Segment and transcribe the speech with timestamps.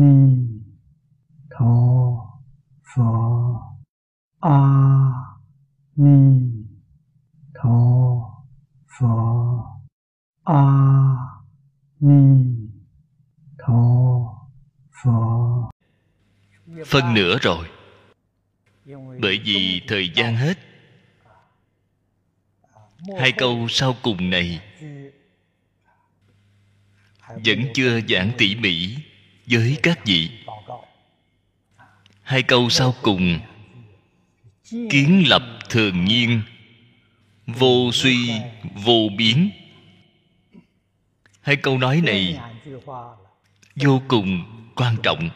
[0.00, 0.48] ni
[1.50, 1.74] tho
[2.94, 3.10] pho.
[4.40, 4.58] A
[5.96, 6.18] ni
[7.54, 7.78] tho
[8.98, 9.14] pho.
[10.44, 10.62] A
[12.00, 12.22] ni
[13.58, 13.82] tho
[15.02, 15.70] pho.
[16.86, 17.68] Phân nửa rồi.
[19.20, 20.58] Bởi vì thời gian hết.
[23.18, 24.60] Hai câu sau cùng này
[27.28, 28.96] vẫn chưa giảng tỉ mỉ
[29.50, 30.30] với các vị.
[32.22, 33.38] Hai câu sau cùng.
[34.70, 36.42] Kiến lập thường nhiên.
[37.46, 38.30] Vô suy,
[38.74, 39.50] vô biến.
[41.40, 42.38] Hai câu nói này
[43.76, 44.44] vô cùng
[44.76, 45.30] quan trọng.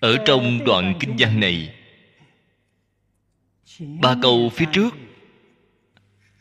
[0.00, 1.74] Ở trong đoạn kinh văn này,
[3.80, 4.94] ba câu phía trước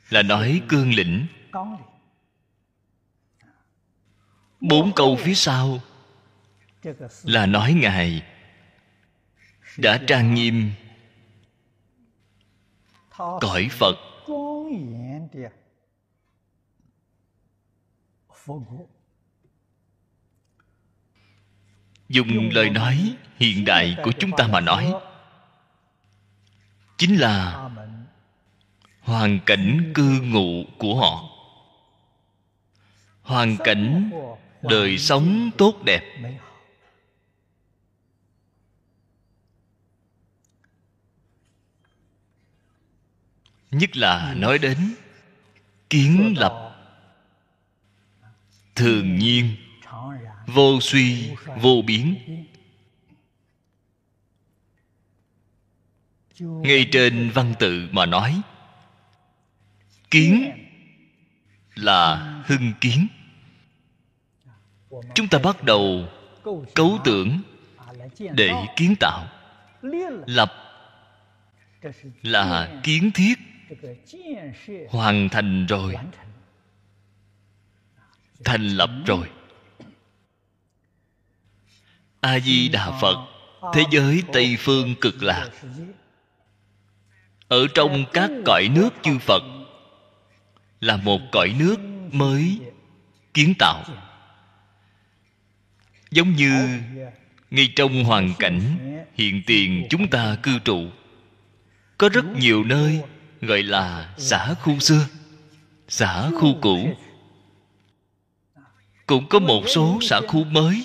[0.09, 1.26] là nói cương lĩnh
[4.59, 5.80] bốn câu phía sau
[7.23, 8.23] là nói ngài
[9.78, 10.72] đã trang nghiêm
[13.17, 13.95] cõi phật.
[22.09, 24.94] Dùng lời nói hiện đại của chúng ta mà nói,
[26.98, 27.70] chính là
[29.02, 31.34] hoàn cảnh cư ngụ của họ
[33.26, 34.12] hoàn cảnh,
[34.62, 36.04] đời sống tốt đẹp.
[43.72, 44.95] Nhất là nói đến
[45.90, 46.72] kiến lập.
[48.76, 49.56] Thường nhiên,
[50.48, 51.30] vô suy,
[51.62, 52.16] vô biến.
[56.39, 58.42] Ngay trên văn tự mà nói,
[60.11, 60.52] kiến
[61.76, 63.08] là hưng kiến
[65.16, 66.08] chúng ta bắt đầu
[66.76, 67.42] cấu tưởng
[68.17, 69.28] để kiến tạo,
[70.28, 70.54] lập
[72.22, 73.36] là kiến thiết,
[74.89, 75.95] hoàn thành rồi,
[78.44, 79.30] thành lập rồi.
[82.22, 83.28] A di đà phật,
[83.73, 85.50] thế giới tây phương cực lạc.
[87.48, 89.44] Ở trong các cõi nước chư phật,
[90.80, 91.78] là một cõi nước
[92.11, 92.60] mới
[93.34, 93.84] kiến tạo
[96.15, 96.80] giống như
[97.52, 98.61] ngay trong hoàn cảnh
[99.14, 100.87] hiện tiền chúng ta cư trụ
[101.98, 103.02] có rất nhiều nơi
[103.42, 105.08] gọi là xã khu xưa
[105.87, 106.89] xã khu cũ.
[109.05, 110.83] cũng có một số xã khu mới.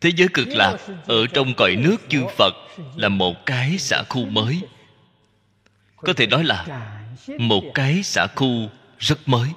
[0.00, 0.76] Thế giới cực lạc
[1.06, 2.54] ở trong cõi nước chư phật
[2.96, 4.60] là một cái xã khu mới.
[5.96, 6.66] Có thể nói là
[7.38, 8.68] một cái xã khu
[8.98, 9.48] rất mới.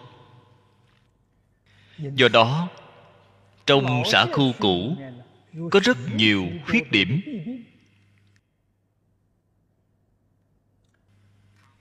[1.98, 2.70] Do đó
[3.66, 4.96] trong xã khu cũ,
[5.72, 7.22] có rất nhiều khuyết điểm.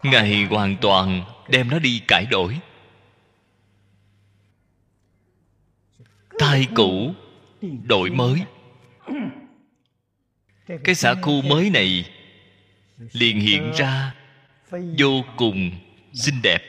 [0.03, 2.61] Ngài hoàn toàn đem nó đi cải đổi.
[6.39, 7.15] Thay cũ,
[7.63, 8.43] đổi mới.
[10.85, 12.11] Cái xã khu mới này
[13.13, 14.15] liền hiện ra
[14.99, 15.71] vô cùng
[16.13, 16.63] xinh đẹp.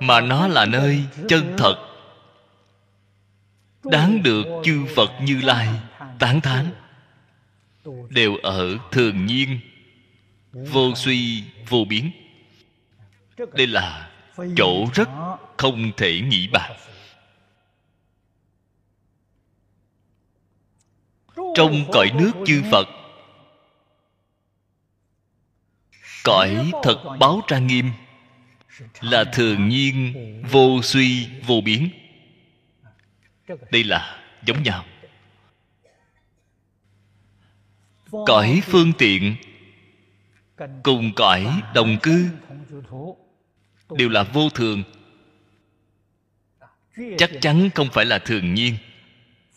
[0.00, 1.87] Mà nó là nơi chân thật
[3.90, 5.68] đáng được chư phật như lai
[6.18, 6.70] tán thán.
[8.08, 9.60] Đều ở thường nhiên,
[10.52, 12.10] vô suy, vô biến.
[13.52, 14.10] Đây là
[14.56, 15.08] chỗ rất
[15.56, 16.72] không thể nghĩ bàn.
[21.54, 22.88] Trong cõi nước chư phật,
[26.24, 27.90] cõi thật báo trang nghiêm,
[29.00, 30.14] là thường nhiên,
[30.50, 31.90] vô suy, vô biến
[33.70, 34.84] đây là giống nhau.
[38.26, 39.36] Cõi phương tiện
[40.82, 42.28] cùng cõi đồng cư
[43.90, 44.82] đều là vô thường.
[47.18, 48.74] Chắc chắn không phải là thường nhiên.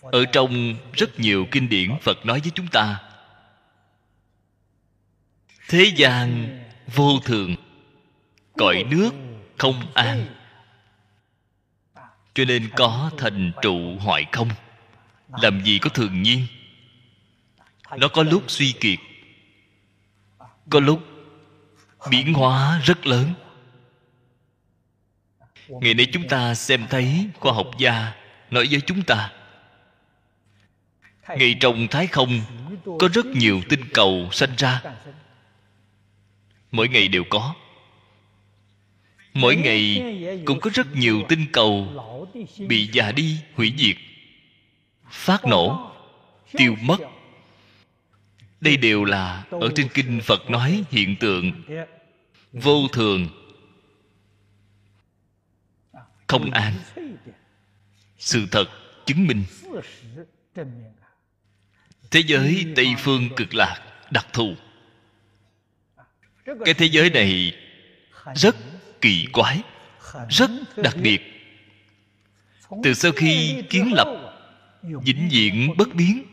[0.02, 3.02] Ở trong rất nhiều kinh điển phật nói với chúng ta,
[5.70, 6.48] thế gian
[6.96, 7.56] vô thường,
[8.58, 9.12] cõi nước
[9.58, 10.41] không an
[12.34, 14.50] cho nên có thành trụ hoại không?
[15.42, 16.48] Làm gì có thường nhiên?
[17.98, 19.00] Nó có lúc suy kiệt,
[20.70, 21.04] có lúc
[22.10, 23.34] biến hóa rất lớn.
[25.68, 28.14] Ngày nay chúng ta xem thấy khoa học gia
[28.52, 29.32] nói với chúng ta
[31.38, 32.42] ngay trong thái không
[33.00, 34.82] có rất nhiều tinh cầu sanh ra.
[36.72, 37.56] Mỗi ngày đều có
[39.34, 40.04] mỗi ngày
[40.46, 41.88] cũng có rất nhiều tinh cầu
[42.68, 43.96] bị già đi hủy diệt.
[45.10, 45.92] Phát nổ,
[46.52, 46.98] tiêu mất.
[48.62, 51.52] Đây đều là ở trên kinh phật nói hiện tượng
[52.52, 53.28] vô thường.
[56.28, 56.74] Không an.
[58.18, 58.66] Sự thật
[59.06, 59.44] chứng minh.
[62.12, 64.56] Thế giới tây phương cực lạc, đặc thù.
[66.46, 67.56] Cái thế giới này
[68.36, 68.56] rất
[69.02, 69.62] kỳ quái,
[70.30, 71.22] rất đặc biệt.
[72.84, 74.08] Từ sau khi kiến lập,
[74.82, 76.24] vĩnh viễn bất biến.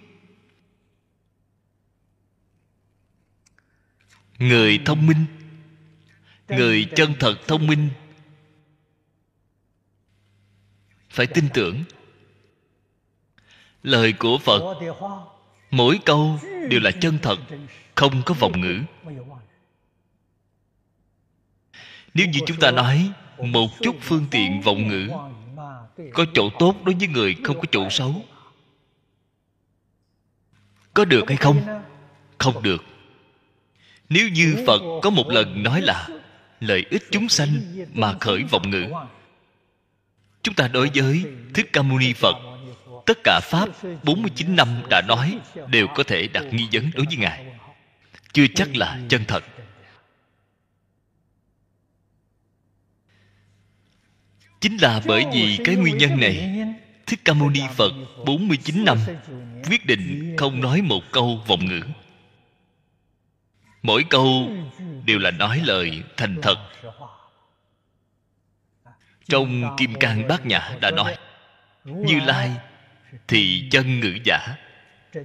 [4.38, 5.24] Người thông minh,
[6.48, 7.88] người chân thật thông minh,
[11.10, 11.84] phải tin tưởng.
[13.82, 14.80] Lời của phật,
[15.70, 16.40] mỗi câu
[16.70, 17.38] đều là chân thật,
[17.94, 18.82] không có vọng ngữ
[22.18, 25.08] nếu như chúng ta nói một chút phương tiện vọng ngữ,
[26.12, 28.24] có chỗ tốt đối với người không có chỗ xấu,
[30.94, 31.82] có được hay không?
[32.38, 32.84] Không được.
[34.08, 36.08] Nếu như phật có một lần nói là
[36.60, 37.50] lợi ích chúng sanh
[37.94, 38.86] mà khởi vọng ngữ,
[40.42, 41.24] chúng ta đối với
[41.54, 42.36] thích ca mâu ni phật,
[43.06, 43.68] tất cả pháp
[44.02, 45.38] 49 năm đã nói
[45.68, 47.44] đều có thể đặt nghi vấn đối với ngài.
[48.32, 49.44] Chưa chắc là chân thật.
[54.60, 56.64] Chính là bởi vì cái nguyên nhân này
[57.06, 57.92] thích ca mâu ni phật
[58.26, 58.98] 49 năm
[59.70, 61.80] quyết định không nói một câu vọng ngữ.
[63.82, 64.50] Mỗi câu
[65.04, 66.56] đều là nói lời thành thật.
[69.28, 71.16] Trong kim cang bát nhã đã nói
[71.84, 72.50] như lai
[73.28, 74.56] thì chân ngữ giả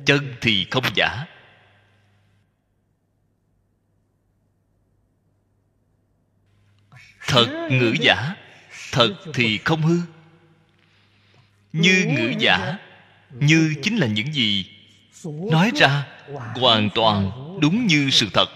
[0.05, 1.25] chân thì không giả.
[7.27, 8.35] Thật ngữ giả
[8.93, 9.97] thật thì không hư.
[11.73, 12.77] Như ngữ giả,
[13.29, 14.69] như chính là những gì
[15.25, 16.07] nói ra,
[16.55, 17.31] hoàn toàn
[17.61, 18.49] đúng như sự thật.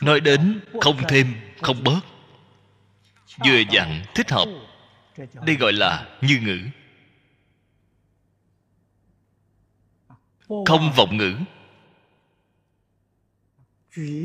[0.00, 2.00] Nói đến không thêm, không bớt.
[3.44, 4.48] Vừa dặn thích hợp,
[5.46, 6.58] đây gọi là như ngữ.
[10.66, 11.36] Không vọng ngữ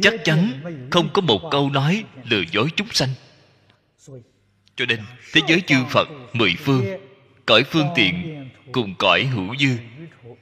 [0.02, 0.52] chắc chắn
[0.92, 3.10] không có một câu nói lừa dối chúng sanh.
[4.76, 5.00] Cho nên,
[5.34, 6.86] thế giới chư phật, mười phương,
[7.46, 9.78] cõi phương tiện cùng cõi hữu dư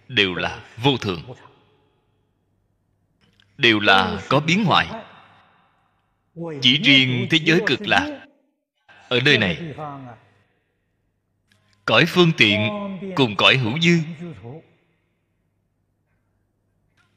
[0.07, 1.22] đều là vô thường.
[3.57, 4.88] Đều là có biến hoại.
[6.62, 8.25] Chỉ riêng thế giới cực lạc,
[9.10, 9.57] ở nơi này,
[11.86, 12.69] cõi phương tiện
[13.16, 14.00] cùng cõi hữu dư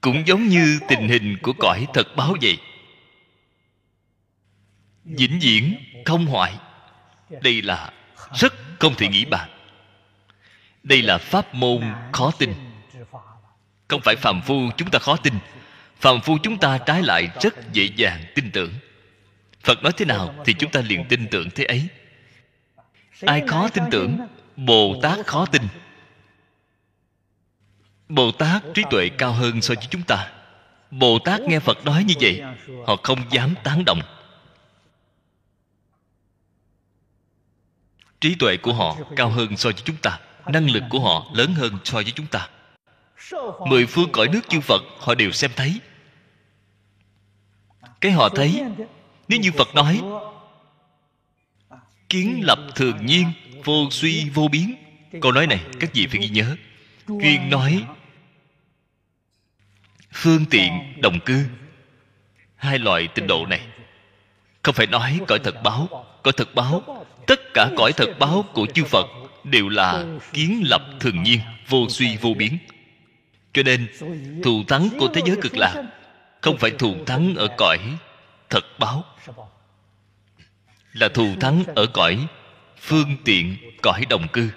[0.00, 2.58] cũng giống như tình hình của cõi thật báo vậy.
[5.04, 5.74] Vĩnh viễn
[6.04, 6.54] không hoại.
[7.42, 7.92] Đây là
[8.34, 9.50] rất không thể nghĩ bàn.
[10.82, 12.54] Đây là pháp môn khó tin.
[13.88, 15.34] Không phải phàm phu chúng ta khó tin.
[16.00, 18.72] Phàm phu chúng ta trái lại rất dễ dàng tin tưởng.
[19.64, 21.88] Phật nói thế nào thì chúng ta liền tin tưởng thế ấy.
[23.20, 24.18] Ai khó tin tưởng,
[24.56, 25.62] bồ tát khó tin
[28.08, 30.30] bồ tát trí tuệ cao hơn so với chúng ta.
[30.90, 32.42] Bồ tát nghe phật nói như vậy,
[32.86, 34.00] họ không dám tán động
[38.20, 41.54] trí tuệ của họ cao hơn so với chúng ta, năng lực của họ lớn
[41.54, 42.48] hơn so với chúng ta.
[43.66, 45.80] Mười phương cõi nước chư phật, họ đều xem thấy.
[48.00, 48.62] Cái họ thấy,
[49.28, 50.02] nếu như phật nói,
[52.08, 53.32] kiến lập thường nhiên,
[53.64, 54.74] vô suy vô biến.
[55.20, 56.56] Câu nói này, các vị phải ghi nhớ.
[57.06, 57.84] Chuyên nói
[60.20, 61.44] phương tiện đồng cư.
[62.56, 63.60] Hai loại tịnh độ này,
[64.62, 68.66] không phải nói cõi thật báo, cõi thật báo, tất cả cõi thật báo của
[68.74, 69.06] chư phật
[69.44, 72.58] đều là kiến lập thường nhiên, vô suy vô biến.
[73.52, 73.86] Cho nên,
[74.44, 75.84] thù thắng của thế giới cực lạc
[76.40, 77.78] không phải thù thắng ở cõi
[78.50, 79.04] thật báo.
[80.92, 82.26] Là thù thắng ở cõi
[82.80, 84.50] phương tiện, cõi đồng cư.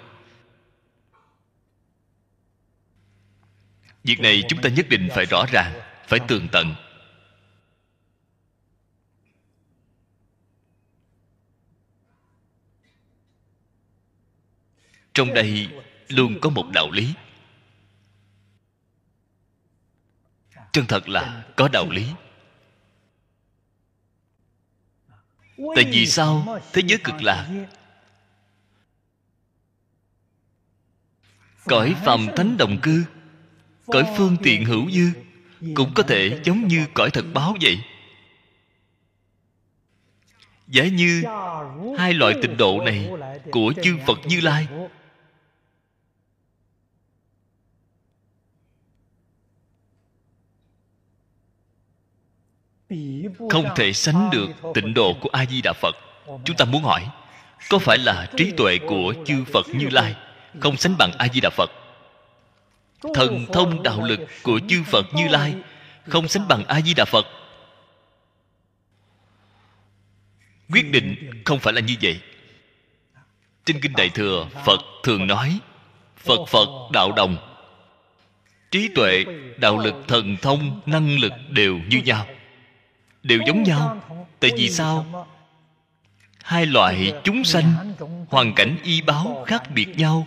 [4.04, 6.74] Việc này chúng ta nhất định phải rõ ràng, phải tường tận.
[15.14, 15.68] Trong đây
[16.08, 17.14] luôn có một đạo lý.
[20.72, 22.06] Chân thật là có đạo lý.
[25.76, 26.60] Tại vì sao?
[26.72, 27.48] Thế giới cực lạc.
[31.64, 33.04] Cõi phàm thánh đồng cư
[33.92, 35.10] cõi phương tiện hữu dư,
[35.74, 37.78] cũng có thể giống như cõi thật báo vậy.
[40.68, 41.22] Giả như
[41.98, 43.10] hai loại tịnh độ này
[43.50, 44.66] của chư phật như lai.
[53.50, 55.96] Không thể sánh được tịnh độ của a di đà phật.
[56.44, 57.08] Chúng ta muốn hỏi,
[57.70, 60.14] có phải là trí tuệ của chư phật như lai
[60.60, 61.70] không sánh bằng a di đà phật?
[63.14, 65.54] Thần thông đạo lực của chư phật như lai
[66.08, 67.26] không sánh bằng a di đà phật.
[70.72, 72.20] Quyết định không phải là như vậy.
[73.64, 75.58] Trên kinh đại thừa, phật thường nói,
[76.16, 77.36] phật phật, đạo đồng.
[78.70, 79.24] Trí tuệ,
[79.56, 82.26] đạo lực, thần thông, năng lực đều như nhau.
[83.22, 84.00] Đều giống nhau.
[84.40, 85.26] Tại vì sao?
[86.42, 87.94] Hai loại chúng sanh,
[88.28, 90.26] hoàn cảnh y báo khác biệt nhau,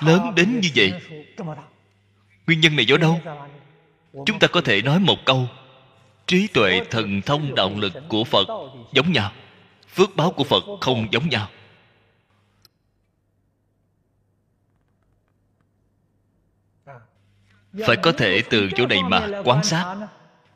[0.00, 0.92] lớn đến như vậy
[2.48, 3.20] nguyên nhân này do đâu?
[4.26, 5.48] Chúng ta có thể nói một câu.
[6.26, 8.48] Trí tuệ thần thông đạo lực của phật
[8.92, 9.32] giống nhau.
[9.94, 11.48] Phước báo của phật không giống nhau.
[17.86, 19.96] Phải có thể từ chỗ này mà quan sát.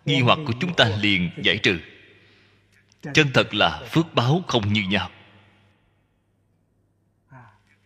[0.05, 1.79] Nghi hoặc của chúng ta liền giải trừ.
[3.15, 5.11] Chân thật là phước báo không như nhau.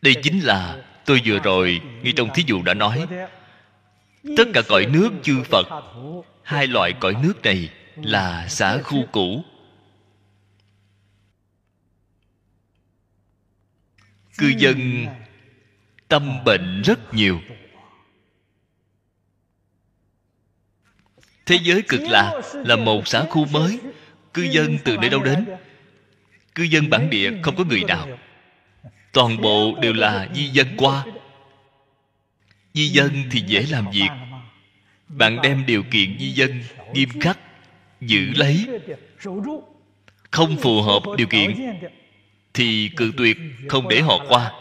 [0.02, 3.06] Đây chính là tôi vừa rồi, ngay trong thí dụ đã nói
[4.37, 5.66] tất cả cõi nước chư phật.
[6.42, 9.45] Hai loại cõi nước này là xã khu cũ.
[14.38, 15.06] Cư dân
[16.09, 17.40] tâm bệnh rất nhiều.
[21.47, 23.80] Thế giới cực lạc là một xã khu mới.
[24.35, 25.47] Cư dân từ nơi đâu đến?
[26.54, 28.18] Cư dân bản địa không có người nào.
[29.12, 31.04] Toàn bộ đều là di dân qua
[32.76, 34.09] di dân thì dễ làm việc.
[35.09, 37.38] Bạn đem điều kiện di dân nghiêm khắc,
[38.00, 38.66] giữ lấy.
[40.30, 41.56] Không phù hợp điều kiện
[42.54, 43.37] thì cự tuyệt,
[43.68, 44.52] không để họ qua.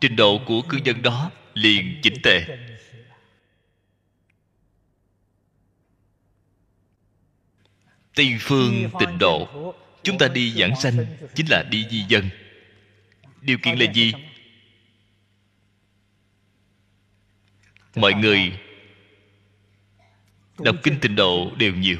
[0.00, 2.40] Trình độ của cư dân đó liền chỉnh tề.
[8.14, 9.48] Tây phương tịnh độ.
[10.02, 12.28] Chúng ta đi giảng sanh chính là đi di dân.
[13.40, 14.12] Điều kiện là gì?
[18.00, 18.58] Mọi người
[20.58, 21.98] đọc kinh tịnh độ đều nhiều.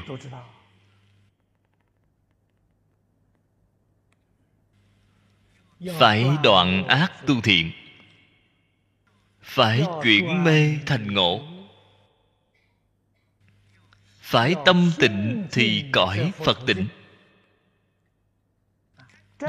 [5.99, 7.71] phải đoạn ác tu thiện.
[9.41, 11.47] Phải chuyển mê thành ngộ.
[14.21, 16.87] phải tâm tịnh thì cõi phật tịnh.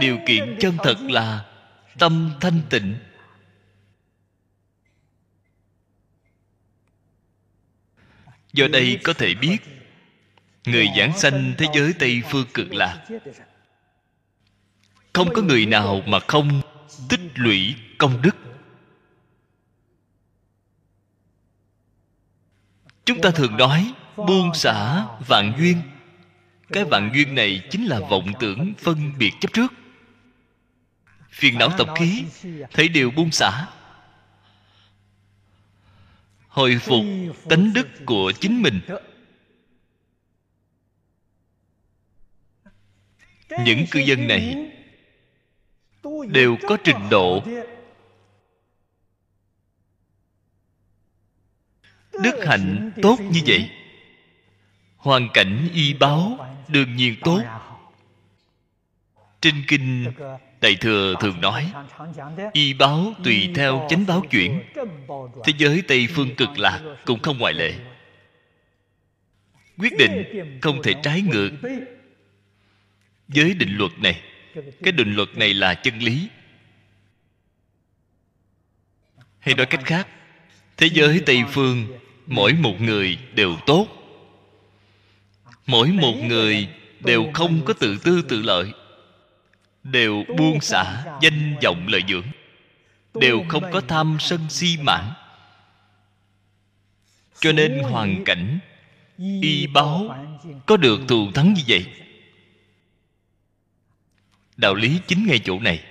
[0.01, 1.47] điều kiện chân thật là
[1.99, 2.97] tâm thanh tịnh
[8.53, 9.59] do đây có thể biết,
[10.67, 13.07] người giảng sanh thế giới tây phương cực lạc.
[15.13, 16.61] Không có người nào mà không
[17.09, 18.37] tích lũy công đức.
[23.05, 25.83] Chúng ta thường nói, buông xả vạn duyên.
[26.73, 29.73] Cái vạn duyên này chính là vọng tưởng phân biệt chấp trước.
[31.31, 32.25] Phiền não tập khí,
[32.73, 33.67] thấy đều buông xả
[36.53, 37.05] hồi phục
[37.49, 38.81] tánh đức của chính mình.
[43.65, 44.71] Những cư dân này
[46.29, 47.43] đều có trình độ
[52.13, 53.71] đức hạnh tốt như vậy.
[54.97, 57.43] Hoàn cảnh y báo đương nhiên tốt.
[59.41, 60.13] Trên kinh
[60.63, 61.73] đại thừa thường nói,
[62.53, 64.63] y báo tùy theo chánh báo chuyển.
[65.45, 67.75] Thế giới tây phương cực lạc cũng không ngoại lệ.
[69.79, 70.25] Quyết định
[70.63, 71.51] không thể trái ngược
[73.29, 74.21] với định luật này.
[74.83, 76.29] Cái định luật này là chân lý.
[79.39, 80.09] Hay nói cách khác,
[80.77, 83.87] thế giới tây phương, mỗi một người đều tốt.
[85.67, 86.69] Mỗi một người
[87.01, 88.73] đều không có tự tư tự lợi
[89.83, 92.27] đều buông xả danh vọng lợi dưỡng.
[93.15, 95.13] đều không có tham sân si mãn.
[97.41, 98.59] Cho nên hoàn cảnh
[99.43, 100.17] y báo
[100.67, 101.87] có được thù thắng như vậy.
[104.57, 105.85] đạo lý chính ngay chỗ này.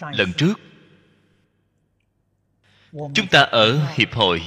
[0.00, 0.54] Lần trước
[3.14, 4.42] chúng ta ở hiệp hội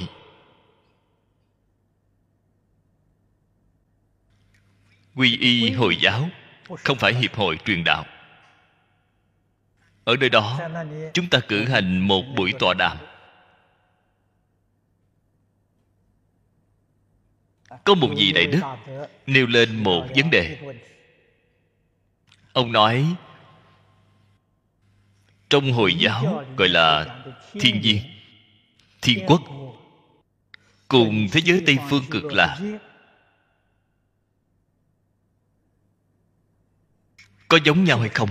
[5.20, 6.30] quy y hồi giáo,
[6.84, 8.06] không phải hiệp hội truyền đạo.
[10.04, 10.60] Ở nơi đó,
[11.14, 12.98] chúng ta cử hành một buổi tọa đàm.
[17.84, 18.62] Có một vị đại đức
[19.26, 20.58] nêu lên một vấn đề.
[22.54, 23.06] Ông nói,
[25.50, 27.20] trong hồi giáo gọi là
[27.54, 28.02] thiên nhiên,
[29.02, 29.42] thiên quốc,
[30.88, 32.60] cùng thế giới tây phương cực lạc
[37.50, 38.30] có giống nhau hay không?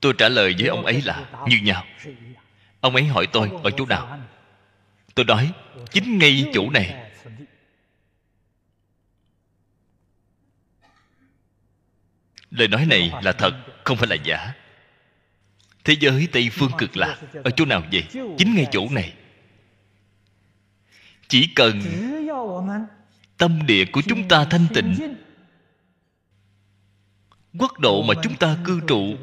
[0.00, 1.84] Tôi trả lời với ông ấy là như nhau.
[2.80, 4.18] Ông ấy hỏi tôi ở chỗ nào?
[5.14, 5.52] Tôi nói
[5.90, 7.10] chính ngay chỗ này.
[12.50, 13.54] Lời nói này là thật
[13.84, 14.54] không phải là giả.
[15.84, 18.04] Thế giới tây phương cực lạc ở chỗ nào vậy?
[18.38, 19.14] Chính ngay chỗ này.
[21.28, 21.80] Chỉ cần
[23.36, 25.14] tâm địa của chúng ta thanh tịnh
[27.58, 29.16] quốc độ mà chúng ta cư trụ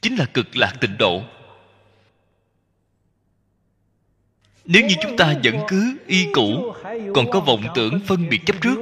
[0.00, 1.22] chính là cực lạc tịnh độ.
[4.64, 6.74] Nếu như chúng ta vẫn cứ y cũ,
[7.14, 8.78] còn có vọng tưởng phân biệt chấp trước,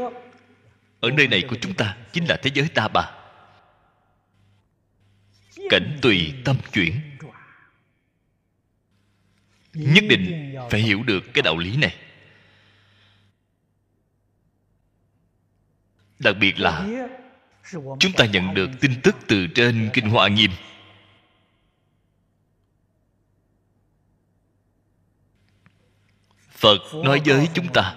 [1.00, 3.10] ở nơi này của chúng ta chính là thế giới ta bà.
[5.70, 7.00] Cảnh tùy tâm chuyển.
[9.72, 11.94] Nhất định phải hiểu được cái đạo lý này.
[16.18, 16.86] Đặc biệt là
[17.72, 20.50] chúng ta nhận được tin tức từ trên kinh hoa nghiêm.
[26.50, 27.96] Phật nói với chúng ta,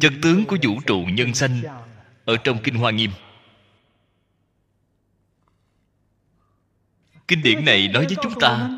[0.00, 1.60] chân tướng của vũ trụ nhân sanh
[2.24, 3.10] ở trong kinh hoa nghiêm.
[7.28, 8.68] Kinh điển này nói với chúng ta,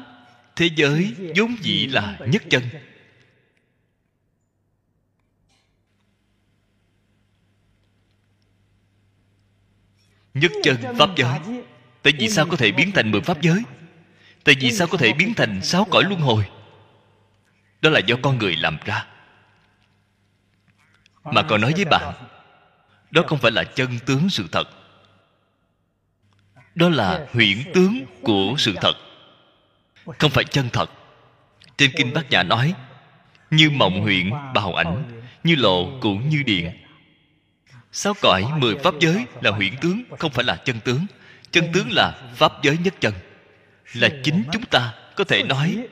[0.56, 2.62] thế giới vốn dĩ là nhất chân
[10.34, 11.38] nhất chân pháp giới.
[12.02, 13.62] Tại vì sao có thể biến thành mười pháp giới?
[14.44, 16.44] Tại vì sao có thể biến thành sáu cõi luân hồi?
[17.80, 19.06] Đó là do con người làm ra.
[21.24, 22.14] Mà còn nói với bạn
[23.10, 24.68] đó không phải là chân tướng sự thật.
[26.74, 28.92] Đó là huyễn tướng của sự thật.
[30.18, 30.90] Không phải chân thật.
[31.76, 32.74] Trên kinh bát nhã nói,
[33.50, 36.70] như mộng huyện bào ảnh, như lộ cũng như điện
[37.92, 41.06] sáu cõi mười pháp giới là huyễn tướng, không phải là chân tướng?
[41.50, 43.14] Chân tướng là pháp giới nhất chân.
[43.92, 45.88] Là chính chúng ta, có thể nói.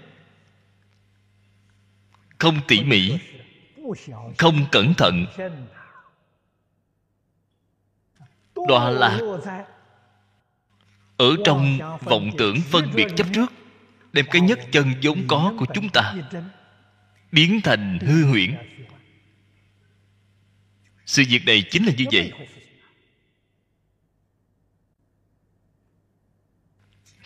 [2.39, 3.19] Không tỉ mỉ,
[4.39, 5.27] không cẩn thận.
[8.69, 9.19] Đọa lạc.
[11.17, 13.53] Ở trong vọng tưởng phân biệt chấp trước,
[14.13, 16.15] đem cái nhất chân vốn có của chúng ta
[17.33, 18.57] biến thành hư huyễn
[21.09, 22.33] sự việc này chính là như vậy.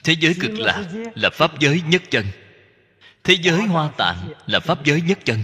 [0.05, 2.27] Thế giới cực lạc là pháp giới nhất chân.
[3.25, 5.43] Thế giới hoa tạng là pháp giới nhất chân.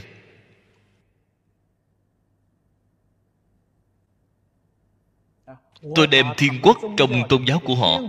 [5.95, 8.01] Tôi đem thiên quốc trong tôn giáo của họ,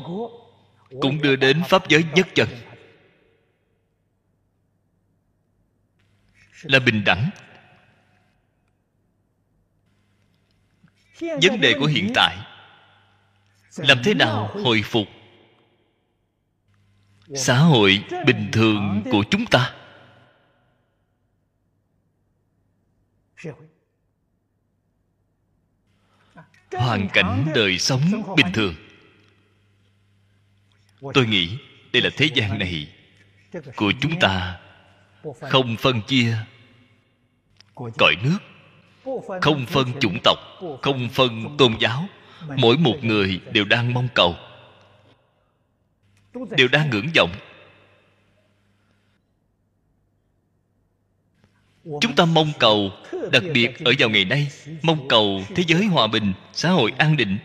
[1.01, 2.49] cũng đưa đến pháp giới nhất chân.
[6.63, 7.29] Là bình đẳng
[11.19, 12.37] vấn đề của hiện tại.
[13.77, 15.07] làm thế nào hồi phục?
[17.35, 19.75] Xã hội bình thường của chúng ta.
[26.71, 28.01] Hoàn cảnh đời sống
[28.35, 28.75] bình thường.
[31.13, 31.57] Tôi nghĩ
[31.93, 32.95] đây là thế gian này
[33.75, 34.59] của chúng ta
[35.41, 36.37] không phân chia
[37.75, 38.39] cõi nước
[39.41, 40.37] không phân chủng tộc,
[40.81, 42.07] không phân tôn giáo,
[42.57, 44.35] mỗi một người đều đang mong cầu.
[46.33, 47.31] Đều đang ngưỡng vọng.
[52.01, 52.91] Chúng ta mong cầu,
[53.31, 54.47] đặc biệt ở vào ngày nay,
[54.81, 57.37] mong cầu thế giới hòa bình, xã hội an định.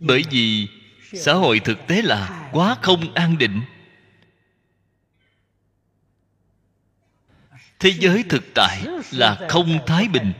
[0.00, 0.68] Bởi vì
[1.12, 3.60] xã hội thực tế là quá không an định.
[7.78, 10.32] Thế giới thực tại là không thái bình.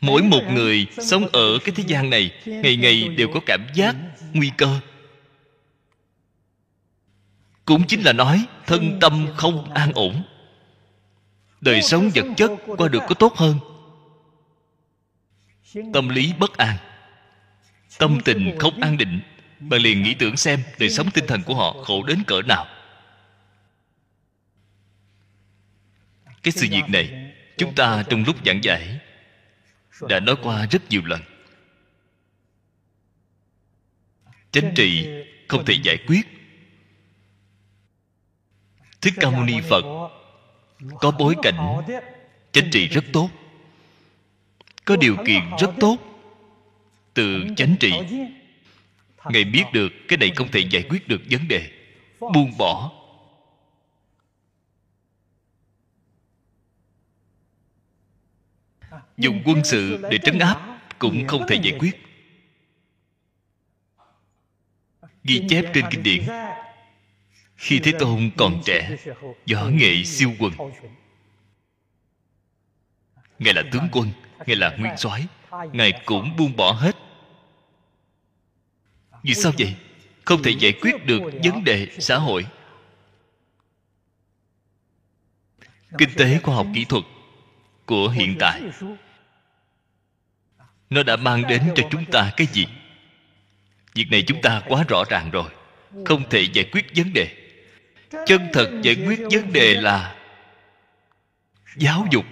[0.00, 3.96] Mỗi một người sống ở cái thế gian này, ngày ngày đều có cảm giác
[4.32, 4.80] nguy cơ.
[7.64, 10.22] Cũng chính là nói, thân tâm không an ổn.
[11.60, 13.58] Đời sống vật chất qua được có tốt hơn.
[15.92, 16.76] Tâm lý bất an.
[17.98, 19.20] Tâm tình không an định
[19.68, 22.66] bạn liền nghĩ tưởng xem đời sống tinh thần của họ khổ đến cỡ nào.
[26.42, 28.98] Cái sự việc này, chúng ta trong lúc giảng giải,
[30.08, 31.20] đã nói qua rất nhiều lần.
[34.50, 35.08] Chánh trị
[35.48, 36.26] không thể giải quyết.
[39.00, 39.84] Thích ca mâu ni phật
[41.00, 41.82] có bối cảnh
[42.52, 43.30] chính trị rất tốt,
[44.84, 45.96] có điều kiện rất tốt.
[47.14, 47.92] Từ chánh trị
[49.30, 51.70] ngài biết được cái này không thể giải quyết được vấn đề.
[52.20, 52.92] Buông bỏ.
[59.16, 62.02] Dùng quân sự để trấn áp cũng không thể giải quyết.
[65.24, 66.22] ghi chép trên kinh điển.
[67.56, 68.96] Khi thế tôn còn trẻ
[69.52, 70.52] võ nghệ siêu quần.
[73.38, 74.08] Ngài là tướng quân
[74.46, 75.26] ngài là nguyên soái
[75.72, 76.96] ngài cũng buông bỏ hết
[79.22, 79.74] vì sao vậy?
[80.24, 82.46] Không thể giải quyết được vấn đề xã hội.
[85.98, 87.04] Kinh tế khoa học kỹ thuật
[87.86, 88.62] của hiện tại,
[90.90, 92.66] nó đã mang đến cho chúng ta cái gì?
[93.94, 95.50] Việc này chúng ta quá rõ ràng rồi,
[96.04, 97.36] không thể giải quyết vấn đề.
[98.26, 100.16] Chân thật giải quyết vấn đề là
[101.76, 102.24] giáo dục.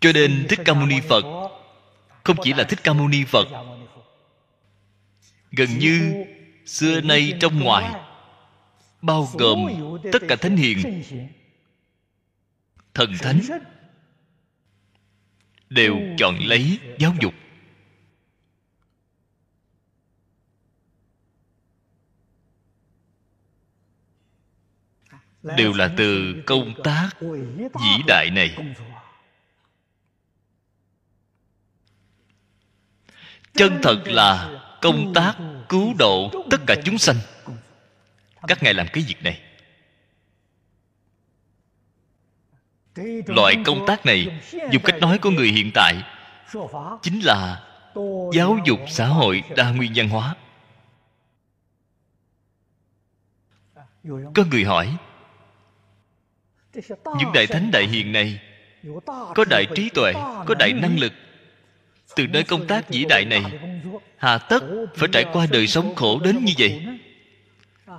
[0.00, 1.24] Cho nên thích ca mâu ni phật
[2.24, 3.48] không chỉ là thích ca mâu ni phật,
[5.50, 6.24] gần như
[6.66, 8.00] xưa nay trong ngoài,
[9.02, 9.68] bao gồm
[10.12, 11.02] tất cả thánh hiền,
[12.94, 13.40] thần thánh,
[15.70, 17.34] đều chọn lấy giáo dục.
[25.56, 27.10] Đều là từ công tác
[27.60, 28.56] vĩ đại này.
[33.54, 35.36] Chân thật là công tác
[35.68, 37.16] cứu độ tất cả chúng sanh.
[38.46, 39.40] Các ngài làm cái việc này.
[43.26, 45.94] Loại công tác này, dùng cách nói của người hiện tại,
[47.02, 47.66] chính là
[48.32, 50.34] giáo dục xã hội đa nguyên văn hóa.
[54.34, 54.96] Có người hỏi,
[56.94, 58.40] những đại thánh đại hiền này
[59.34, 60.12] có đại trí tuệ,
[60.46, 61.12] có đại năng lực
[62.16, 63.42] từ nơi công tác vĩ đại này,
[64.16, 64.64] hà tất
[64.96, 66.82] phải trải qua đời sống khổ đến như vậy.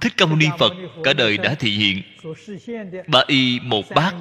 [0.01, 2.01] Thích ca mâu ni phật cả đời đã thị hiện.
[3.07, 4.15] Ba y, một bát.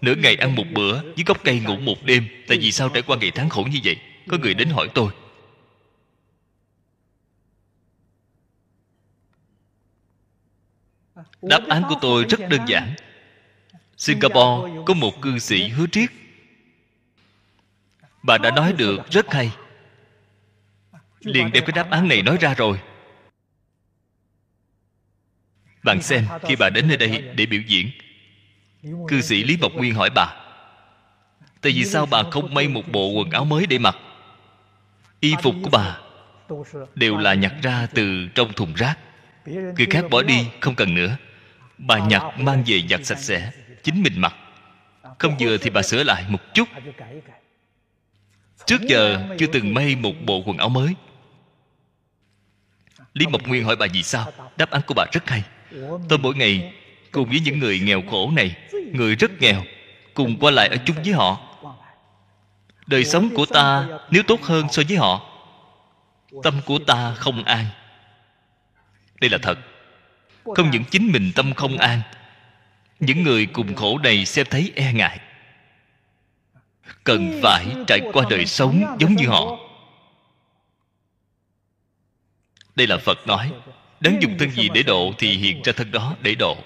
[0.00, 2.26] Nửa ngày ăn một bữa dưới gốc cây ngủ một đêm.
[2.48, 3.96] Tại vì sao trải qua ngày tháng khổ như vậy?
[4.28, 5.10] Có người đến hỏi tôi.
[11.42, 12.94] Đáp án của tôi rất đơn giản.
[13.96, 16.10] Singapore có một cư sĩ hứa triết
[18.22, 19.52] bà đã nói được, rất hay.
[21.20, 22.80] Liền đem cái đáp án này nói ra rồi.
[25.82, 27.90] Bạn xem, khi bà đến nơi đây để biểu diễn,
[29.08, 30.26] cư sĩ lý mộc nguyên hỏi bà,
[31.60, 33.96] tại vì sao bà không may một bộ quần áo mới để mặc?
[35.20, 35.98] Y phục của bà
[36.94, 38.98] đều là nhặt ra từ trong thùng rác.
[39.46, 41.16] Người khác bỏ đi, không cần nữa.
[41.78, 43.52] Bà nhặt mang về giặt sạch sẽ,
[43.82, 44.34] chính mình mặc.
[45.18, 46.68] Không vừa thì bà sửa lại một chút
[48.70, 50.94] trước giờ chưa từng may một bộ quần áo mới.
[53.14, 54.32] Lý mộc nguyên hỏi bà vì sao?
[54.56, 55.42] Đáp án của bà rất hay.
[56.08, 56.72] Tôi mỗi ngày,
[57.12, 58.56] cùng với những người nghèo khổ này,
[58.92, 59.62] người rất nghèo,
[60.14, 61.40] cùng qua lại ở chung với họ.
[62.86, 65.30] Đời sống của ta nếu tốt hơn so với họ,
[66.42, 67.64] tâm của ta không an.
[69.20, 69.58] Đây là thật.
[70.44, 72.00] Không những chính mình tâm không an,
[73.00, 75.20] những người cùng khổ này xem thấy e ngại
[77.04, 79.56] cần phải trải qua đời sống giống như họ.
[82.80, 83.52] đây là phật nói
[84.00, 86.56] đáng dùng thân gì để độ thì hiện ra thân đó để độ.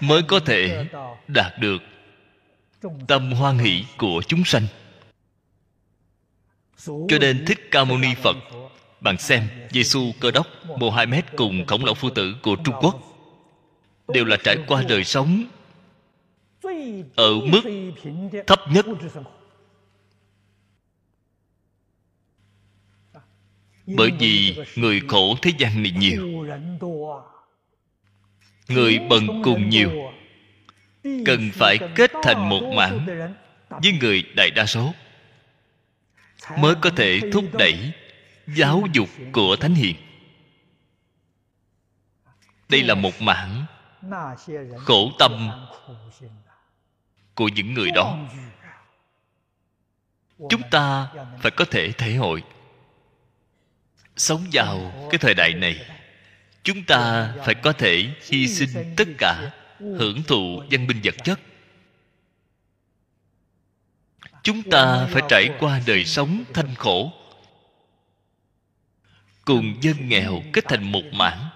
[0.00, 0.86] Mới có thể
[1.28, 1.82] đạt được
[3.08, 4.66] tâm hoan hỷ của chúng sanh.
[6.86, 8.36] Cho nên thích ca mâu ni phật
[9.00, 10.46] bạn xem giêsu cơ đốc
[10.78, 13.00] mohammed cùng khổng lão phu tử của trung quốc
[14.08, 15.44] đều là trải qua đời sống
[17.16, 17.62] ở mức
[18.46, 18.86] thấp nhất.
[23.86, 26.46] Bởi vì người khổ thế gian này nhiều.
[28.68, 29.90] Người bần cùng nhiều.
[31.02, 33.06] Cần phải kết thành một mảng
[33.68, 34.94] với người đại đa số
[36.58, 37.92] mới có thể thúc đẩy
[38.56, 39.96] giáo dục của thánh hiền.
[42.68, 43.66] Đây là một mảng
[44.76, 45.50] khổ tâm
[47.38, 48.18] của những người đó.
[50.50, 51.08] Chúng ta
[51.40, 52.42] phải có thể thể hội.
[54.16, 55.86] Sống vào cái thời đại này,
[56.62, 61.40] chúng ta phải có thể hy sinh tất cả hưởng thụ văn minh vật chất.
[64.42, 67.12] Chúng ta phải trải qua đời sống thanh khổ,
[69.44, 71.48] cùng dân nghèo kết thành một mảng,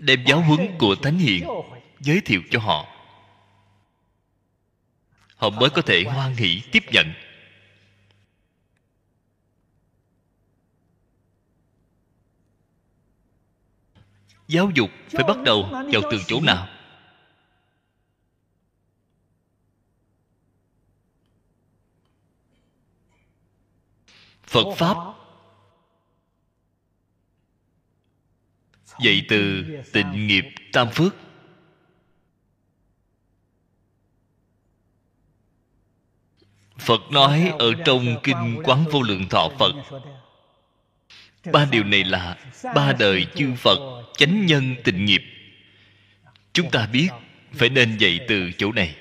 [0.00, 1.46] đem giáo huấn của thánh hiền
[2.00, 2.86] giới thiệu cho họ.
[5.36, 7.12] Họ mới có thể hoan hỷ tiếp nhận.
[14.48, 16.68] Giáo dục phải bắt đầu vào từ chỗ nào?
[24.42, 24.96] Phật pháp.
[28.98, 31.25] Dạy từ tịnh nghiệp tam phước.
[36.78, 39.72] Phật nói ở trong kinh quán vô lượng thọ phật.
[41.52, 42.36] Ba điều này là
[42.74, 45.22] ba đời chư phật chánh nhân tịnh nghiệp.
[46.52, 47.08] Chúng ta biết
[47.52, 48.96] phải nên dạy từ chỗ này.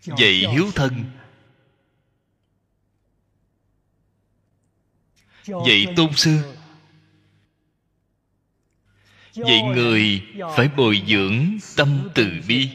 [0.00, 1.04] Dạy hiếu thân.
[5.46, 6.56] Dạy tôn sư.
[9.32, 10.22] Dạy người
[10.56, 12.70] phải bồi dưỡng tâm từ bi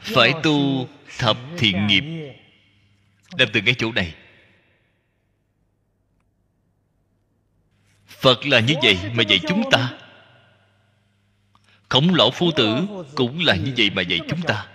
[0.00, 2.04] phải tu thập thiện nghiệp.
[3.36, 4.14] đem từ cái chỗ này.
[8.06, 9.98] Phật là như vậy mà dạy chúng ta.
[11.88, 14.66] Khổng lão phu tử cũng là như vậy mà dạy chúng ta.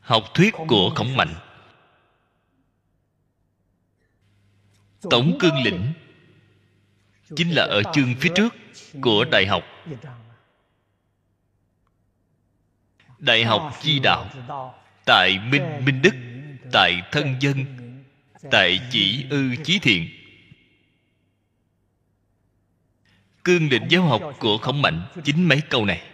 [0.00, 1.34] Học thuyết của khổng mạnh.
[5.10, 5.92] Tổng cương lĩnh
[7.36, 8.54] chính là ở chương phía trước
[9.00, 9.62] của đại học.
[13.18, 14.26] Đại học chi đạo
[15.04, 16.14] tại minh minh đức,
[16.72, 17.64] tại thân dân,
[18.50, 20.08] tại chỉ ư chí thiện.
[23.44, 26.08] Cương định giáo học của khổng mạnh chính mấy câu này.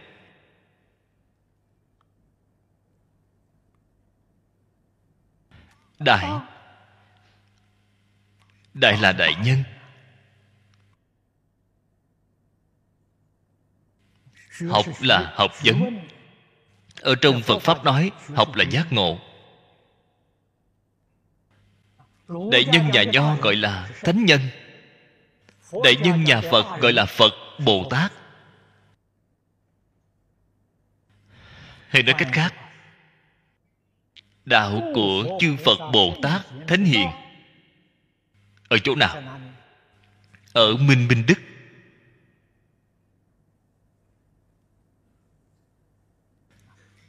[5.98, 6.30] Đại.
[8.74, 9.62] Đại là đại nhân.
[14.66, 15.98] Học là học vấn.
[17.00, 19.18] Ở trong phật pháp nói, học là giác ngộ.
[22.28, 24.40] Đại nhân nhà nho gọi là thánh nhân.
[25.84, 27.32] Đại nhân nhà phật gọi là phật
[27.64, 28.12] bồ tát.
[31.88, 32.54] Hay nói cách khác,
[34.44, 37.08] đạo của chư phật bồ tát thánh hiền.
[38.68, 39.22] Ở chỗ nào?
[40.52, 41.47] Ở minh minh đức.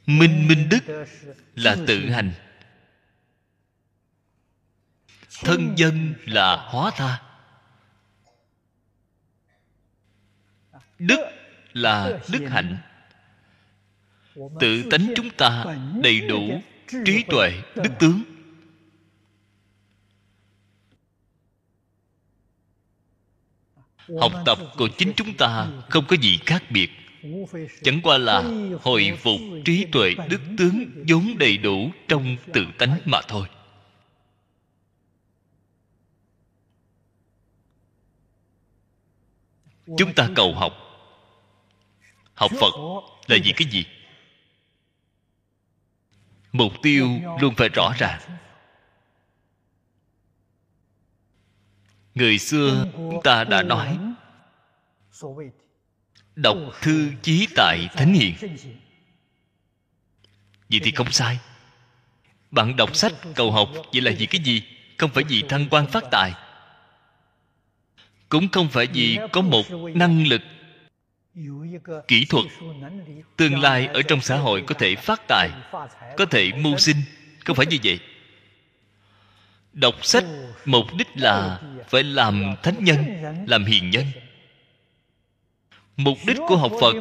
[0.06, 1.06] Minh minh đức
[1.54, 2.32] là tự hành.
[5.44, 7.22] Thân dân là hóa tha.
[10.98, 11.20] Đức
[11.72, 12.78] là đức hạnh.
[14.60, 15.64] Tự tánh chúng ta
[16.02, 16.62] đầy đủ
[17.04, 18.22] trí tuệ, đức tướng.
[24.20, 26.90] Học tập của chính chúng ta không có gì khác biệt
[27.82, 28.42] chẳng qua là
[28.82, 33.48] hồi phục trí tuệ đức tướng vốn đầy đủ trong tự tánh mà thôi.
[39.98, 40.72] Chúng ta cầu học.
[42.34, 42.72] Học phật
[43.26, 43.84] là vì cái gì?
[46.52, 47.08] Mục tiêu
[47.40, 48.20] luôn phải rõ ràng.
[52.14, 53.98] Người xưa chúng ta đã nói
[56.42, 58.34] đọc thư chí tại thánh hiền.
[60.70, 61.38] Vậy thì không sai.
[62.50, 64.62] Bạn đọc sách, cầu học, vậy là vì cái gì?
[64.98, 66.32] Không phải vì thăng quan phát tài.
[68.28, 70.42] Cũng không phải vì có một năng lực,
[72.08, 72.46] kỹ thuật,
[73.36, 75.50] tương lai ở trong xã hội có thể phát tài,
[76.16, 76.96] có thể mưu sinh.
[77.44, 77.98] Không phải như vậy.
[79.72, 80.24] Đọc sách,
[80.64, 83.04] mục đích là phải làm thánh nhân,
[83.46, 84.06] làm hiền nhân
[86.04, 86.94] mục đích của học phật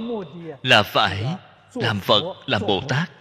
[0.64, 1.26] là phải
[1.74, 3.12] làm phật làm bồ tát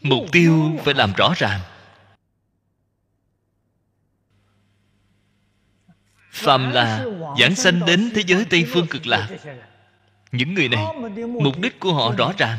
[0.00, 1.60] mục tiêu phải làm rõ ràng.
[6.30, 7.04] Phàm là
[7.40, 9.28] giảng sanh đến thế giới tây phương cực lạc,
[10.32, 10.84] những người này,
[11.40, 12.58] mục đích của họ rõ ràng,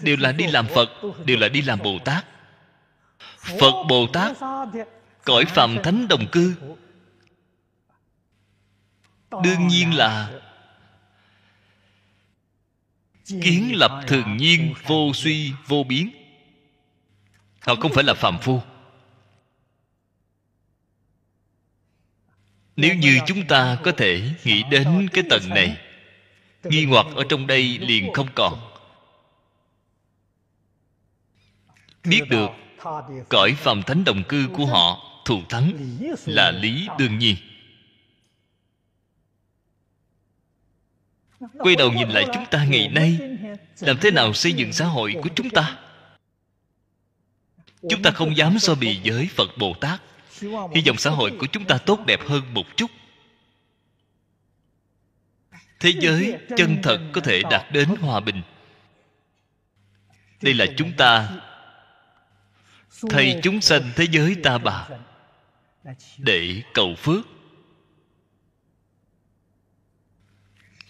[0.00, 0.90] đều là đi làm phật,
[1.24, 2.24] đều là đi làm bồ tát
[3.60, 4.36] phật bồ tát
[5.24, 6.54] cõi phàm thánh đồng cư
[9.30, 10.40] đương nhiên là
[13.42, 16.10] kiến lập thường nhiên vô suy, vô biến.
[17.60, 18.62] Họ không phải là phàm phu.
[22.76, 25.76] Nếu như chúng ta có thể nghĩ đến cái tầng này,
[26.64, 28.60] nghi hoặc ở trong đây liền không còn.
[32.04, 32.50] Biết được
[33.28, 35.72] cõi phàm thánh đồng cư của họ thù thắng
[36.26, 37.36] là lý đương nhiên.
[41.58, 43.18] Quay đầu nhìn lại chúng ta ngày nay,
[43.80, 45.78] làm thế nào xây dựng xã hội của chúng ta?
[47.88, 50.00] Chúng ta không dám so bì với phật bồ tát.
[50.74, 52.90] Hy vọng xã hội của chúng ta tốt đẹp hơn một chút.
[55.80, 58.42] Thế giới chân thật có thể đạt đến hòa bình.
[60.42, 61.28] Đây là chúng ta.
[63.10, 64.88] Thầy chúng sanh thế giới ta bà,
[66.18, 67.26] để cầu phước.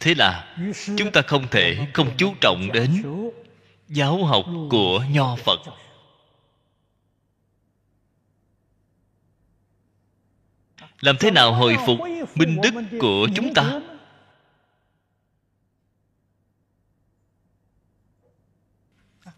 [0.00, 0.56] Thế là
[0.98, 3.02] chúng ta không thể, không chú trọng đến
[3.88, 5.60] giáo học của nho phật.
[11.00, 11.98] Làm thế nào hồi phục
[12.34, 13.80] minh đức của chúng ta?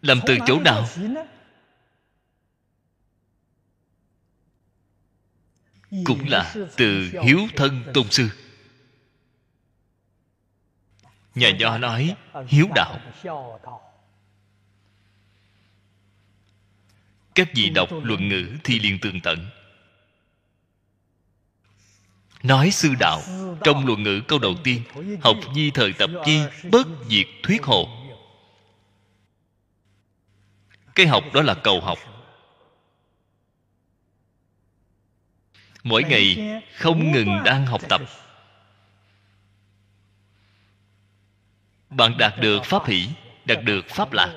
[0.02, 0.88] Làm từ chỗ nào?
[6.04, 8.28] Cũng là từ hiếu thân tôn sư
[11.34, 12.16] nhà nho nói
[12.48, 12.98] hiếu đạo.
[17.34, 19.46] Các vị đọc luận ngữ thì liền tường tận.
[22.42, 23.22] Nói sư đạo,
[23.64, 24.82] trong luận ngữ câu đầu tiên,
[25.22, 26.40] học di thời tập chi
[26.70, 27.88] bất diệt thuyết hồ.
[30.94, 31.98] Cái học đó là cầu học.
[35.82, 36.36] Mỗi ngày
[36.76, 38.00] không ngừng đang học tập.
[41.96, 43.08] Bạn đạt được pháp hỷ,
[43.44, 44.34] đạt được pháp lạc.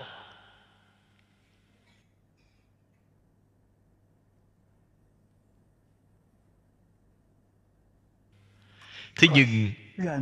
[9.15, 9.71] Thế nhưng,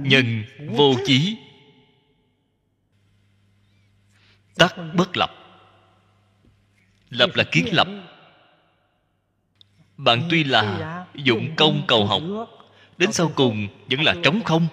[0.04, 1.38] nhân vô chí
[4.56, 5.32] tắc bất lập.
[7.10, 7.88] Lập là kiến lập.
[9.98, 12.22] Bạn tuy là dụng công cầu học,
[12.98, 14.68] đến sau cùng vẫn là trống không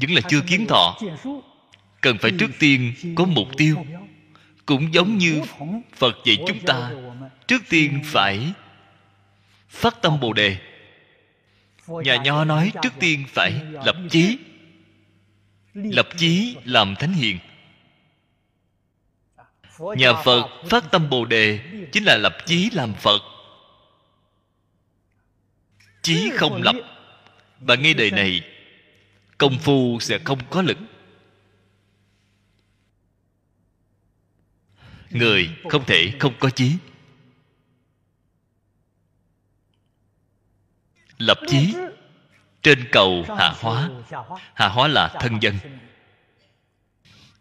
[0.00, 0.98] vẫn là chưa kiến thọ.
[2.00, 3.86] Cần phải trước tiên có mục tiêu.
[4.66, 5.42] Cũng giống như
[5.96, 6.90] phật dạy chúng ta,
[7.46, 8.52] trước tiên phải
[9.68, 10.56] phát tâm bồ đề.
[11.86, 13.52] Nhà nho nói trước tiên phải
[13.84, 14.38] lập chí.
[15.74, 17.38] Lập chí làm thánh hiền.
[19.78, 21.60] Nhà phật phát tâm bồ đề
[21.92, 23.22] chính là lập chí làm phật.
[26.02, 26.76] Chí không lập.
[27.60, 28.40] Bạn nghe đời này
[29.38, 30.78] công phu sẽ không có lực
[35.14, 36.72] người không thể không có chí.
[41.18, 41.74] Lập chí.
[42.62, 43.90] Trên cầu hạ hóa.
[44.54, 45.54] Hạ hóa là thân dân.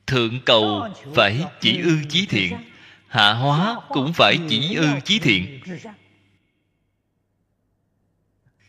[0.08, 2.58] Thượng cầu phải chỉ ư chí thiện.
[3.08, 5.62] Hạ hóa cũng phải chỉ ư chí thiện.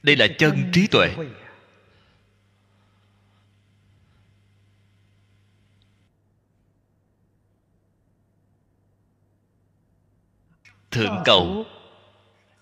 [0.02, 1.14] Đây là chân trí tuệ.
[10.94, 11.64] Thượng cầu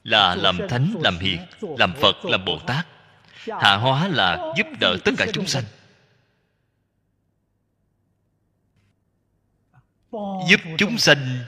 [0.05, 2.87] là làm thánh làm hiền làm phật làm bồ tát.
[3.61, 5.64] Hạ hóa là giúp đỡ tất cả chúng sanh.
[10.49, 11.38] Giúp chúng sanh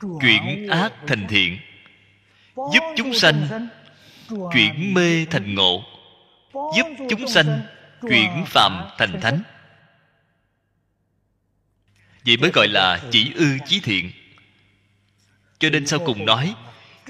[0.00, 1.58] chuyển ác thành thiện.
[2.56, 3.68] Giúp chúng sanh
[4.28, 5.82] chuyển mê thành ngộ.
[6.52, 7.60] Giúp chúng sanh
[8.02, 9.42] chuyển phàm thành thánh
[12.26, 14.10] vậy mới gọi là chỉ ư chí thiện.
[15.58, 16.54] Cho nên sau cùng nói,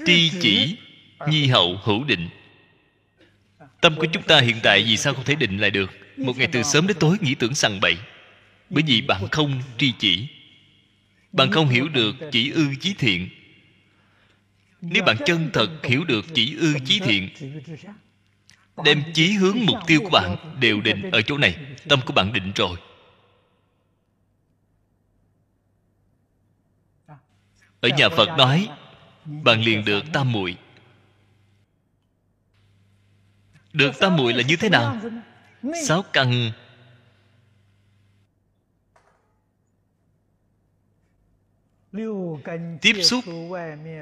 [0.05, 0.77] tri chỉ
[1.27, 2.29] nhi hậu hữu định.
[3.81, 5.91] Tâm của chúng ta hiện tại vì sao không thể định lại được?
[6.17, 7.97] Một ngày từ sớm đến tối nghĩ tưởng sằng bậy.
[8.69, 10.27] Bởi vì bạn không tri chỉ.
[11.31, 13.29] Bạn không hiểu được chỉ ư chí thiện.
[14.81, 17.29] Nếu bạn chân thật hiểu được chỉ ư chí thiện,
[18.83, 21.55] đem chí hướng mục tiêu của bạn đều định ở chỗ này.
[21.87, 22.77] Tâm của bạn định rồi.
[27.81, 28.69] Ở nhà phật nói
[29.25, 30.57] bạn liền được tam muội.
[33.73, 34.97] Được tam muội là như thế nào?
[35.87, 36.51] sáu căn.
[42.81, 43.25] Tiếp xúc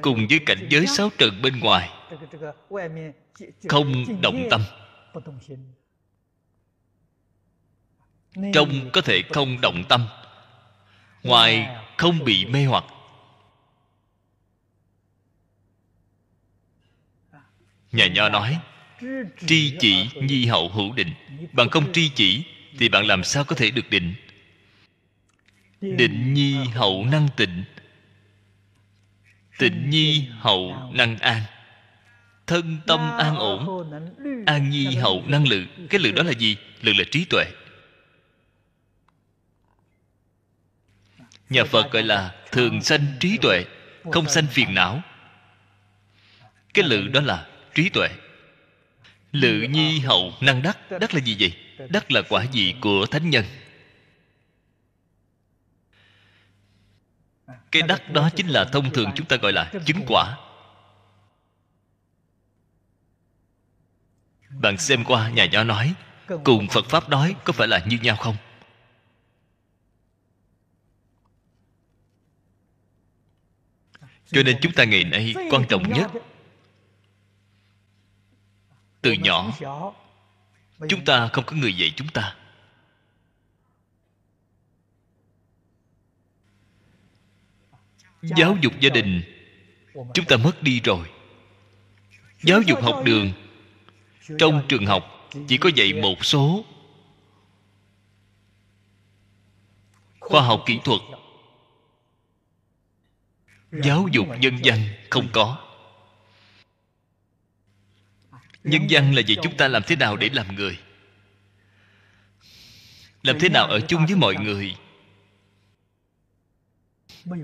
[0.01, 1.89] cùng với cảnh giới sáu trần bên ngoài.
[3.69, 4.61] Không động tâm.
[8.53, 10.07] Trong có thể không động tâm.
[11.23, 11.67] Ngoài
[11.97, 12.83] không bị mê hoặc
[17.97, 18.59] nhà nho nói,
[19.47, 21.13] tri chỉ nhi hậu hữu định.
[21.51, 22.43] Bạn không tri chỉ,
[22.79, 24.13] thì bạn làm sao có thể được định?
[25.81, 27.63] Định nhi hậu năng tịnh.
[29.57, 31.41] Tịnh nhi hậu năng an.
[32.47, 33.91] Thân tâm an ổn,
[34.45, 36.57] an nhi hậu năng lực cái lực đó là gì?
[36.81, 37.45] Lực là trí tuệ.
[41.49, 43.65] Nhà phật gọi là thường sanh trí tuệ,
[44.11, 45.01] không sanh phiền não.
[46.73, 47.47] Cái lự đó là
[47.77, 48.09] trí tuệ.
[49.31, 51.53] Lự nhi hậu năng đắc đắc là gì vậy?
[51.89, 53.45] Đắc là quả vị của thánh nhân?
[57.71, 60.37] Cái đắc đó chính là thông thường chúng ta gọi là chứng quả.
[64.49, 65.93] Bạn xem qua, nhà nhỏ nói,
[66.43, 68.35] cùng phật pháp nói có phải là như nhau không?
[74.25, 76.11] Cho nên chúng ta ngày nay quan trọng nhất
[79.07, 79.53] từ nhỏ.
[80.89, 82.35] Chúng ta không có người dạy chúng ta.
[88.21, 89.21] Giáo dục gia đình,
[90.13, 91.09] chúng ta mất đi rồi.
[92.43, 93.31] Giáo dục học đường,
[94.39, 96.65] trong trường học chỉ có dạy một số.
[100.19, 101.01] Khoa học kỹ thuật,
[103.71, 104.79] giáo dục nhân dân
[105.09, 105.66] không có
[108.67, 110.79] nhân dân là gì chúng ta làm thế nào để làm người?
[113.23, 114.75] Làm thế nào ở chung với mọi người?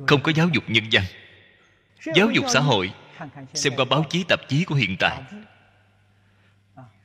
[0.08, 1.04] Không có giáo dục nhân dân
[2.16, 2.94] giáo dục xã hội,
[3.54, 5.22] xem qua báo chí, tạp chí của hiện tại.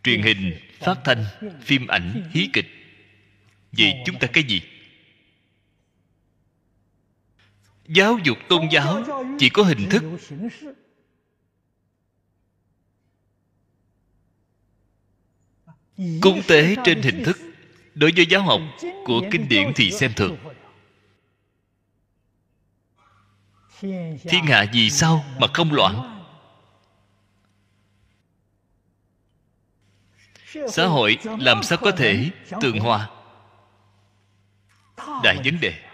[0.02, 1.24] Truyền hình, phát thanh,
[1.62, 2.66] phim ảnh, hí kịch.
[3.72, 4.62] Vậy chúng ta cái gì?
[7.86, 9.04] Giáo dục tôn giáo
[9.38, 10.02] chỉ có hình thức.
[16.22, 17.38] Cúng tế trên hình thức.
[17.94, 18.60] Đối với giáo học
[19.04, 20.36] của kinh điển thì xem thường.
[24.22, 26.24] Thiên hạ vì sao mà không loạn?
[30.68, 32.30] Xã hội làm sao có thể
[32.60, 33.10] tường hòa?
[35.22, 35.87] Đại vấn đề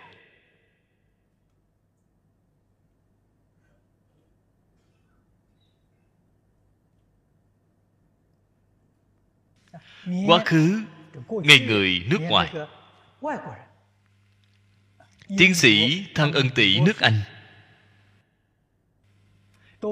[10.27, 10.83] quá khứ
[11.29, 12.53] ngay người nước ngoài
[15.39, 17.21] tiến sĩ thân ân tỷ nước anh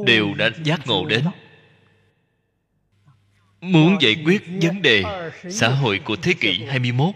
[0.07, 1.25] đều đã giác ngộ đến
[3.61, 5.03] muốn giải quyết vấn đề
[5.51, 7.15] xã hội của thế kỷ 21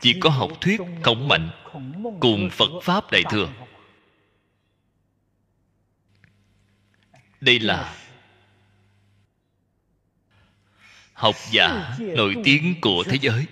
[0.00, 1.50] chỉ có học thuyết khổng mạnh
[2.20, 3.48] cùng Phật Pháp Đại Thừa.
[7.40, 7.99] Đây là
[11.20, 13.46] học giả nổi tiếng của thế giới.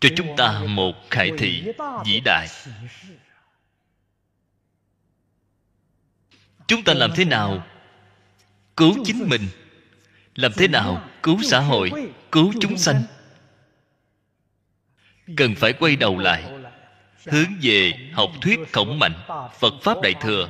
[0.00, 1.62] Cho chúng ta một khải thị
[2.06, 2.48] vĩ đại.
[6.66, 7.66] Chúng ta làm thế nào
[8.76, 9.48] cứu chính mình?
[10.34, 11.90] Làm thế nào cứu xã hội,
[12.32, 13.02] cứu chúng sanh?
[15.36, 16.44] Cần phải quay đầu lại,
[17.26, 19.14] hướng về học thuyết khổng mạnh
[19.58, 20.48] phật pháp đại thừa.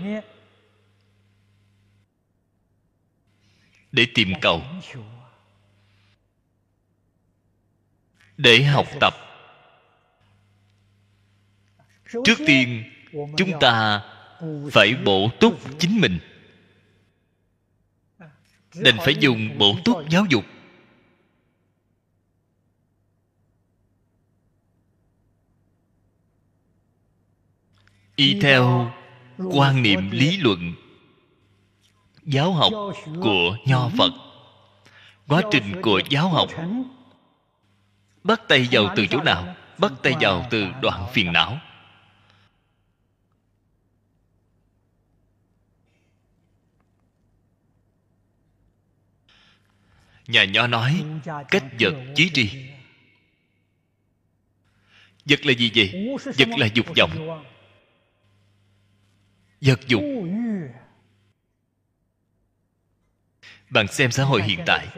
[3.92, 4.62] Để tìm cầu.
[8.42, 9.14] Để học tập.
[12.24, 12.84] Trước tiên,
[13.36, 14.02] chúng ta
[14.72, 16.18] phải bổ túc chính mình.
[18.74, 20.44] Đành phải dùng bổ túc giáo dục.
[28.16, 28.92] Y theo
[29.36, 30.74] quan niệm lý luận,
[32.24, 32.72] giáo học
[33.22, 34.12] của nho phật,
[35.28, 36.48] quá trình của giáo học
[38.24, 39.56] bắt tay vào từ chỗ nào?
[39.80, 41.60] bắt tay vào từ đoạn phiền não.
[50.26, 51.04] Nhà nho nói
[51.48, 52.50] cách vật chí tri.
[55.24, 56.16] vật là gì vậy?
[56.24, 57.44] Vật là dục vọng.
[59.60, 60.02] vật dục.
[63.70, 64.88] Bạn xem xã hội hiện tại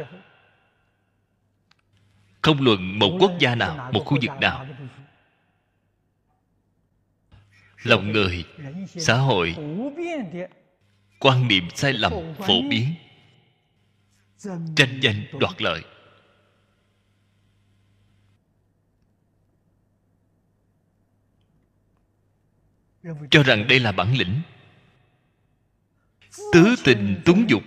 [2.43, 4.66] không luận một quốc gia nào, một khu vực nào.
[7.82, 8.45] Lòng người,
[8.97, 9.57] xã hội,
[11.20, 12.95] quan niệm sai lầm phổ biến,
[14.76, 15.82] tranh giành đoạt lợi.
[23.30, 24.40] Cho rằng đây là bản lĩnh.
[26.53, 27.62] Tứ tình túng dục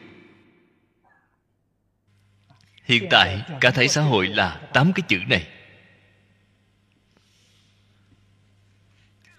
[2.85, 5.47] hiện tại cả thể xã hội là tám cái chữ này.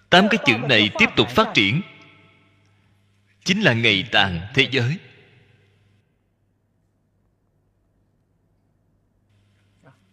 [0.09, 1.81] Tám cái chữ này tiếp tục phát triển.
[3.43, 4.97] Chính là ngày tàn thế giới.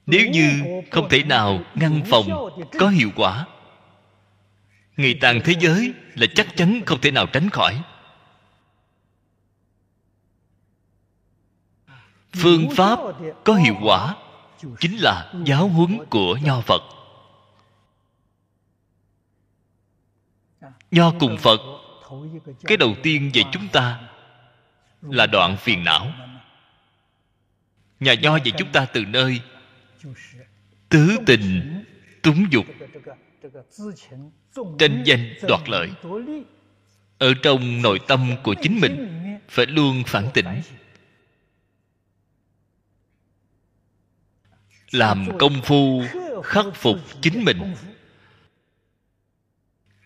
[0.07, 2.28] Nếu như không thể nào ngăn phòng
[2.78, 3.47] có hiệu quả
[4.97, 7.82] ngày tàn thế giới là chắc chắn không thể nào tránh khỏi
[12.37, 12.99] phương pháp
[13.45, 14.16] có hiệu quả
[14.80, 16.82] chính là giáo huấn của nho phật.
[20.91, 21.61] Nho cùng phật,
[22.64, 24.01] cái đầu tiên về chúng ta
[25.03, 26.12] là đoạn phiền não.
[28.01, 29.41] Nhà nho về chúng ta từ nơi
[30.89, 31.85] tứ tình,
[32.22, 32.66] túng dục,
[34.78, 35.91] tranh danh đoạt lợi.
[37.18, 39.09] Ở trong nội tâm của chính mình
[39.49, 40.47] phải luôn phản tỉnh.
[44.95, 46.03] Làm công phu
[46.45, 47.74] khắc phục chính mình.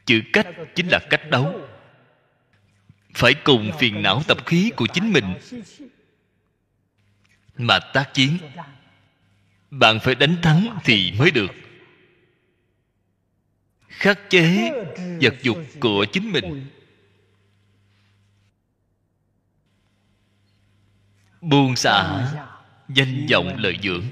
[0.06, 1.60] chữ cách chính là cách đấu.
[3.14, 5.34] phải cùng phiền não tập khí của chính mình.
[7.56, 8.38] mà tác chiến
[9.70, 11.50] bạn phải đánh thắng thì mới được.
[13.88, 14.70] Khắc chế
[15.20, 16.66] vật dục của chính mình.
[21.40, 22.28] buông xả
[22.88, 24.04] danh vọng lợi dưỡng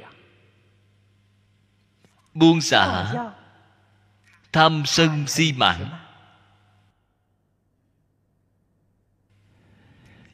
[2.36, 3.14] buông xả
[4.52, 5.88] tham sân si mạng.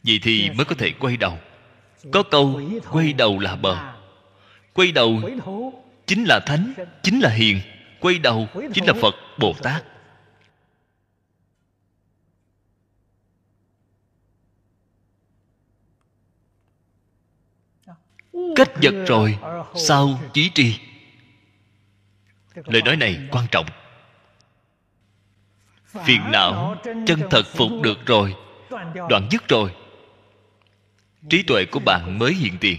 [0.02, 1.38] Vậy thì mới có thể quay đầu.
[2.12, 3.92] Có câu quay đầu là bờ.
[4.72, 5.20] Quay đầu
[6.06, 6.72] chính là thánh
[7.02, 7.60] chính là hiền.
[8.00, 9.84] Quay đầu chính là phật bồ tát.
[18.56, 19.38] Cách vật rồi
[19.74, 20.78] sau trí tri
[22.54, 23.66] lời nói này quan trọng.
[25.86, 26.76] Phiền não,
[27.06, 28.34] chân thật phục được rồi,
[29.08, 29.74] đoạn dứt rồi.
[31.30, 32.78] Trí tuệ của bạn mới hiện tiền.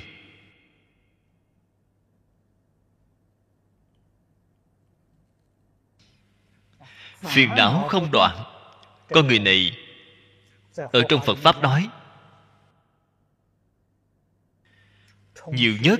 [7.21, 8.43] Phiền não không đoạn.
[9.09, 9.77] Con người này
[10.75, 11.89] ở trong phật pháp nói,
[15.47, 15.99] nhiều nhất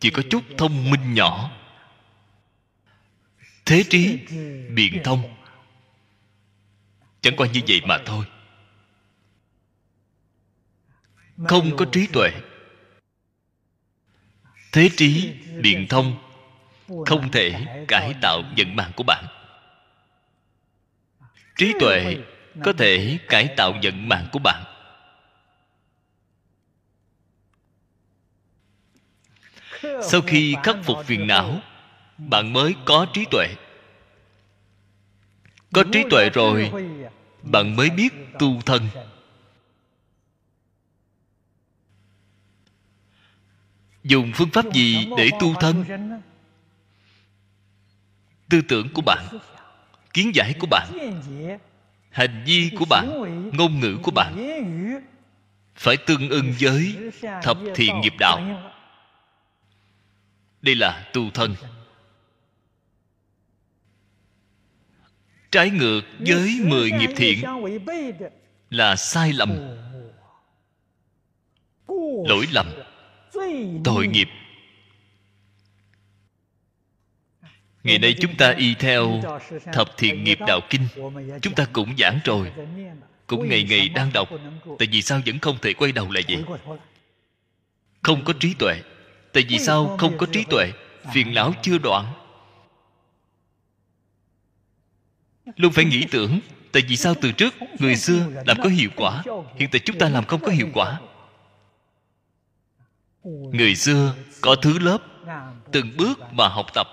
[0.00, 1.50] chỉ có chút thông minh nhỏ
[3.66, 4.18] thế trí
[4.74, 5.34] biện thông.
[7.20, 8.24] Chẳng qua như vậy mà thôi.
[11.48, 12.30] Không có trí tuệ.
[14.72, 16.16] Thế trí biện thông
[17.06, 19.24] không thể cải tạo vận mạng của bạn.
[21.56, 22.16] Trí tuệ
[22.64, 24.64] có thể cải tạo vận mạng của bạn.
[29.82, 31.60] Sau khi khắc phục phiền não
[32.18, 33.46] bạn mới có trí tuệ.
[35.72, 36.72] Có trí tuệ rồi,
[37.42, 38.88] bạn mới biết tu thân.
[44.04, 45.84] Dùng phương pháp gì để tu thân?
[48.48, 49.24] Tư tưởng của bạn,
[50.12, 50.88] kiến giải của bạn,
[52.10, 53.08] hành vi của bạn,
[53.52, 54.60] ngôn ngữ của bạn
[55.76, 56.96] phải tương ưng với
[57.42, 58.62] thập thiện nghiệp đạo.
[60.62, 61.54] Đây là tu thân.
[65.56, 67.44] Trái ngược với mười nghiệp thiện
[68.70, 69.58] là sai lầm,
[72.28, 72.66] lỗi lầm,
[73.84, 74.28] tội nghiệp.
[77.82, 79.22] Ngày nay chúng ta y theo
[79.72, 80.86] thập thiện nghiệp đạo kinh,
[81.42, 82.52] chúng ta cũng giảng rồi,
[83.26, 84.28] cũng ngày ngày đang đọc,
[84.78, 86.44] tại vì sao vẫn không thể quay đầu lại vậy?
[88.02, 88.82] Không có trí tuệ,
[89.32, 90.72] tại vì sao không có trí tuệ?
[91.14, 92.25] Phiền não chưa đoạn.
[95.56, 96.40] Luôn phải nghĩ tưởng,
[96.72, 99.22] tại vì sao từ trước người xưa làm có hiệu quả,
[99.56, 101.00] hiện tại chúng ta làm không có hiệu quả?
[103.52, 104.98] Người xưa có thứ lớp,
[105.72, 106.88] từng bước mà học tập.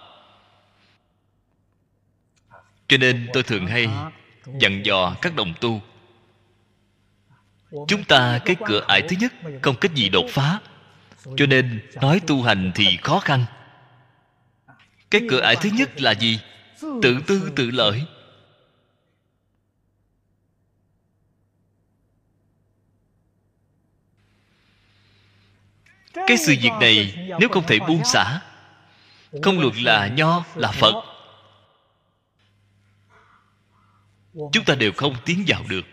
[2.87, 3.87] Cho nên tôi thường hay
[4.59, 5.81] dặn dò các đồng tu,
[7.87, 10.59] chúng ta cái cửa ải thứ nhất không cách gì đột phá,
[11.37, 13.45] cho nên nói tu hành thì khó khăn.
[15.11, 16.39] Cái cửa ải thứ nhất là gì?
[16.81, 18.03] Tự tư tự lợi.
[26.13, 28.41] Cái sự việc này nếu không thể buông xả,
[29.41, 31.03] không luận là nho, là phật.
[34.33, 35.85] Chúng ta đều không tiến vào được.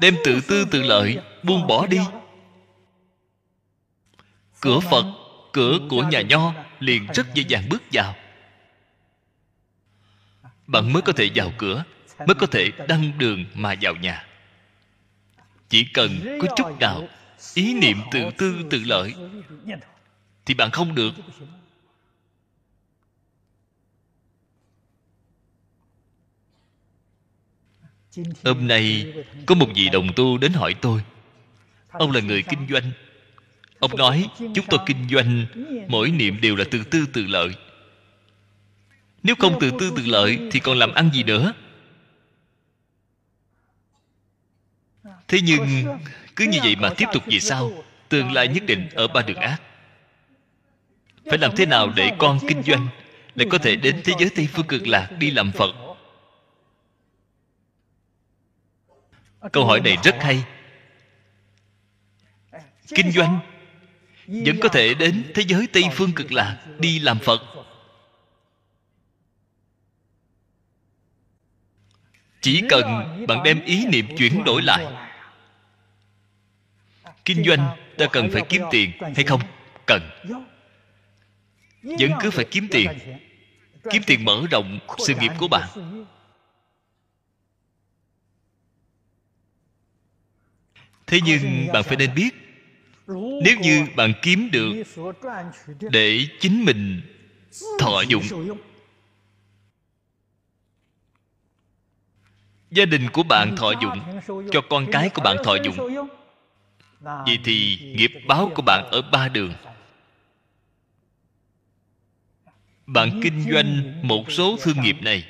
[0.00, 2.00] Đem tự tư tự lợi buông bỏ đi.
[4.60, 5.04] Cửa phật,
[5.52, 8.14] cửa của nhà nho liền rất dễ dàng bước vào.
[10.66, 11.84] Bạn mới có thể vào cửa,
[12.18, 14.27] mới có thể đăng đường mà vào nhà
[15.68, 17.08] chỉ cần có chút nào
[17.54, 19.14] ý niệm tự tư, tự lợi
[20.46, 21.14] thì bạn không được.
[28.44, 29.12] Hôm nay
[29.46, 31.02] có một vị đồng tu đến hỏi tôi.
[31.88, 32.90] Ông là người kinh doanh.
[33.78, 35.46] Ông nói, chúng tôi kinh doanh,
[35.88, 37.48] mỗi niệm đều là tự tư, tự lợi.
[39.22, 41.52] Nếu không tự tư, tự lợi thì còn làm ăn gì nữa?
[45.28, 45.86] Thế nhưng
[46.36, 47.72] cứ như vậy mà tiếp tục về sau
[48.08, 49.58] tương lai nhất định ở ba đường ác.
[51.24, 52.88] Phải làm thế nào để con kinh doanh
[53.34, 55.74] lại có thể đến thế giới tây phương cực lạc đi làm phật?
[59.52, 60.44] Câu hỏi này rất hay.
[62.88, 63.40] Kinh doanh
[64.26, 67.42] vẫn có thể đến thế giới tây phương cực lạc đi làm phật.
[72.40, 72.86] chỉ cần
[73.28, 75.07] bạn đem ý niệm chuyển đổi lại
[77.28, 79.40] kinh doanh, ta cần phải kiếm tiền hay không?
[79.86, 80.02] Cần.
[81.82, 82.88] Vẫn cứ phải kiếm tiền.
[83.90, 85.68] Kiếm tiền mở rộng sự nghiệp của bạn.
[91.06, 92.30] Thế nhưng bạn phải nên biết,
[93.44, 94.72] nếu như bạn kiếm được
[95.80, 97.00] để chính mình
[97.78, 98.24] thọ dụng,
[102.70, 104.00] gia đình của bạn thọ dụng,
[104.50, 106.08] cho con cái của bạn thọ dụng
[107.00, 109.52] vậy thì nghiệp báo của bạn ở ba đường.
[112.88, 115.24] bạn kinh doanh một số thương nghiệp này.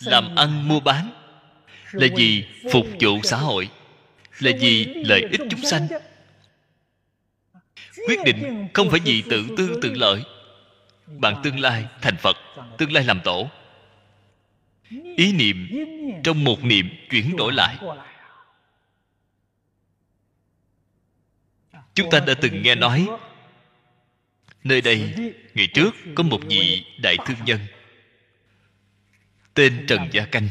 [0.00, 1.10] Làm ăn mua bán
[1.92, 3.70] là vì phục vụ xã hội
[4.38, 5.88] là vì lợi ích chúng sanh.
[8.06, 10.22] quyết định không phải vì tự tư tự lợi.
[11.06, 12.36] Bạn tương lai thành phật
[12.78, 13.50] tương lai làm tổ.
[15.16, 15.68] Ý niệm
[16.24, 17.76] trong một niệm chuyển đổi lại
[21.94, 23.08] chúng ta đã từng nghe nói,
[24.64, 25.14] nơi đây,
[25.54, 27.60] ngày trước, có một vị đại thương nhân,
[29.54, 30.48] tên trần gia canh.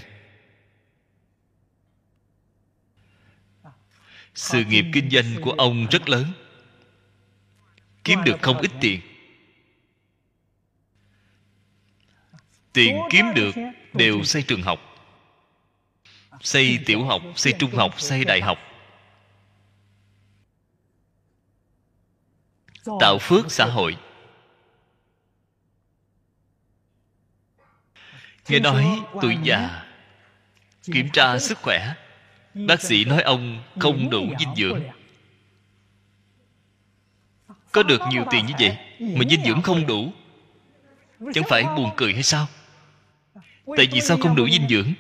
[4.36, 6.26] Sự nghiệp kinh doanh của ông rất lớn,
[8.04, 9.02] kiếm được không ít tiền.
[12.74, 13.56] Tiền kiếm được
[13.94, 14.80] đều xây trường học,
[16.42, 18.69] xây tiểu học, xây trung học, xây đại học.
[23.00, 23.98] Tạo phước xã hội.
[28.50, 29.86] Nghe nói tuổi già
[30.94, 31.96] kiểm tra sức khỏe
[32.54, 34.82] bác sĩ nói ông không đủ dinh dưỡng.
[37.72, 40.12] Có được nhiều tiền như vậy mà dinh dưỡng không đủ
[41.34, 42.48] chẳng phải buồn cười hay sao?
[43.78, 44.94] Tại vì sao không đủ dinh dưỡng?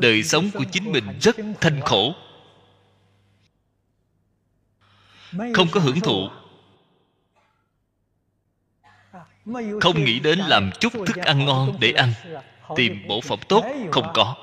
[0.00, 2.14] Đời sống của chính mình rất thanh khổ.
[5.54, 6.28] Không có hưởng thụ
[9.80, 12.12] không nghĩ đến làm chút thức ăn ngon để ăn.
[12.76, 14.36] Tìm bổ phẩm tốt không có.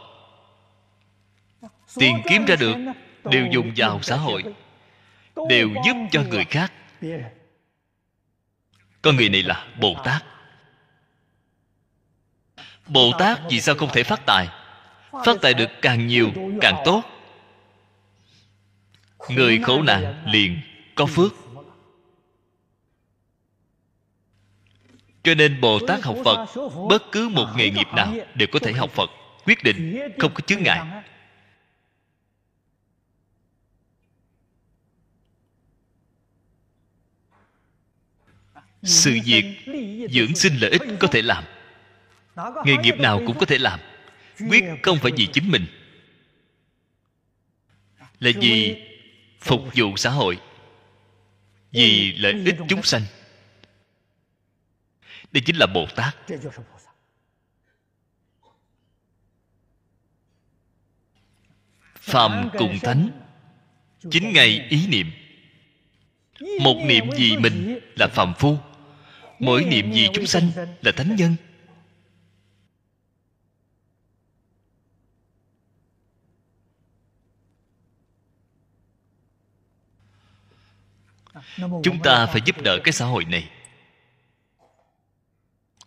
[1.96, 2.76] Tiền kiếm ra được
[3.24, 4.44] đều dùng vào xã hội.
[5.50, 6.74] Đều giúp cho người khác.
[9.02, 10.24] Con người này là bồ tát.
[12.88, 14.48] Bồ tát vì sao không thể phát tài?
[15.26, 16.32] Phát tài được càng nhiều
[16.62, 17.04] càng tốt.
[19.30, 20.62] Người khổ nạn liền
[20.96, 21.34] có phước
[25.24, 26.46] cho nên bồ tát học phật
[26.90, 29.10] bất cứ một nghề nghiệp nào đều có thể học phật
[29.46, 31.04] quyết định không có chướng ngại.
[38.84, 39.46] sự việc
[40.12, 41.44] dưỡng sinh lợi ích có thể làm.
[42.66, 43.80] nghề nghiệp nào cũng có thể làm.
[44.50, 45.66] quyết không phải vì chính mình.
[48.20, 48.84] Là vì
[49.40, 50.40] phục vụ xã hội
[51.72, 53.02] vì lợi ích chúng sanh
[55.32, 56.16] đây chính là bồ tát.
[61.96, 63.10] Phàm cùng thánh
[64.12, 65.12] chính ngày ý niệm.
[66.62, 68.58] Một niệm vì mình là phàm phu.
[69.40, 70.52] Mỗi niệm vì chúng sanh
[70.82, 71.36] là thánh nhân.
[81.84, 83.50] Chúng ta phải giúp đỡ cái xã hội này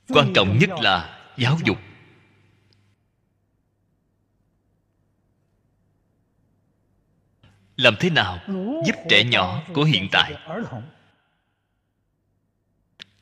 [0.08, 1.78] quan trọng nhất là giáo dục.
[7.76, 8.38] Làm thế nào
[8.86, 10.34] giúp trẻ nhỏ của hiện tại?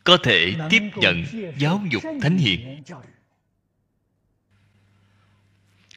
[0.04, 1.24] có thể tiếp nhận
[1.58, 2.82] giáo dục thánh hiền.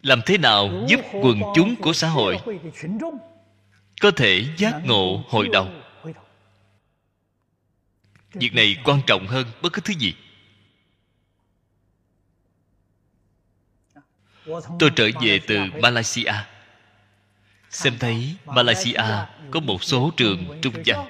[0.01, 2.37] làm thế nào giúp quần chúng của xã hội
[4.01, 5.69] có thể giác ngộ hồi đầu.
[8.33, 10.15] Việc này quan trọng hơn bất cứ thứ gì
[14.79, 16.33] tôi trở về từ malaysia.
[17.69, 19.03] Xem thấy malaysia
[19.51, 21.09] có một số trường trung văn.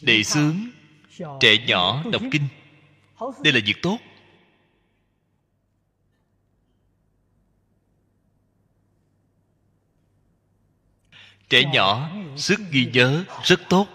[0.00, 0.56] Đề xướng
[1.40, 2.48] trẻ nhỏ đọc kinh.
[3.20, 3.98] Đây là việc tốt.
[11.48, 13.88] Trẻ nhỏ sức ghi nhớ rất tốt.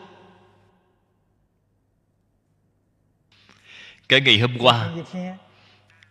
[4.10, 4.91] Cả ngày hôm qua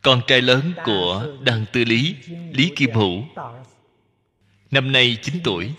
[0.02, 2.16] con trai lớn của đăng tư lý
[2.52, 3.22] lý kim hữu.
[4.70, 5.72] Năm nay 9 tuổi.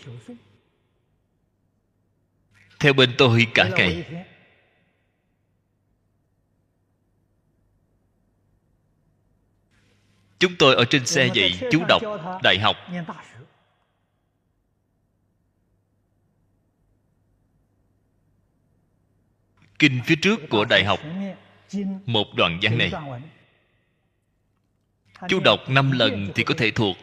[2.80, 4.26] Theo bên tôi cả ngày.
[10.40, 12.02] Chúng tôi ở trên xe dạy chú đọc
[12.44, 12.76] đại học.
[19.80, 21.00] Kinh phía trước của đại học,
[22.06, 22.92] một đoạn văn này
[25.30, 26.98] chú đọc năm lần thì có thể thuộc.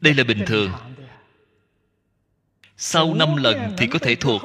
[0.00, 0.72] Đây là bình thường.
[2.76, 4.42] Sau năm lần thì có thể thuộc.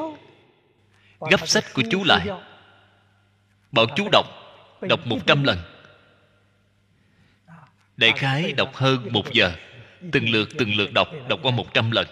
[1.20, 2.28] Gấp sách của chú lại.
[3.72, 4.26] Bảo chú đọc
[4.82, 5.58] đọc một trăm lần.
[7.98, 9.56] Đại khái đọc hơn một giờ.
[10.12, 12.08] Từng lượt từng lượt đọc đọc qua một trăm lần.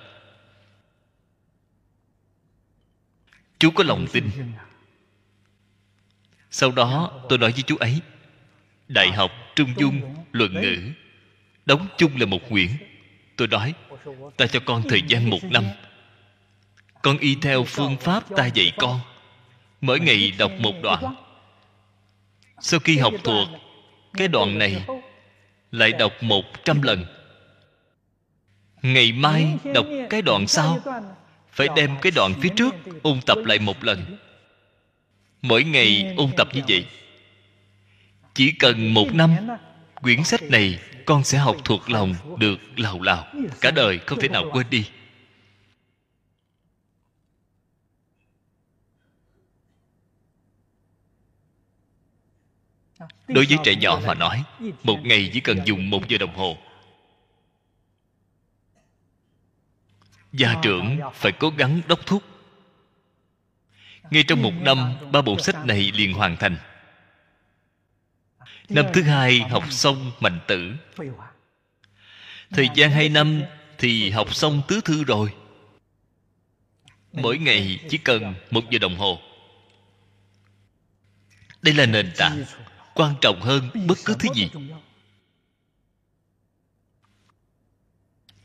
[3.60, 4.30] Chú có lòng tin
[6.54, 8.02] sau đó tôi nói với chú ấy,
[8.88, 10.78] đại học trung dung, luận ngữ,
[11.66, 12.68] đóng chung là một quyển.
[13.36, 13.74] Tôi nói,
[14.38, 15.64] ta cho con thời gian một năm.
[17.02, 19.00] Con y theo phương pháp ta dạy con.
[19.82, 21.16] Mỗi ngày đọc một đoạn.
[22.60, 23.48] Sau khi học thuộc,
[24.14, 24.86] cái đoạn này
[25.72, 27.06] lại đọc một trăm lần.
[28.82, 30.80] Ngày mai đọc cái đoạn sau,
[31.52, 34.18] phải đem cái đoạn phía trước ôn tập lại một lần
[35.44, 36.86] mỗi ngày ôn tập như vậy.
[38.34, 39.36] Chỉ cần một năm
[40.02, 43.28] quyển sách này con sẽ học thuộc lòng được lào lào.
[43.62, 44.90] Cả đời không thể nào quên đi.
[53.28, 54.44] Đối với trẻ nhỏ mà nói
[54.84, 56.58] một ngày chỉ cần dùng một giờ đồng hồ.
[60.32, 62.24] Gia trưởng phải cố gắng đốc thúc
[64.14, 66.58] ngay trong một năm, ba bộ sách này liền hoàn thành.
[68.70, 70.74] Năm thứ hai, học xong mạnh tử.
[72.50, 73.42] Thời gian hai năm
[73.78, 75.34] thì học xong tứ thư rồi.
[77.14, 79.20] Mỗi ngày chỉ cần một giờ đồng hồ.
[81.62, 82.44] Đây là nền tảng
[82.94, 84.50] quan trọng hơn bất cứ thứ gì.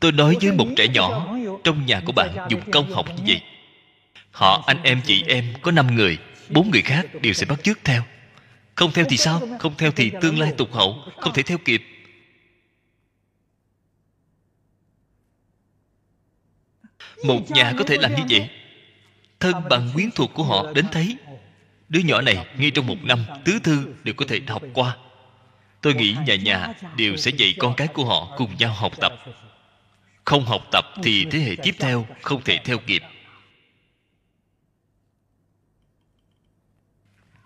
[0.00, 3.57] Tôi nói với một trẻ nhỏ trong nhà của bạn dùng công học như vậy
[4.38, 6.18] họ, anh em, chị em, có năm người,
[6.48, 8.02] bốn người khác đều sẽ bắt chước theo.
[8.74, 9.40] Không theo thì sao?
[9.58, 11.82] Không theo thì tương lai tục hậu, không thể theo kịp.
[17.24, 18.50] Một nhà có thể làm như vậy?
[19.40, 21.16] Thân bằng quyến thuộc của họ đến thấy.
[21.88, 24.96] Đứa nhỏ này, ngay trong một năm, tứ thư đều có thể học qua.
[25.80, 29.12] Tôi nghĩ nhà nhà đều sẽ dạy con cái của họ cùng nhau học tập.
[30.24, 33.02] Không học tập thì thế hệ tiếp theo không thể theo kịp.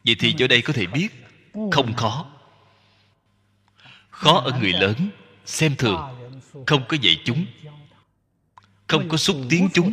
[0.04, 1.08] Vậy thì chỗ đây có thể biết,
[1.72, 2.32] không khó.
[4.10, 5.10] Khó ở người lớn,
[5.44, 6.00] xem thường,
[6.66, 7.46] không có dạy chúng,
[8.86, 9.92] không có xúc tiến chúng.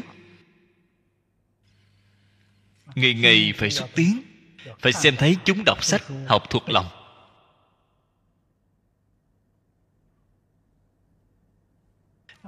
[2.96, 4.22] Ngày ngày phải xúc tiến,
[4.80, 6.86] phải xem thấy chúng đọc sách, học thuộc lòng.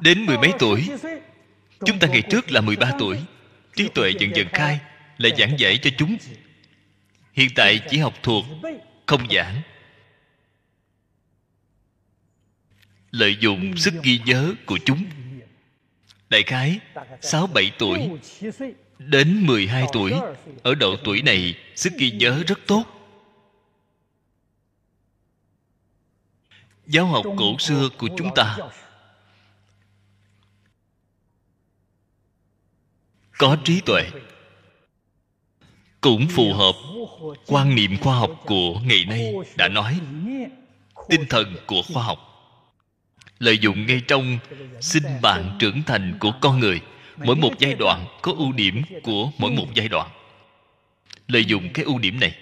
[0.02, 0.90] Đến mười mấy tuổi,
[1.86, 3.20] chúng ta ngày trước là mười ba tuổi,
[3.76, 4.80] trí tuệ dần dần khai
[5.18, 6.18] lại giảng dạy cho chúng
[7.34, 8.46] hiện tại chỉ học thuộc,
[9.06, 9.62] không giảng.
[13.12, 15.06] Lợi dụng sức ghi nhớ của chúng.
[16.30, 16.80] Đại khái,
[17.22, 18.10] sáu bảy tuổi
[18.98, 20.14] đến mười hai tuổi,
[20.64, 22.84] ở độ tuổi này, sức ghi nhớ rất tốt.
[26.88, 28.58] Giáo học cổ xưa của chúng ta.
[33.38, 34.10] Có trí tuệ
[36.02, 36.76] cũng phù hợp.
[37.48, 40.00] Quan niệm khoa học của ngày nay đã nói,
[41.10, 42.32] tinh thần của khoa học
[43.42, 44.38] lợi dụng ngay trong
[44.82, 46.82] sinh mạng trưởng thành của con người,
[47.18, 50.10] mỗi một giai đoạn có ưu điểm của mỗi một giai đoạn.
[51.28, 52.36] Lợi dụng cái ưu điểm này,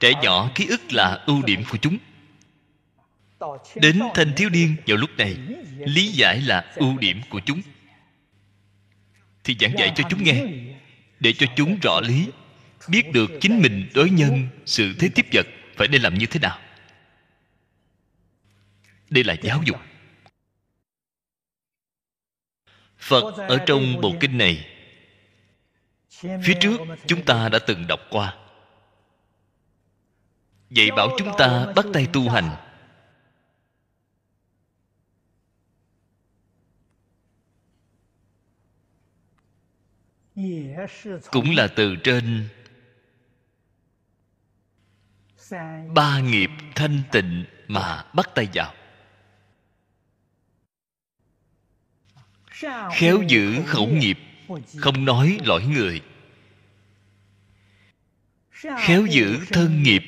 [0.00, 1.98] trẻ nhỏ ký ức là ưu điểm của chúng.
[3.74, 5.36] Đến thanh thiếu niên vào lúc này,
[5.78, 7.60] lý giải là ưu điểm của chúng.
[9.44, 10.44] Thì giảng dạy cho chúng nghe,
[11.20, 12.26] để cho chúng rõ lý
[12.88, 16.40] biết được chính mình đối nhân sự thế tiếp vật phải nên làm như thế
[16.40, 16.58] nào.
[19.10, 19.76] Đây là giáo dục.
[22.98, 24.66] Phật ở trong bộ kinh này,
[26.20, 28.36] phía trước chúng ta đã từng đọc qua.
[30.70, 32.56] Dạy bảo chúng ta bắt tay tu hành.
[41.30, 42.48] Cũng là từ trên
[45.94, 48.74] ba nghiệp thanh tịnh mà bắt tay vào.
[52.92, 54.18] Khéo giữ khẩu nghiệp
[54.76, 56.02] không nói lỗi người.
[58.78, 60.02] Khéo giữ thân nghiệp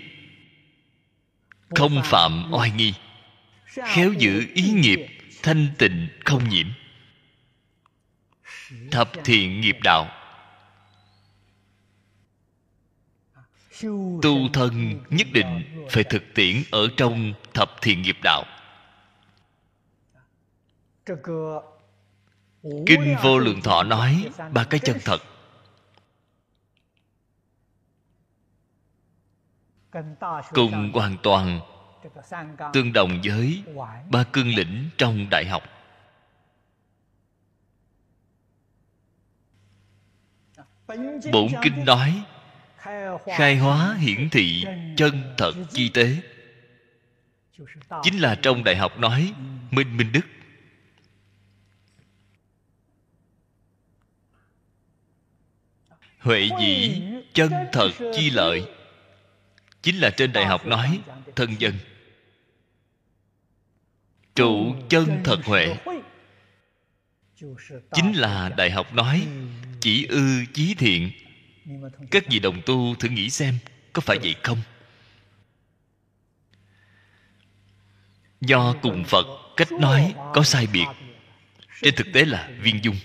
[1.77, 2.95] không phạm oai nghi.
[3.67, 5.07] Khéo giữ ý nghiệp
[5.43, 6.67] thanh tịnh không nhiễm.
[8.91, 10.18] Thập thiện nghiệp đạo
[14.23, 18.45] tu thân nhất định phải thực tiễn ở trong thập thiện nghiệp đạo.
[22.87, 25.23] Kinh vô lượng thọ nói ba cái chân thật.
[30.53, 31.61] Cùng hoàn toàn,
[32.73, 33.63] tương đồng với
[34.11, 35.63] ba cương lĩnh trong đại học.
[41.33, 42.25] Bổn kinh nói
[43.37, 44.65] khai hóa hiển thị
[44.97, 46.17] chân thật chi tế.
[48.03, 49.33] Chính là trong đại học nói,
[49.71, 50.27] minh minh đức.
[56.19, 57.03] Huệ dĩ
[57.35, 58.63] chân thật chi lợi.
[59.83, 61.01] Chính là trên đại học nói,
[61.37, 61.75] thân dân.
[64.35, 65.77] Trụ chân thật huệ.
[67.93, 69.27] Chính là đại học nói,
[69.81, 71.11] chỉ ư chí thiện
[72.11, 73.59] các vị đồng tu thử nghĩ xem,
[73.93, 74.59] có phải vậy không?
[78.41, 80.87] Do cùng phật, cách nói có sai biệt.
[81.83, 82.97] Trên thực tế là viên dung.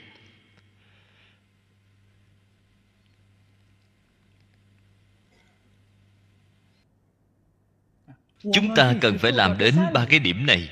[8.53, 10.70] Chúng ta cần phải làm đến ba cái điểm này.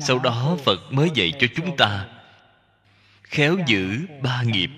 [0.00, 2.08] Sau đó phật mới dạy cho chúng ta
[3.22, 4.70] khéo giữ ba nghiệp.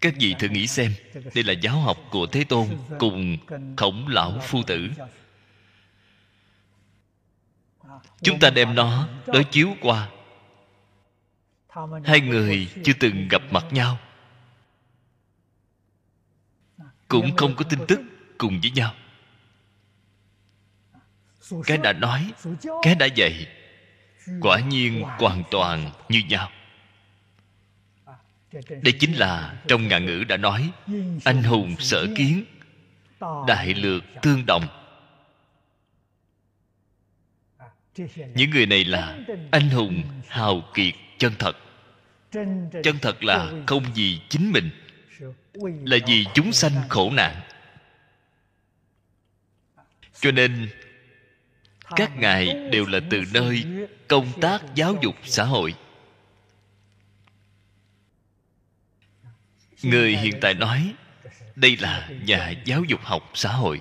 [0.00, 0.94] Các vị thử nghĩ xem,
[1.34, 3.36] đây là giáo học của thế tôn cùng
[3.76, 4.88] khổng lão phu tử.
[8.22, 10.08] Chúng ta đem nó đối chiếu qua.
[12.04, 13.98] Hai người chưa từng gặp mặt nhau,
[17.08, 18.00] cũng không có tin tức
[18.38, 18.94] cùng với nhau.
[21.66, 22.32] Cái đã nói,
[22.82, 23.46] cái đã dạy,
[24.40, 26.50] quả nhiên hoàn toàn như nhau
[28.52, 30.70] đây chính là trong ngạn ngữ đã nói,
[31.24, 32.44] anh hùng sở kiến,
[33.46, 34.64] đại lược tương đồng.
[38.34, 39.18] Những người này là
[39.50, 41.56] anh hùng hào kiệt chân thật.
[42.82, 44.70] Chân thật là không vì chính mình,
[45.84, 47.40] là vì chúng sanh khổ nạn.
[50.20, 50.68] Cho nên,
[51.96, 53.64] các ngài đều là từ nơi
[54.08, 55.74] công tác giáo dục xã hội.
[59.82, 60.94] Người hiện tại nói,
[61.56, 63.80] đây là nhà giáo dục học xã hội.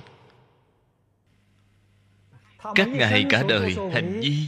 [2.75, 4.47] Các ngài cả đời hành vi,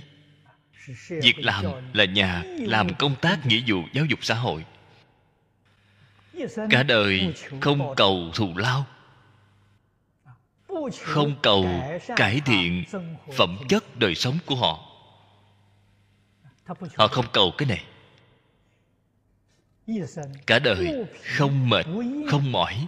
[1.09, 4.65] việc làm là nhà làm công tác nghĩa vụ giáo dục xã hội.
[6.69, 8.85] Cả đời không cầu thù lao,
[11.01, 11.67] không cầu
[12.15, 12.83] cải thiện
[13.37, 14.87] phẩm chất đời sống của họ.
[16.97, 17.83] Họ không cầu cái này
[20.47, 21.05] cả đời
[21.37, 21.85] không mệt
[22.29, 22.87] không mỏi.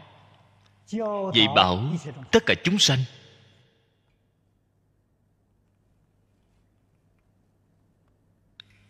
[1.34, 1.84] Dạy bảo
[2.32, 2.99] tất cả chúng sanh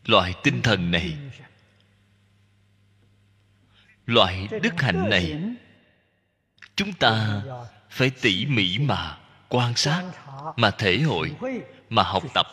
[0.06, 1.18] loại tinh thần này
[4.06, 5.40] loại đức hạnh này
[6.76, 7.44] chúng ta
[7.90, 9.18] phải tỉ mỉ mà
[9.50, 10.04] quan sát
[10.56, 11.32] mà thể hội
[11.90, 12.48] mà học tập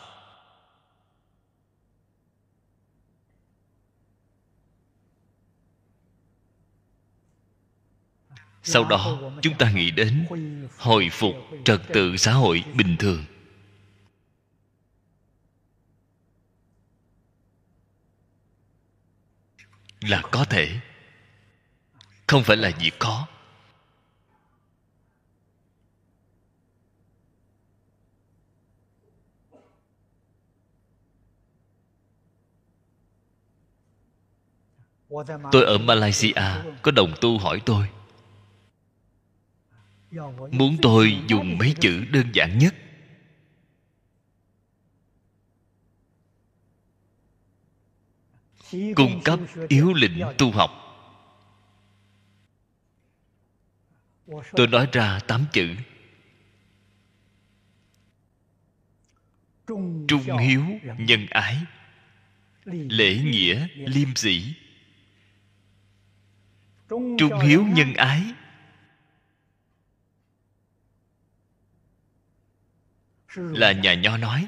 [8.63, 10.25] sau đó, chúng ta nghĩ đến
[10.77, 11.35] hồi phục
[11.65, 13.25] trật tự xã hội bình thường.
[20.01, 20.79] Là có thể.
[22.27, 23.27] Không phải là việc khó
[35.51, 36.33] tôi ở malaysia,
[36.81, 37.87] có đồng tu hỏi tôi
[40.51, 42.75] muốn tôi dùng mấy chữ đơn giản nhất?
[48.95, 50.71] Cung cấp yếu lĩnh tu học.
[54.51, 55.75] Tôi nói ra tám chữ.
[60.07, 60.63] Trung hiếu
[60.97, 61.57] nhân ái.
[62.65, 64.53] Lễ nghĩa liêm sĩ
[66.89, 68.33] trung hiếu nhân ái
[73.35, 74.47] là nhà nho nói.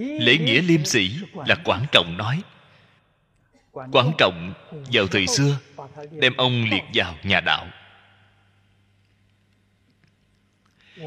[0.00, 2.42] Lễ nghĩa liêm sĩ là quảng trọng nói.
[3.72, 4.54] Quảng trọng
[4.92, 5.58] vào thời xưa
[6.10, 7.66] đem ông liệt vào nhà đạo.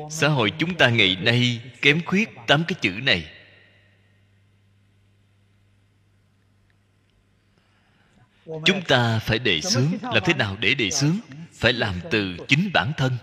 [0.09, 3.31] Xã hội chúng ta ngày nay kém khuyết tám cái chữ này.
[8.45, 11.19] Chúng ta phải đề xướng làm thế nào để đề xướng?
[11.53, 13.17] Phải làm từ chính bản thân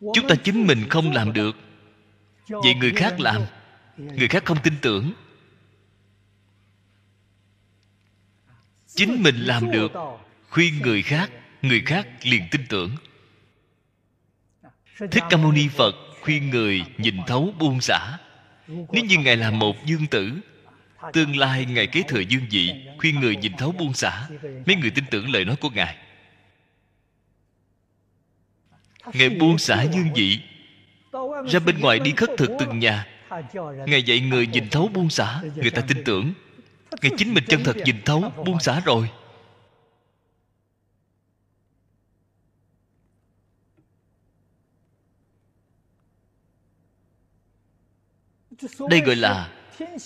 [0.00, 1.56] chúng ta chính mình không làm được.
[2.48, 3.42] Vậy người khác làm.
[3.96, 5.12] Người khác không tin tưởng.
[8.86, 9.92] Chính mình làm được.
[10.50, 11.30] Khuyên người khác
[11.62, 12.90] người khác liền tin tưởng.
[15.10, 18.18] Thích ca mâu ni phật khuyên người nhìn thấu buông xả.
[18.68, 20.32] Nếu như ngài là một dương tử,
[21.12, 24.28] tương lai ngài kế thừa dương vị, khuyên người nhìn thấu buông xả,
[24.66, 25.96] mấy người tin tưởng lời nói của ngài
[29.14, 30.38] ngài buông xả dương vị.
[31.48, 33.06] Ra bên ngoài đi khất thực từng nhà.
[33.86, 36.32] Ngài dạy người nhìn thấu buông xả người ta tin tưởng.
[37.02, 39.10] Ngài chính mình chân thật nhìn thấu buông xả rồi.
[48.90, 49.52] Đây gọi là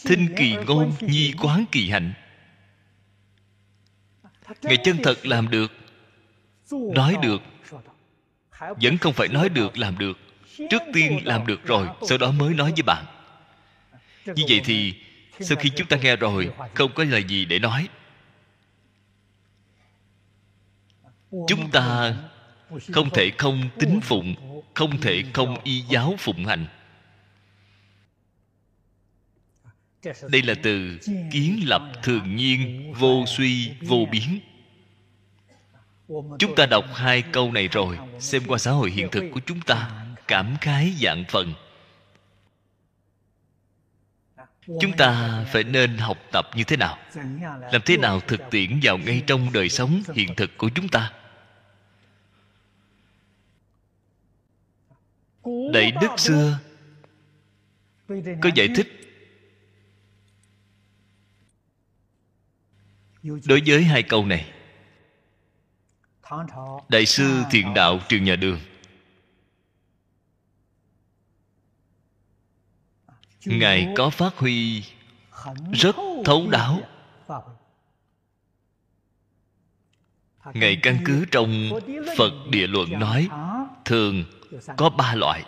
[0.04, 2.12] thinh kỳ ngôn nhi quán kỳ hạnh.
[4.62, 5.72] Ngài chân thật làm được
[6.70, 7.42] nói được
[8.58, 10.18] vẫn không phải nói được, làm được.
[10.70, 13.04] Trước tiên làm được rồi, sau đó mới nói với bạn.
[14.26, 14.94] Như vậy thì,
[15.40, 17.88] sau khi chúng ta nghe rồi, không có lời gì để nói.
[21.30, 22.16] Chúng ta
[22.92, 24.34] không thể không tín phụng,
[24.74, 26.66] không thể không y giáo phụng hành.
[30.28, 30.98] Đây là từ
[31.32, 34.40] kiến lập thường nhiên, vô suy, vô biến
[36.38, 39.60] chúng ta đọc hai câu này rồi, xem qua xã hội hiện thực của chúng
[39.60, 41.54] ta, cảm khái dạng phần.
[44.80, 46.98] Chúng ta phải nên học tập như thế nào?
[47.72, 51.12] Làm thế nào thực tiễn vào ngay trong đời sống hiện thực của chúng ta?
[55.72, 56.58] Đại đức xưa
[58.42, 58.88] có giải thích,
[63.22, 64.53] đối với hai câu này
[66.88, 68.60] đại sư thiện đạo trường nhà đường.
[73.44, 74.84] Ngài có phát huy
[75.72, 76.80] rất thấu đáo.
[80.54, 81.70] ngài căn cứ trong
[82.18, 83.28] phật địa luận nói
[83.84, 84.24] thường
[84.76, 85.44] có ba loại.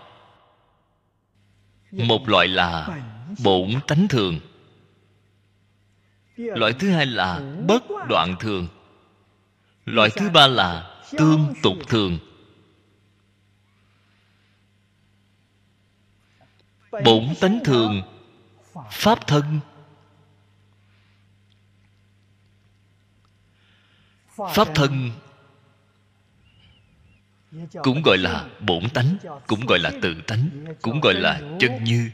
[1.91, 3.03] Một loại là
[3.45, 4.41] bổn tánh thường.
[6.37, 8.68] Loại thứ hai là bất đoạn thường
[9.87, 12.18] loại thứ ba là tương tục thường.
[17.05, 18.03] Bổn tánh thường,
[18.91, 19.61] pháp thân.
[24.55, 25.11] Pháp thân
[27.82, 29.16] cũng gọi là bổn tánh,
[29.47, 32.11] cũng gọi là tự tánh, cũng gọi là chân như.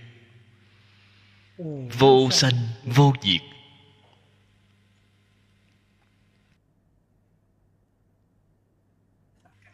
[1.98, 2.54] Vô sanh,
[2.84, 3.40] vô diệt.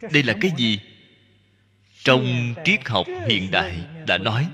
[0.01, 0.81] Đây là cái gì?
[2.05, 4.49] Trong triết học hiện đại đã nói,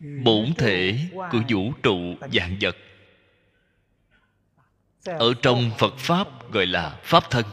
[0.00, 0.98] bổn thể
[1.30, 2.76] của vũ trụ dạng vật.
[5.04, 7.44] Ở trong phật pháp gọi là pháp thân.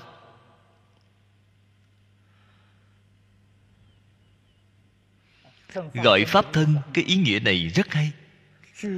[5.93, 8.11] Gọi pháp thân cái ý nghĩa này rất hay.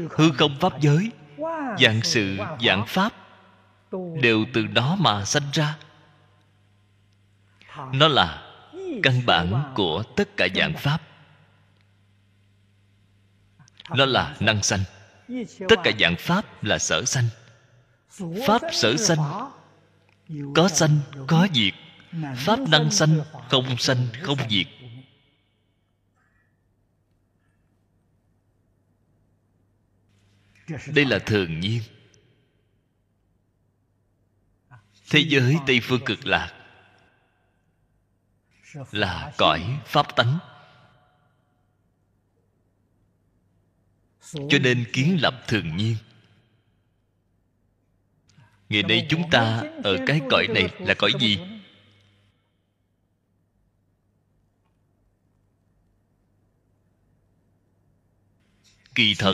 [0.10, 1.12] Hư không pháp giới
[1.80, 3.14] dạng sự dạng pháp
[4.22, 5.78] đều từ đó mà sanh ra
[7.94, 8.52] nó là
[9.04, 11.02] căn bản của tất cả dạng pháp.
[13.90, 14.84] Nó là năng sanh.
[15.70, 17.26] Tất cả dạng pháp là sở sanh.
[18.48, 19.20] Pháp sở sanh.
[20.56, 21.74] Có sanh, có diệt.
[22.38, 24.68] Pháp năng sanh, không sanh, không diệt.
[30.88, 31.82] Đây là thường nhiên.
[35.10, 36.59] Thế giới tây phương cực lạc
[38.92, 40.40] là cõi pháp tánh.
[44.32, 45.96] Cho nên kiến lập thường nhiên.
[48.70, 51.40] Ngày nay chúng ta ở cái cõi này là cõi gì?
[58.96, 59.34] Kỳ thật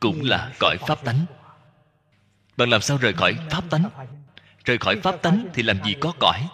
[0.00, 1.26] cũng là cõi pháp tánh.
[2.56, 3.90] Bạn làm sao rời khỏi pháp tánh?
[4.64, 6.48] Rời khỏi pháp tánh thì làm gì có cõi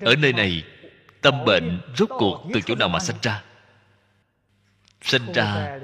[0.00, 0.64] ở nơi này
[1.20, 3.44] tâm bệnh rốt cuộc từ chỗ nào mà sanh ra?
[5.02, 5.78] Sanh ra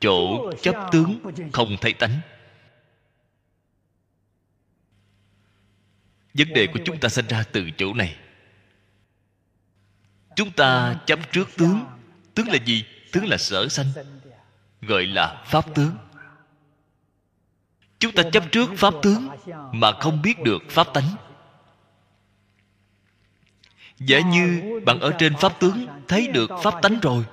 [0.00, 1.20] chỗ chấp tướng
[1.52, 2.20] không thấy tánh.
[6.34, 8.16] Vấn đề của chúng ta sanh ra từ chỗ này.
[10.36, 11.84] Chúng ta chấp trước tướng.
[12.34, 12.84] Tướng là gì?
[13.12, 13.86] Tướng là sở sanh
[14.82, 15.96] gọi là pháp tướng.
[17.98, 19.28] Chúng ta chấp trước pháp tướng
[19.72, 21.16] mà không biết được pháp tánh
[24.06, 27.24] giả như bạn ở trên pháp tướng thấy được pháp tánh rồi.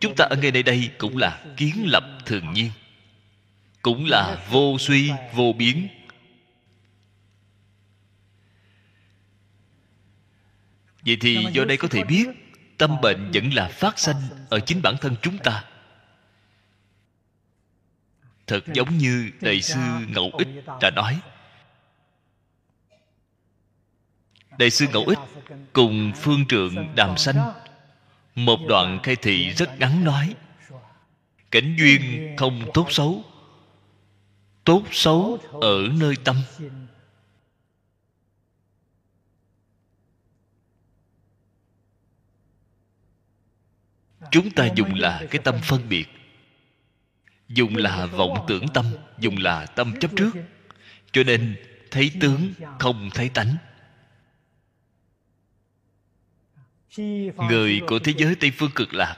[0.00, 2.70] Chúng ta ở ngay đây đây cũng là kiến lập thường nhiên.
[3.82, 5.88] Cũng là vô suy, vô biến.
[11.06, 12.28] Vậy thì do đây có thể biết,
[12.78, 15.64] tâm bệnh vẫn là phát sanh ở chính bản thân chúng ta.
[18.46, 20.48] Thật giống như đại sư ngẫu ích
[20.80, 21.20] đã nói.
[24.58, 25.18] Đại sư ngẫu ích
[25.72, 27.52] cùng phương trượng đàm sanh.
[28.34, 30.34] Một đoạn khai thị rất ngắn nói,
[31.50, 33.24] cảnh duyên không tốt xấu
[34.64, 36.36] tốt xấu ở nơi tâm.
[44.30, 46.06] Chúng ta dùng là cái tâm phân biệt,
[47.48, 48.86] dùng là vọng tưởng tâm,
[49.18, 50.30] dùng là tâm chấp trước.
[51.12, 51.56] Cho nên,
[51.90, 53.56] thấy tướng không thấy tánh.
[57.50, 59.16] Người của thế giới tây phương cực lạc.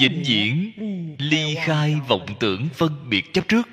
[0.00, 0.72] Vĩnh viễn
[1.18, 3.68] ly khai vọng tưởng phân biệt chấp trước.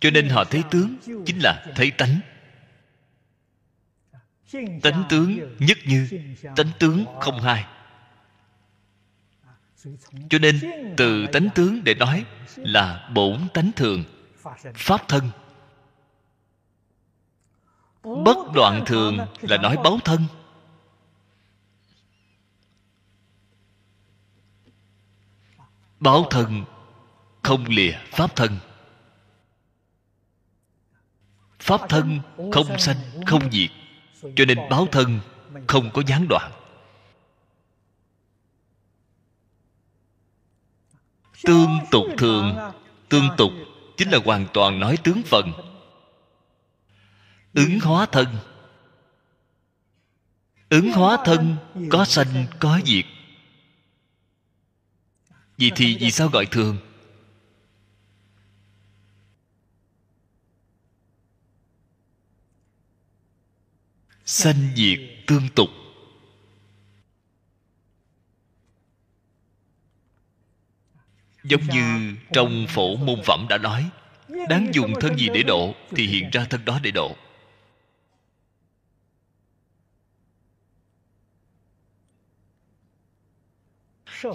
[0.00, 0.96] Cho nên họ thấy tướng
[1.26, 2.20] chính là thấy tánh.
[4.82, 6.08] Tánh tướng nhất như
[6.56, 7.64] tánh tướng không hai.
[10.30, 10.60] Cho nên
[10.96, 12.24] từ tánh tướng để nói
[12.56, 14.04] là bổn tánh thường,
[14.74, 15.30] pháp thân.
[18.02, 20.24] Bất đoạn thường là nói báo thân.
[26.00, 26.64] Báo thân,
[27.42, 28.58] không lìa pháp thân.
[31.58, 32.20] Pháp thân
[32.52, 32.96] không sanh,
[33.26, 33.70] không diệt,
[34.36, 35.20] cho nên báo thân
[35.66, 36.52] không có gián đoạn.
[41.42, 42.56] Tương tục thường,
[43.08, 43.52] tương tục
[43.96, 45.52] chính là hoàn toàn nói tướng phần.
[47.54, 48.26] Ứng hóa thân,
[50.68, 51.56] ứng hóa thân
[51.90, 53.04] có sanh, có diệt
[55.56, 56.76] vì thì vì sao gọi thường?
[64.24, 65.68] Sanh diệt tương tục.
[71.44, 73.90] Giống như trong phổ môn phẩm đã nói,
[74.48, 77.16] đáng dùng thân gì để độ thì hiện ra thân đó để độ.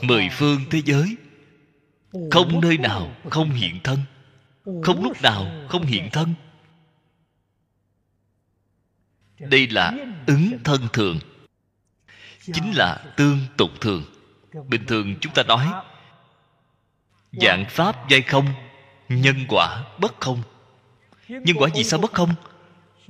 [0.01, 1.15] Mười phương thế giới.
[2.31, 3.99] Không nơi nào không hiện thân.
[4.83, 6.33] Không lúc nào không hiện thân.
[9.39, 9.93] Đây là
[10.27, 11.19] ứng thân thường.
[12.53, 14.03] Chính là tương tục thường.
[14.67, 15.67] Bình thường chúng ta nói,
[17.31, 18.45] dạng pháp giai không,
[19.09, 20.41] nhân quả bất không.
[21.27, 22.33] Nhân quả gì sao bất không?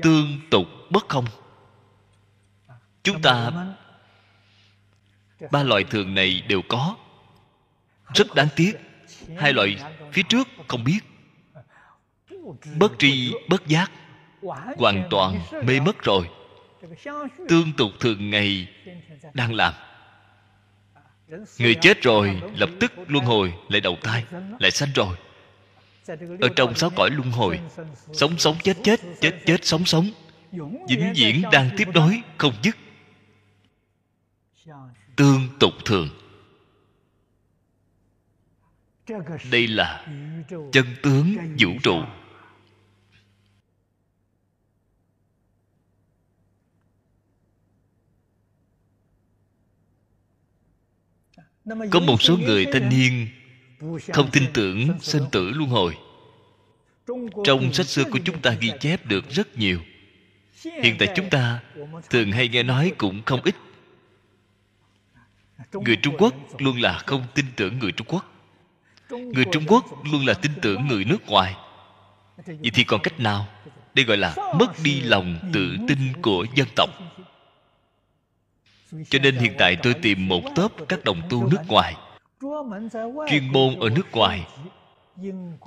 [0.02, 1.26] Tương tục bất không.
[3.04, 3.52] Chúng ta
[5.52, 6.96] ba loại thường này đều có.
[8.14, 8.74] Rất đáng tiếc,
[9.38, 9.78] hai loại
[10.14, 11.00] phía trước không biết.
[12.80, 13.92] Bất tri, bất giác,
[14.78, 16.30] hoàn toàn mê mất rồi.
[17.50, 18.68] Tương tục thường ngày
[19.34, 19.74] đang làm.
[21.60, 24.26] Người chết rồi, lập tức luân hồi lại đầu thai,
[24.60, 25.16] lại sanh rồi.
[26.42, 27.60] Ở trong sáu cõi luân hồi,
[28.14, 30.12] sống sống chết chết chết chết sống sống,
[30.88, 32.76] vĩnh viễn đang tiếp nối, không dứt
[35.22, 36.10] tương tục thường.
[39.52, 40.08] Đây là
[40.72, 42.02] chân tướng vũ trụ.
[51.92, 53.28] Có một số người thanh niên
[54.14, 55.98] không tin tưởng sinh tử luân hồi.
[57.44, 59.80] Trong sách xưa của chúng ta ghi chép được rất nhiều.
[60.64, 61.64] Hiện tại chúng ta
[62.10, 63.56] thường hay nghe nói cũng không ít
[65.74, 68.26] người trung quốc luôn là không tin tưởng người trung quốc.
[69.10, 71.56] Người trung quốc luôn là tin tưởng người nước ngoài.
[72.46, 73.48] Vậy thì còn cách nào?
[73.94, 76.90] Đây gọi là mất đi lòng tự tin của dân tộc.
[79.10, 81.96] Cho nên hiện tại tôi tìm một tốp các đồng tu nước ngoài
[83.30, 84.48] chuyên môn ở nước ngoài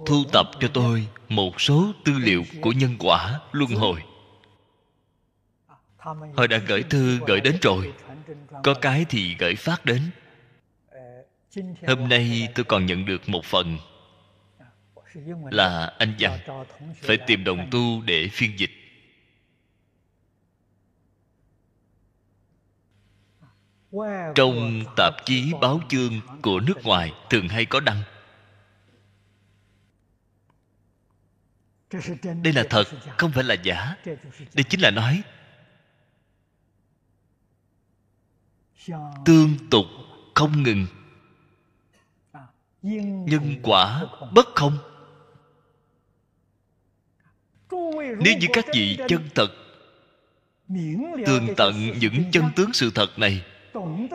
[0.06, 4.02] thu tập cho tôi một số tư liệu của nhân quả luân hồi
[6.34, 7.92] họ đã gửi thư, gửi đến rồi.
[8.62, 10.10] Có cái thì gửi phát đến.
[11.86, 13.78] Hôm nay tôi còn nhận được một phần.
[15.50, 16.38] Là anh dặn
[17.02, 18.70] phải tìm đồng tu để phiên dịch.
[24.34, 28.02] Trong tạp chí báo chương của nước ngoài thường hay có đăng.
[32.42, 32.84] Đây là thật,
[33.18, 33.96] không phải là giả.
[34.54, 35.22] Đây chính là nói
[39.24, 39.84] tương tục
[40.34, 40.86] không ngừng.
[43.26, 44.02] Nhân quả
[44.34, 44.78] bất không.
[48.20, 49.48] Nếu như các vị chân thật
[51.26, 53.44] tường tận những chân tướng sự thật này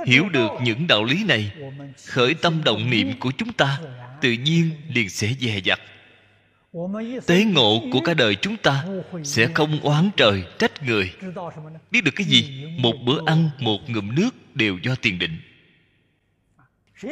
[0.05, 1.51] hiểu được những đạo lý này
[2.05, 3.79] khởi tâm động niệm của chúng ta
[4.21, 5.79] tự nhiên liền sẽ dè dặt
[7.27, 8.85] tế ngộ của cả đời chúng ta
[9.23, 11.13] sẽ không oán trời, trách người.
[11.91, 12.65] Biết được cái gì?
[12.77, 15.39] Một bữa ăn, một ngụm nước đều do tiền định.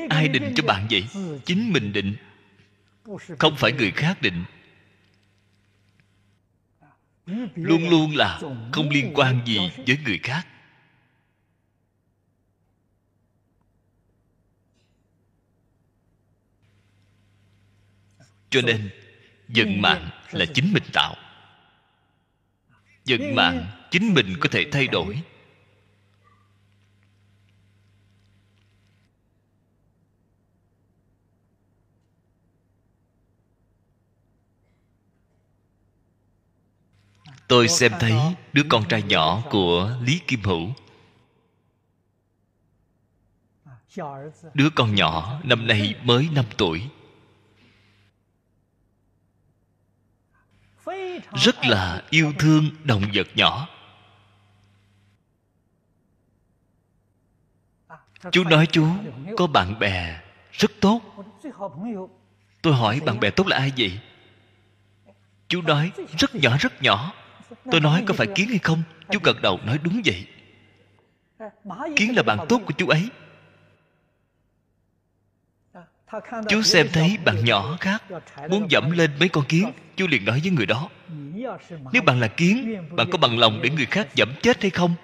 [0.09, 1.03] Ai định cho bạn vậy?
[1.45, 2.15] Chính mình định,
[3.39, 4.43] không phải người khác định.
[7.55, 8.39] Luôn luôn là
[8.71, 10.47] không liên quan gì với người khác.
[18.49, 18.89] Cho nên
[19.47, 21.15] vận mạng là chính mình tạo.
[23.05, 25.21] Vận mạng chính mình có thể thay đổi.
[37.47, 38.13] Tôi xem thấy
[38.53, 40.73] đứa con trai nhỏ của lý kim hữu.
[44.53, 46.89] Đứa con nhỏ năm nay mới 5 tuổi
[51.33, 53.67] rất là yêu thương động vật nhỏ.
[58.31, 58.87] Chú nói chú,
[59.37, 61.01] có bạn bè rất tốt.
[62.61, 63.99] Tôi hỏi bạn bè tốt là ai vậy?
[65.47, 67.13] Chú nói, rất nhỏ rất nhỏ.
[67.71, 68.83] Tôi nói có phải kiến hay không?
[69.11, 70.27] Chú gật đầu nói đúng vậy.
[71.95, 73.09] Kiến là bạn tốt của chú ấy
[76.49, 78.03] chú xem thấy bạn nhỏ khác
[78.49, 80.89] muốn dẫm lên mấy con kiến chú liền nói với người đó.
[81.91, 84.95] Nếu bạn là kiến bạn có bằng lòng để người khác dẫm chết hay không?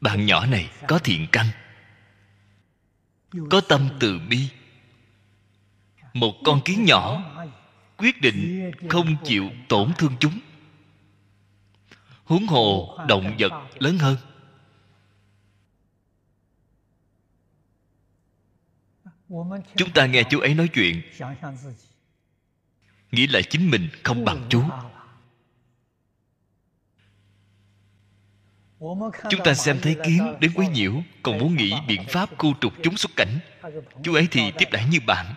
[0.00, 1.46] Bạn nhỏ này có thiện căn
[3.50, 4.48] có tâm từ bi.
[6.12, 7.22] Một con kiến nhỏ
[7.96, 10.38] quyết định không chịu tổn thương chúng
[12.32, 14.16] huống hồ động vật lớn hơn.
[19.76, 21.02] Chúng ta nghe chú ấy nói chuyện,
[23.12, 24.62] nghĩ lại chính mình không bằng chú
[29.30, 32.72] chúng ta xem thấy kiến đến quấy nhiễu còn muốn nghĩ biện pháp khu trục
[32.82, 33.38] chúng xuất cảnh.
[34.02, 35.34] Chú ấy thì tiếp đãi như bạn.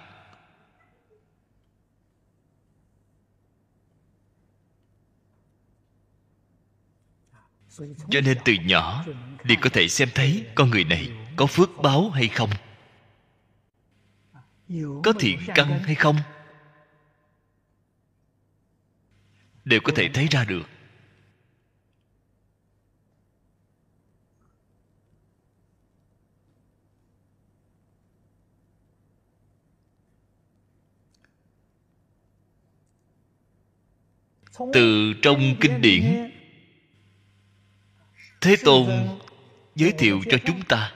[8.10, 9.06] cho nên từ nhỏ
[9.44, 12.50] liền có thể xem thấy con người này có phước báo hay không?
[15.04, 16.16] Có thiện căn hay không?
[19.66, 20.70] Đều có thể thấy ra được.
[34.74, 36.32] Từ trong kinh điển
[38.46, 39.18] thế tôn
[39.76, 40.94] giới thiệu cho chúng ta.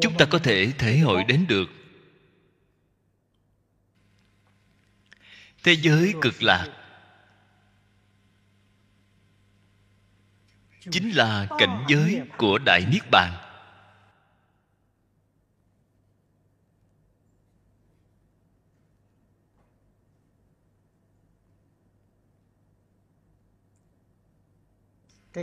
[0.00, 1.70] Chúng ta có thể thể hội đến được.
[5.62, 6.68] Thế giới cực lạc.
[10.90, 13.45] Chính là cảnh giới của đại niết bàn.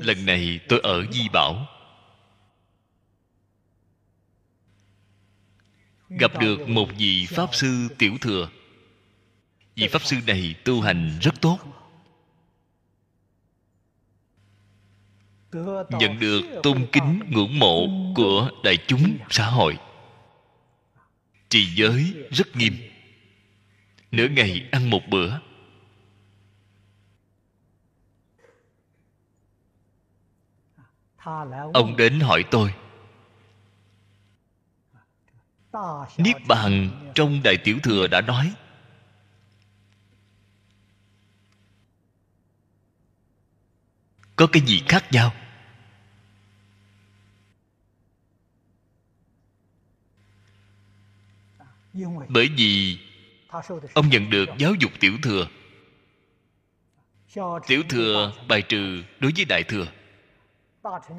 [0.02, 1.68] Lần này tôi ở di bảo.
[6.10, 8.50] Gặp được một vị pháp sư tiểu thừa.
[9.76, 11.60] Vị pháp sư này tu hành rất tốt.
[15.90, 19.78] Nhận được tôn kính ngưỡng mộ của đại chúng xã hội.
[21.50, 22.74] Trì giới rất nghiêm.
[24.12, 25.40] Nửa ngày ăn một bữa
[31.74, 32.74] ông đến hỏi tôi.
[36.18, 38.54] Niết bàn trong đại tiểu thừa đã nói.
[44.36, 45.34] Có cái gì khác nhau?
[52.30, 53.00] Bởi vì
[53.94, 55.48] ông nhận được giáo dục tiểu thừa.
[57.68, 59.86] Tiểu thừa bài trừ đối với đại thừa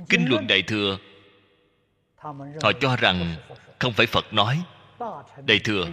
[0.09, 0.99] kinh luận đại thừa
[2.62, 3.36] họ cho rằng
[3.78, 4.65] không phải phật nói.
[5.47, 5.86] Đại thừa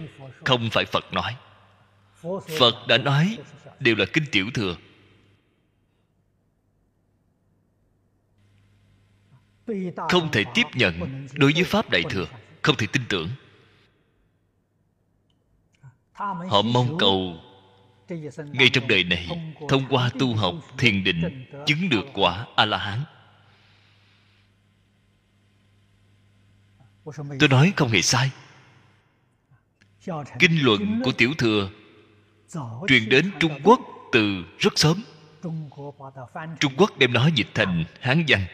[0.44, 1.36] không phải phật nói.
[2.58, 3.38] Phật đã nói
[3.80, 4.76] đều là kinh tiểu thừa.
[10.08, 12.26] Không thể tiếp nhận đối với pháp đại thừa
[12.62, 13.28] không thể tin tưởng.
[16.48, 17.36] Họ mong cầu
[18.36, 22.78] ngay trong đời này thông qua tu học thiền định chứng được quả a la
[22.78, 23.04] hán
[27.38, 28.30] tôi nói không hề sai.
[30.38, 31.70] Kinh luận của tiểu thừa
[32.88, 33.80] truyền đến trung quốc
[34.12, 35.02] từ rất sớm.
[36.60, 38.46] Trung quốc đem nó dịch thành hán văn.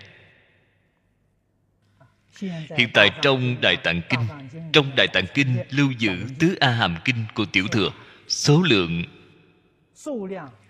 [2.77, 4.21] Hiện tại trong đại tạng kinh
[4.73, 7.91] trong đại tạng kinh lưu giữ tứ a hàm kinh của tiểu thừa
[8.29, 9.05] số lượng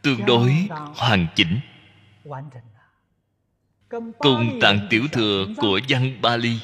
[0.02, 1.60] tương đối hoàn chỉnh
[4.18, 6.58] cùng tạng tiểu thừa của văn bali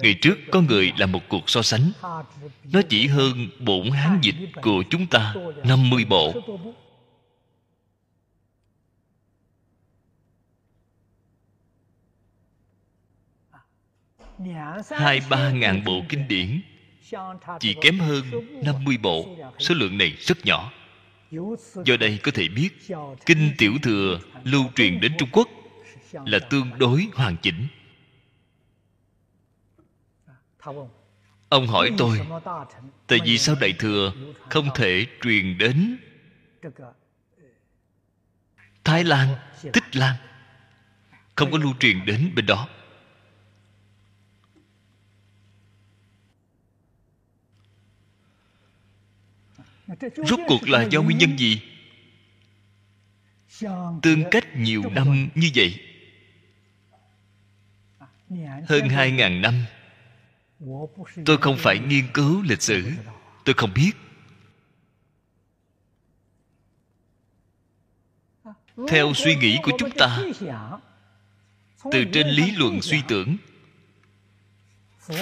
[0.00, 1.92] ngày trước có người làm một cuộc so sánh.
[2.72, 6.32] nó chỉ hơn bổn hán dịch của chúng ta 50 bộ.
[14.90, 16.60] Hai ba ngàn bộ kinh điển.
[17.60, 18.24] Chỉ kém hơn
[18.64, 19.36] 50 bộ.
[19.58, 20.72] Số lượng này rất nhỏ.
[21.84, 22.68] Do đây có thể biết
[23.26, 25.48] kinh tiểu thừa lưu truyền đến trung quốc
[26.12, 27.66] là tương đối hoàn chỉnh.
[31.48, 32.20] Ông hỏi tôi
[33.06, 34.12] tại vì sao đại thừa
[34.50, 35.98] không thể truyền đến
[38.84, 39.36] thái lan
[39.72, 40.16] tích lan?
[41.34, 42.68] Không có lưu truyền đến bên đó.
[50.16, 51.62] Rốt cuộc là do nguyên nhân gì?
[54.02, 55.87] Tương cách nhiều năm như vậy
[58.68, 59.54] hơn hai ngàn năm
[61.24, 62.90] tôi không phải nghiên cứu lịch sử.
[63.44, 63.92] Tôi không biết.
[68.88, 70.18] Theo suy nghĩ của chúng ta
[71.92, 73.36] từ trên lý luận suy tưởng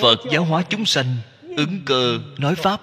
[0.00, 1.16] phật giáo hóa chúng sanh
[1.56, 2.80] ứng cơ nói pháp.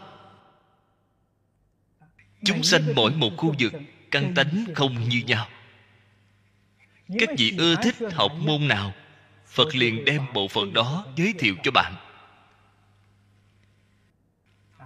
[2.45, 3.73] Chúng sanh mỗi một khu vực
[4.11, 5.47] căn tánh không như nhau.
[7.19, 8.93] Các vị ưa thích học môn nào
[9.53, 11.95] phật liền đem bộ phận đó giới thiệu cho bạn.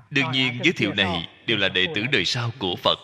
[0.09, 2.99] Đương nhiên, giới thiệu này đều là đệ tử đời sau của phật.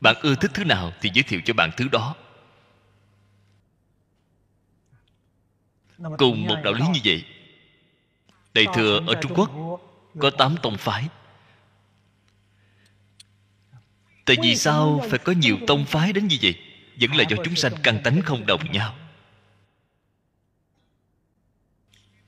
[0.00, 2.14] Bạn ưa thích thứ nào thì giới thiệu cho bạn thứ đó.
[6.18, 7.24] Cùng một đạo lý như vậy,
[8.54, 9.50] đại thừa ở trung quốc
[10.20, 11.08] có tám tông phái.
[14.24, 16.54] Tại vì sao phải có nhiều tông phái đến như vậy?
[17.00, 18.94] Vẫn là do chúng sanh căn tánh không đồng nhau.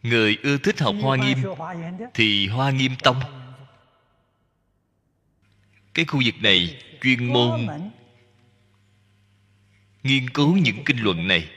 [0.09, 1.39] Người ưa thích học hoa nghiêm
[2.15, 3.21] thì hoa nghiêm tông
[5.95, 7.67] cái khu vực này chuyên môn
[10.03, 11.49] nghiên cứu những kinh luận này.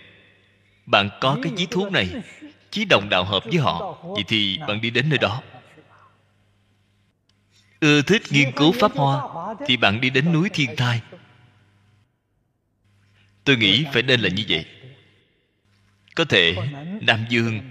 [0.86, 2.10] Bạn có cái chí thuốc này,
[2.72, 5.42] chí đồng đạo hợp với họ, vậy thì bạn đi đến nơi đó.
[7.80, 9.22] Ưa thích nghiên cứu pháp hoa
[9.68, 11.02] thì bạn đi đến núi thiên thai.
[13.44, 14.66] Tôi nghĩ phải nên là như vậy.
[16.16, 16.56] Có thể
[17.02, 17.62] nam dương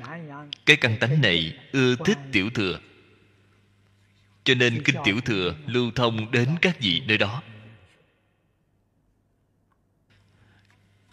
[0.67, 2.79] cái căn tánh này ưa thích tiểu thừa.
[4.45, 7.43] Cho nên kinh tiểu thừa lưu thông đến các vị nơi đó.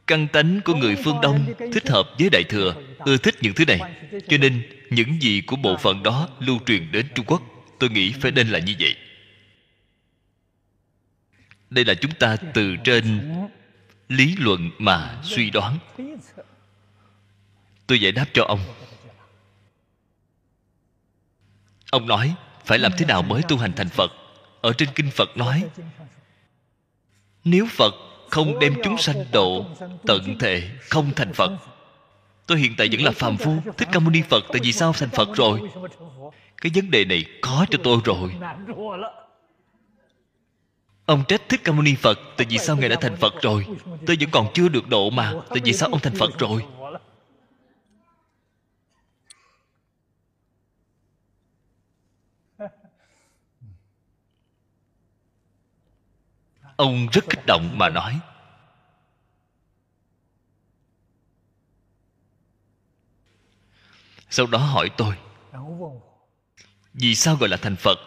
[0.07, 3.65] Căn tánh của người phương đông thích hợp với đại thừa, ưa thích những thứ
[3.65, 3.79] này.
[4.27, 7.41] Cho nên những gì của bộ phận đó lưu truyền đến trung quốc,
[7.79, 8.95] tôi nghĩ phải nên là như vậy.
[11.69, 13.31] Đây là chúng ta từ trên
[14.09, 15.77] lý luận mà suy đoán.
[17.87, 18.59] Tôi giải đáp cho ông
[21.91, 22.33] ông nói,
[22.65, 24.11] phải làm thế nào mới tu hành thành phật?
[24.61, 25.63] Ở trên kinh phật nói,
[27.43, 27.93] nếu phật
[28.29, 29.65] không đem chúng sanh độ
[30.05, 31.51] tận thể không thành phật.
[32.47, 34.93] Tôi hiện tại vẫn là phàm phu, thích ca mâu ni phật, tại vì sao
[34.93, 35.61] thành phật rồi?
[36.61, 38.31] Cái vấn đề này khó cho tôi rồi.
[41.05, 43.65] Ông trách thích ca mâu ni phật, tại vì sao ngài đã thành phật rồi?
[44.05, 46.65] Tôi vẫn còn chưa được độ mà, tại vì sao ông thành phật rồi?
[56.77, 58.19] Ông rất kích động mà nói.
[64.29, 65.15] Sau đó hỏi tôi,
[66.93, 67.97] vì sao gọi là thành phật?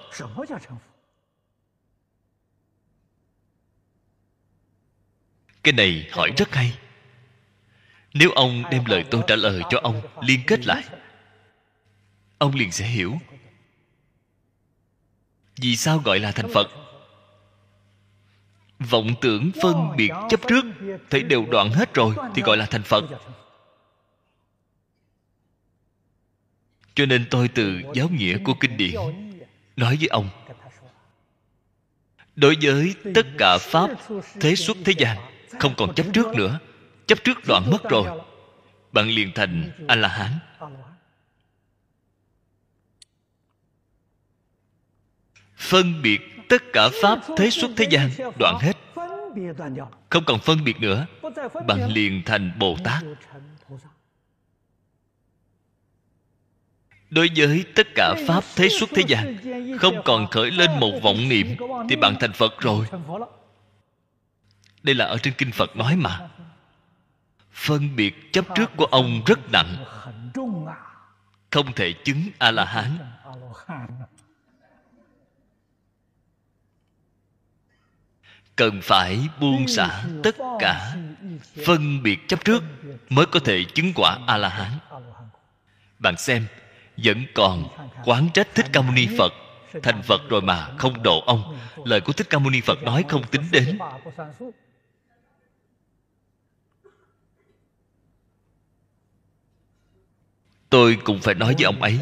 [5.63, 6.79] Cái này hỏi rất hay.
[8.15, 10.85] Nếu ông đem lời tôi trả lời cho ông, liên kết lại,
[12.39, 13.19] ông liền sẽ hiểu.
[15.57, 16.90] Vì sao gọi là thành phật?
[18.81, 20.65] Vọng tưởng phân biệt chấp trước
[21.11, 23.05] thấy đều đoạn hết rồi thì gọi là thành phật.
[26.95, 28.95] cho nên tôi từ giáo nghĩa của kinh điển
[29.77, 30.29] nói với ông
[32.37, 33.91] đối với tất cả pháp
[34.41, 35.17] thế xuất thế gian
[35.59, 36.59] không còn chấp trước nữa.
[37.07, 38.21] Chấp trước đoạn mất rồi.
[38.93, 40.39] bạn liền thành a la hán
[45.57, 48.77] phân biệt tất cả pháp, thế xuất, thế gian, đoạn hết.
[50.11, 51.07] Không còn phân biệt nữa
[51.67, 53.03] bạn liền thành bồ tát.
[57.11, 59.37] Đối với tất cả pháp, thế xuất, thế gian,
[59.79, 61.57] không còn khởi lên một vọng niệm,
[61.89, 62.87] thì bạn thành phật rồi.
[64.83, 66.29] Đây là ở trên kinh phật nói mà.
[67.53, 69.85] Phân biệt chấp trước của ông rất nặng.
[71.51, 72.99] Không thể chứng a la hán.
[78.61, 80.97] Cần phải buông xả tất cả
[81.67, 82.63] phân biệt chấp trước
[83.09, 84.71] mới có thể chứng quả a la hán
[86.01, 86.47] bạn xem,
[86.97, 87.69] vẫn còn
[88.05, 89.33] quán trách thích ca mâu ni phật.
[89.83, 91.59] Thành phật rồi mà không độ ông.
[91.85, 93.79] Lời của thích ca mâu ni phật nói không tính đến.
[100.71, 101.99] Tôi cũng phải nói với ông ấy,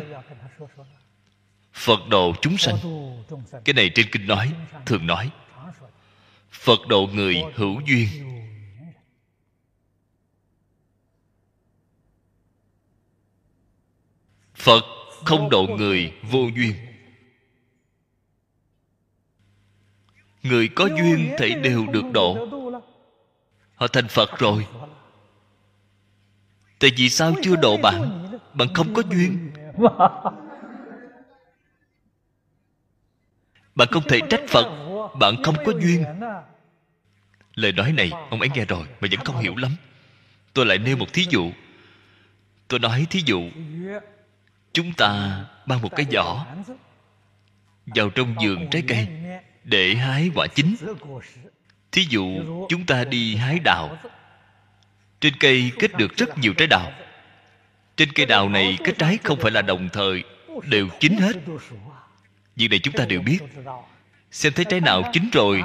[1.72, 2.76] phật độ chúng sanh.
[3.64, 4.52] Cái này trên kinh nói,
[4.86, 5.30] thường nói
[6.58, 8.08] phật độ người hữu duyên.
[14.54, 14.84] Phật
[15.24, 16.74] không độ người vô duyên.
[20.42, 22.48] Người có duyên thì đều được độ.
[23.74, 24.66] Họ thành phật rồi.
[26.78, 28.28] Tại vì sao chưa độ bạn?
[28.54, 29.50] Bạn không có duyên.
[33.74, 36.04] Bạn không thể trách phật bạn không có duyên.
[37.54, 39.76] Lời nói này, ông ấy nghe rồi mà vẫn không hiểu lắm.
[40.52, 41.52] Tôi lại nêu một thí dụ.
[42.68, 43.50] Tôi nói thí dụ,
[44.72, 46.46] chúng ta mang một cái giỏ
[47.86, 49.08] vào trong vườn trái cây
[49.64, 50.76] để hái quả chín.
[51.92, 52.26] Thí dụ,
[52.68, 53.98] chúng ta đi hái đào.
[55.20, 56.92] Trên cây kết được rất nhiều trái đào.
[57.96, 60.24] Trên cây đào này kết trái không phải là đồng thời,
[60.64, 61.36] đều chín hết.
[62.56, 63.38] Việc này chúng ta đều biết
[64.30, 65.62] xem thấy trái nào chín rồi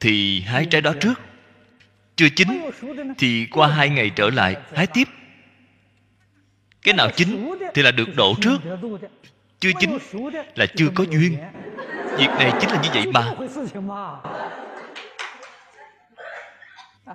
[0.00, 1.14] thì hái trái đó trước.
[2.16, 2.48] Chưa chín
[3.18, 5.08] thì qua hai ngày trở lại, hái tiếp.
[6.82, 8.58] Cái nào chín thì là được độ trước.
[9.60, 9.98] Chưa chín
[10.54, 11.36] là chưa có duyên.
[12.18, 13.32] Việc này chính là như vậy mà.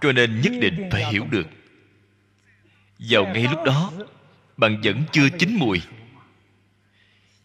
[0.01, 1.47] Cho nên nhất định phải hiểu được.
[2.99, 3.91] Vào ngay lúc đó,
[4.57, 5.81] bạn vẫn chưa chín mùi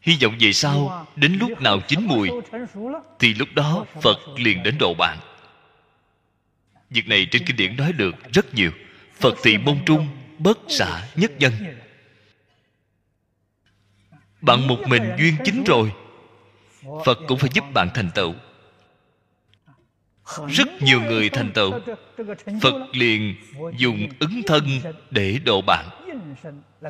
[0.00, 2.30] hy vọng về sau đến lúc nào chín mùi
[3.18, 5.18] thì lúc đó phật liền đến độ bạn.
[6.90, 8.70] Việc này trên kinh điển nói được rất nhiều.
[9.20, 10.08] Phật thị môn trung
[10.38, 11.52] bất xả nhất nhân
[14.40, 15.92] bạn một mình duyên chính rồi.
[17.04, 18.34] Phật cũng phải giúp bạn thành tựu.
[20.48, 21.72] Rất nhiều người thành tựu.
[22.62, 23.34] Phật liền
[23.76, 24.64] dùng ứng thân
[25.10, 25.84] để độ bạn.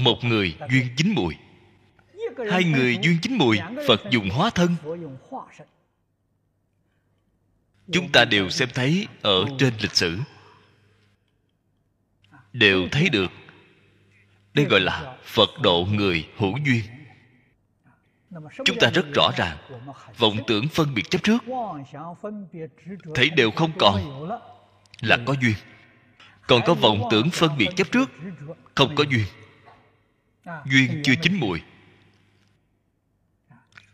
[0.01, 1.35] Một người duyên chín mùi
[2.51, 3.59] hai người duyên chính mùi,
[3.89, 4.77] phật dùng hóa thân.
[7.93, 10.19] Chúng ta đều xem thấy ở trên lịch sử.
[12.53, 13.31] Đều thấy được.
[14.55, 16.83] Đây gọi là phật độ người hữu duyên.
[18.65, 19.57] Chúng ta rất rõ ràng,
[20.19, 21.45] vọng tưởng phân biệt chấp trước,
[23.15, 24.29] thấy đều không còn
[25.01, 25.55] là có duyên.
[26.47, 28.11] Còn có vọng tưởng phân biệt chấp trước,
[28.75, 29.25] không có duyên.
[30.65, 31.61] Duyên chưa chín mùi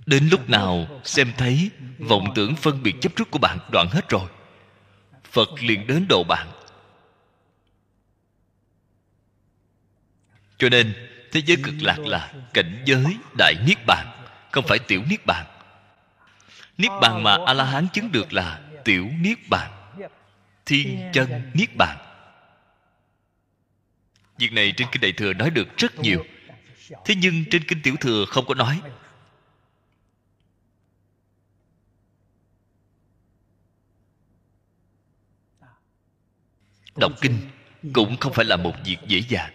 [0.07, 4.09] đến lúc nào, xem thấy, vọng tưởng phân biệt chấp trước của bạn đoạn hết
[4.09, 4.29] rồi.
[5.25, 6.49] Phật liền đến độ bạn.
[10.59, 10.95] Cho nên,
[11.33, 14.07] thế giới cực lạc là cảnh giới đại niết bàn,
[14.51, 15.47] không phải tiểu niết bàn.
[16.79, 19.71] Niết bàn mà a la hán chứng được là tiểu niết bàn,
[20.67, 21.97] thiên chân niết bàn.
[24.39, 26.25] Việc này trên kinh đại thừa nói được rất nhiều.
[27.05, 28.81] Thế nhưng trên kinh tiểu thừa không có nói.
[36.97, 37.39] Đọc kinh
[37.93, 39.53] cũng không phải là một việc dễ dàng.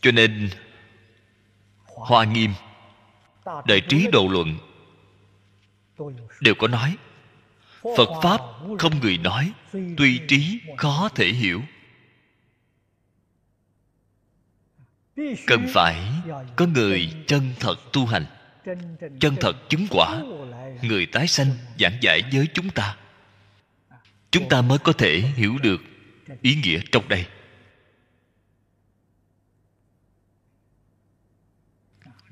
[0.00, 0.50] Cho nên,
[1.84, 2.50] hoa nghiêm,
[3.44, 4.58] đại trí đồ luận
[6.40, 6.96] đều có nói,
[7.96, 8.40] phật pháp
[8.78, 9.52] không người nói,
[9.96, 11.62] tuy trí khó thể hiểu.
[15.46, 15.96] Cần phải
[16.56, 18.26] có người chân thật tu hành,
[19.20, 20.22] chân thật chứng quả,
[20.82, 22.96] người tái sanh giảng giải với chúng ta
[24.36, 25.82] chúng ta mới có thể hiểu được
[26.42, 27.26] ý nghĩa trong đây.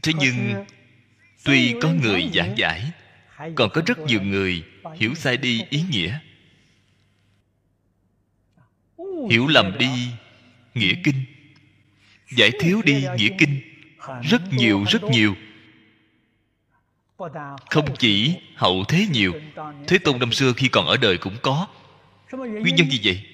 [0.03, 0.65] Thế nhưng,
[1.45, 2.91] tuy có người giảng giải,
[3.55, 4.65] còn có rất nhiều người
[4.97, 6.19] hiểu sai đi ý nghĩa.
[9.31, 10.09] Hiểu lầm đi
[10.75, 11.25] nghĩa kinh.
[12.37, 13.61] Giải thiếu đi nghĩa kinh.
[14.23, 15.35] Rất nhiều rất nhiều.
[17.71, 19.33] Không chỉ hậu thế nhiều,
[19.87, 21.67] thế tôn năm xưa khi còn ở đời cũng có
[22.33, 23.27] nguyên nhân gì vậy?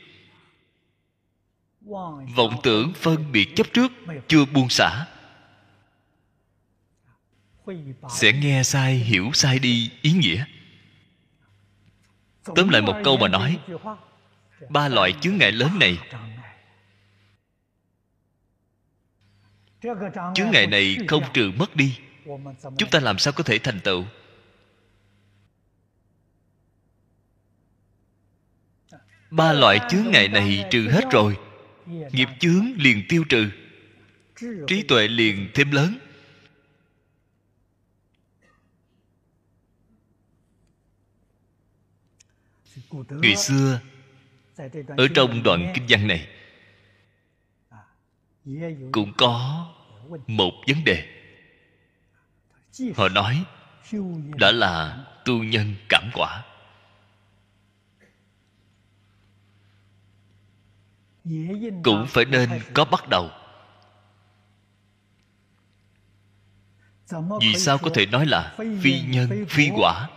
[2.37, 3.93] Vọng tưởng phân biệt chấp trước
[4.29, 5.07] chưa buông xả.
[8.09, 10.45] Sẽ nghe sai hiểu sai đi ý nghĩa.
[12.45, 13.59] Tóm lại một câu mà nói
[14.69, 15.99] ba loại chướng ngại lớn này.
[20.35, 20.67] chướng ngại.
[20.67, 21.99] Này không trừ mất đi.
[22.79, 24.05] Chúng ta làm sao có thể thành tựu
[29.31, 31.37] ba loại chướng ngại này trừ hết rồi.
[31.87, 33.51] Nghiệp chướng liền tiêu trừ.
[34.67, 35.99] Trí tuệ liền thêm lớn.
[43.09, 43.81] Người xưa,
[44.97, 46.29] ở trong đoạn kinh văn này,
[48.93, 49.67] cũng có
[50.27, 51.07] một vấn đề.
[52.95, 53.45] Họ nói,
[54.39, 56.45] đã là tu nhân cảm quả.
[61.85, 63.31] Cũng phải nên có bắt đầu.
[67.41, 70.09] Vì sao có thể nói là phi nhân phi quả?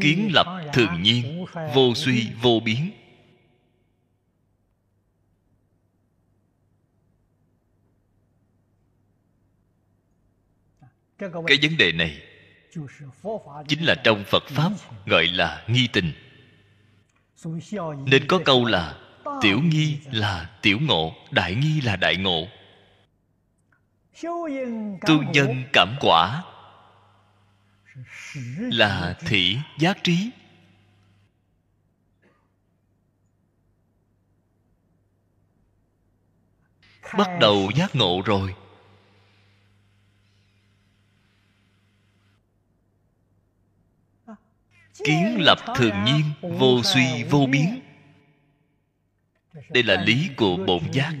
[0.00, 1.44] Kiến lập thường nhiên
[1.74, 2.90] vô suy vô biến.
[11.18, 12.33] Cái vấn đề này
[13.68, 14.70] chính là trong phật pháp
[15.06, 16.12] gọi là nghi tình.
[18.06, 18.98] Nên có câu là
[19.40, 22.48] tiểu nghi là tiểu ngộ đại nghi là đại ngộ.
[25.06, 26.42] Tu nhân cảm quả
[28.58, 30.30] là thị giác trí.
[37.18, 38.54] Bắt đầu giác ngộ rồi
[45.04, 46.22] kiến lập thường nhiên
[46.58, 47.80] vô suy vô biến.
[49.68, 51.14] đây là lý của bổn giác.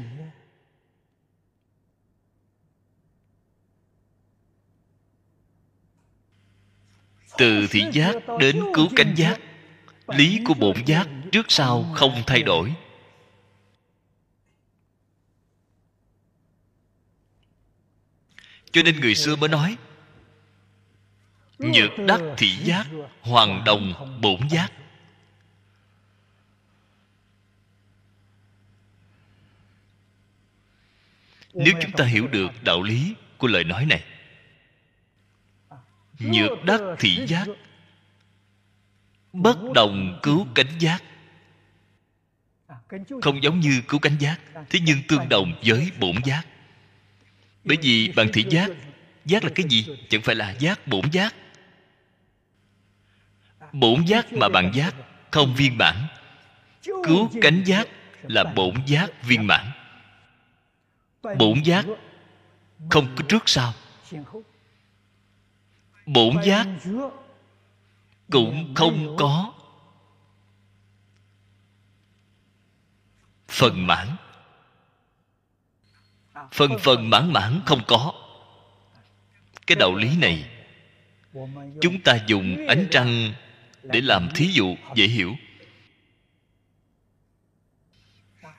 [7.38, 9.40] từ thị giác đến cứu cánh giác
[10.08, 12.74] lý của bổn giác trước sau không thay đổi.
[18.72, 19.76] Cho nên người xưa mới nói
[21.74, 22.86] nhược đắc thị giác,
[23.20, 24.72] hoàng đồng bổn giác.
[31.54, 34.04] Nếu chúng ta hiểu được đạo lý của lời nói này,
[36.18, 37.46] nhược đắc thị giác,
[39.32, 41.02] bất đồng cứu cánh giác.
[43.22, 44.40] Không giống như cứu cánh giác,
[44.70, 46.46] thế nhưng tương đồng với bổn giác.
[47.64, 48.70] Bởi vì bằng thị giác
[49.24, 49.86] giác là cái gì?
[50.08, 51.34] Chẳng phải là giác bổn giác
[53.74, 54.94] bổn giác mà bạn giác,
[55.30, 55.94] không viên mãn.
[56.82, 57.88] Cứu cánh giác
[58.22, 59.64] là bổn giác viên mãn.
[61.38, 61.86] Bổn giác
[62.90, 63.72] không có trước sau.
[66.06, 66.66] Bổn giác
[68.30, 69.52] cũng không có
[73.48, 74.08] phần mãn.
[76.52, 78.12] Phần phần mãn mãn không có.
[79.66, 80.50] Cái đạo lý này,
[81.80, 83.32] chúng ta dùng ánh trăng
[83.84, 85.36] để làm thí dụ, dễ hiểu.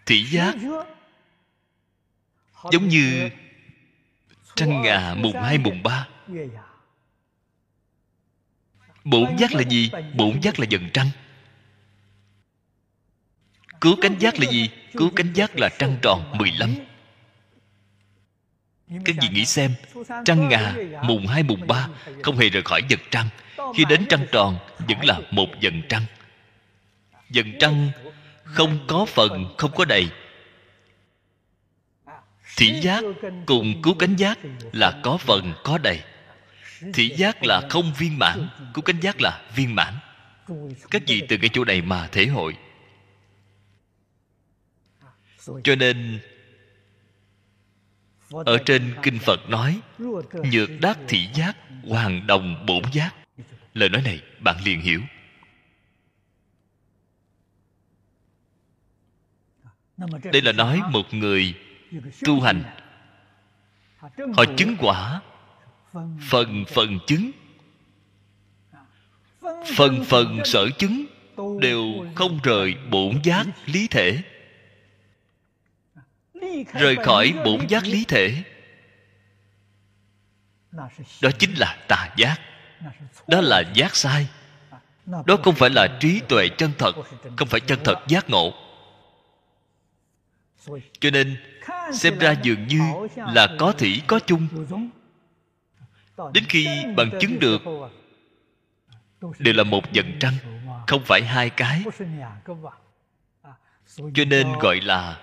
[0.06, 0.56] Thị giác
[2.72, 3.30] giống như
[4.56, 6.07] trăng ngà mùng hai, mùng ba.
[9.03, 9.91] Bổn giác là gì?
[10.14, 11.10] Bổn giác là dần trăng.
[13.81, 14.69] Cứu cánh giác là gì?
[14.93, 16.76] Cứu cánh giác là trăng tròn 15
[19.06, 19.72] các vị nghĩ xem,
[20.26, 21.88] trăng ngà mùng hai, mùng ba
[22.23, 23.30] không hề rời khỏi dần trăng
[23.76, 26.06] khi đến trăng tròn, vẫn là một dần trăng.
[27.30, 27.90] Dần trăng
[28.44, 30.10] không có phần, không có đầy.
[32.58, 33.04] Thị giác
[33.46, 34.40] cùng cứu cánh giác
[34.74, 36.00] là có phần, có đầy.
[36.94, 39.94] Thị giác là không viên mãn, cứu cánh giác là viên mãn.
[40.92, 42.58] Các vị từ cái chỗ này mà thể hội.
[45.64, 46.20] Cho nên,
[48.30, 49.80] ở trên kinh phật nói,
[50.52, 53.14] nhược đắc thị giác, hoàng đồng bổn giác
[53.76, 55.02] lời nói này bạn liền hiểu.
[60.31, 61.53] Đây là nói một người
[62.26, 62.64] tu hành.
[64.34, 65.22] Họ chứng quả
[66.30, 67.31] phần phần chứng.
[69.76, 71.06] Phần phần sở chứng
[71.61, 71.85] đều
[72.15, 74.23] không rời bổn giác lý thể.
[76.73, 78.43] Rời khỏi bổn giác lý thể.
[81.22, 82.41] Đó chính là tà giác
[83.27, 84.27] đó là giác sai.
[85.06, 86.95] Đó không phải là trí tuệ chân thật,
[87.38, 88.53] không phải chân thật giác ngộ.
[90.99, 91.38] Cho nên,
[91.93, 92.80] xem ra dường như
[93.15, 94.47] là có thủy có chung.
[96.34, 97.61] Đến khi bằng chứng được,
[99.39, 100.34] đều là một dần trăng,
[100.88, 101.84] không phải hai cái.
[103.97, 105.19] Cho nên gọi là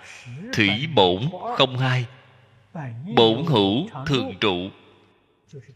[0.53, 2.07] thủy bổn không hai,
[3.17, 4.71] bổn hữu thường trụ.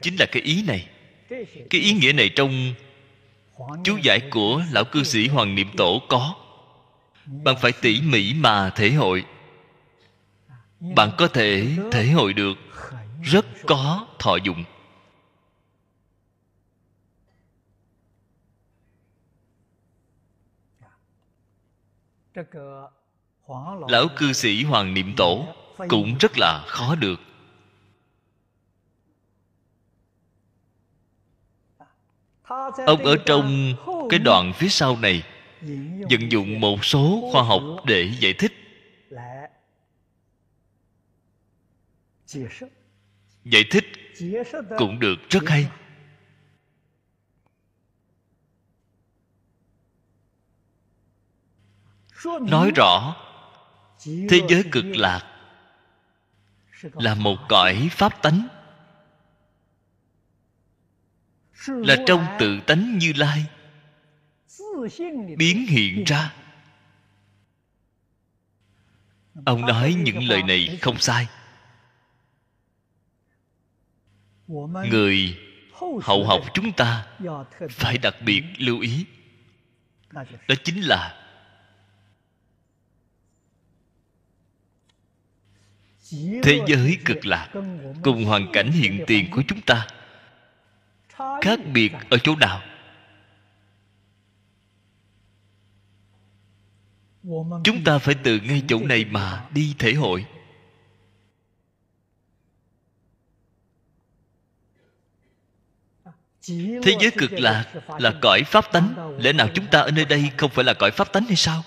[0.00, 0.88] Chính là cái ý này
[1.70, 2.74] cái ý nghĩa này trong
[3.84, 6.34] chú giải của lão cư sĩ hoàng niệm tổ có.
[7.26, 9.24] Bạn phải tỉ mỉ mà thể hội.
[10.80, 12.58] Bạn có thể thể hội được.
[13.22, 14.64] Rất có thọ dụng.
[23.88, 25.46] Lão cư sĩ hoàng niệm tổ
[25.88, 27.20] cũng rất là khó được.
[32.86, 33.74] Ông ở trong
[34.10, 35.22] cái đoạn phía sau này,
[36.10, 38.52] vận dụng một số khoa học để giải thích.
[43.44, 43.84] Giải thích
[44.78, 45.68] cũng được, rất hay.
[52.40, 53.16] Nói rõ,
[54.04, 55.22] thế giới cực lạc
[56.80, 58.48] là một cõi pháp tánh.
[61.66, 63.44] Là trong tự tánh như lai
[65.36, 66.34] biến hiện ra.
[69.44, 71.26] Ông nói những lời này không sai.
[74.90, 75.38] Người
[76.02, 77.06] hậu học chúng ta
[77.70, 79.06] phải đặc biệt lưu ý.
[80.48, 81.22] Đó chính là
[86.42, 87.52] thế giới cực lạc
[88.02, 89.86] cùng hoàn cảnh hiện tiền của chúng ta
[91.40, 92.62] khác biệt ở chỗ nào?
[97.64, 100.26] Chúng ta phải từ ngay chỗ này mà đi thể hội.
[106.82, 107.64] Thế giới cực lạc
[107.98, 109.16] là cõi pháp tánh.
[109.18, 111.64] Lẽ nào chúng ta ở nơi đây không phải là cõi pháp tánh hay sao?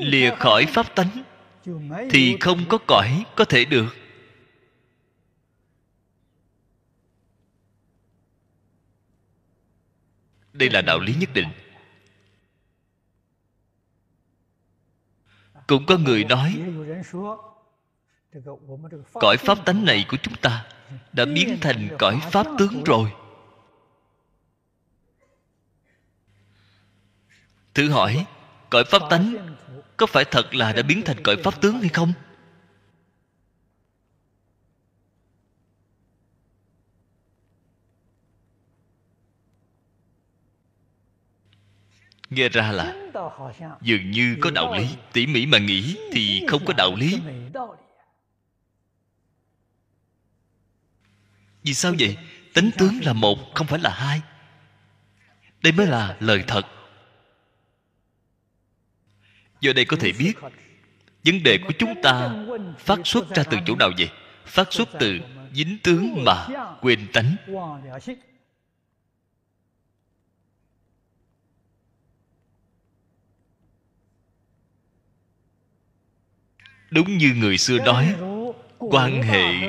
[0.00, 1.22] Lìa khỏi pháp tánh
[2.10, 4.03] thì không có cõi có thể được.
[10.54, 11.48] Đây là đạo lý nhất định.
[15.66, 16.62] Cũng có người nói,
[19.12, 20.66] cõi pháp tánh này của chúng ta
[21.12, 23.12] đã biến thành cõi pháp tướng rồi.
[27.74, 28.26] Thử hỏi,
[28.70, 29.56] cõi pháp tánh
[29.96, 32.12] có phải thật là đã biến thành cõi pháp tướng hay không?
[42.34, 42.94] Nghe ra là
[43.82, 44.86] dường như có đạo lý.
[45.12, 47.18] Tỉ mỉ mà nghĩ thì không có đạo lý.
[51.62, 52.16] Vì sao vậy?
[52.54, 54.20] Tính tướng là một, không phải là hai.
[55.62, 56.66] Đây mới là lời thật.
[59.60, 60.32] Do đây có thể biết,
[61.24, 62.30] vấn đề của chúng ta
[62.78, 64.10] phát xuất ra từ chỗ nào vậy?
[64.46, 65.18] Phát xuất từ
[65.52, 66.46] dính tướng mà
[66.80, 67.36] quên tánh.
[76.94, 78.14] Đúng như người xưa nói,
[78.78, 79.68] quan hệ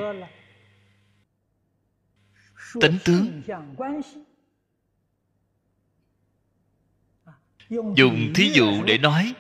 [2.82, 3.42] tánh tướng.
[7.70, 9.34] Dùng thí dụ để nói,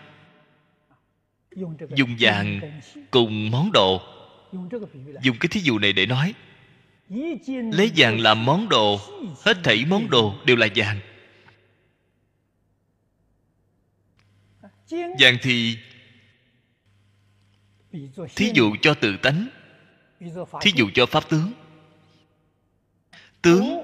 [1.95, 2.79] dùng vàng
[3.11, 4.01] cùng món đồ.
[5.21, 6.33] Dùng cái thí dụ này để nói,
[7.49, 8.99] lấy vàng làm món đồ,
[9.45, 10.99] hết thảy món đồ đều là vàng.
[15.19, 15.77] Vàng thì
[18.35, 19.47] thí dụ cho tự tánh.
[20.61, 21.51] Thí dụ cho pháp tướng.
[23.41, 23.83] Tướng.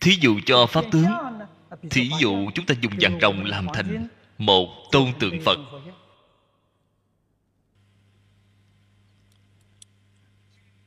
[0.00, 1.06] Thí dụ cho pháp tướng.
[1.90, 4.08] Thí dụ chúng ta dùng vàng rồng làm thành
[4.38, 5.58] một tôn tượng phật.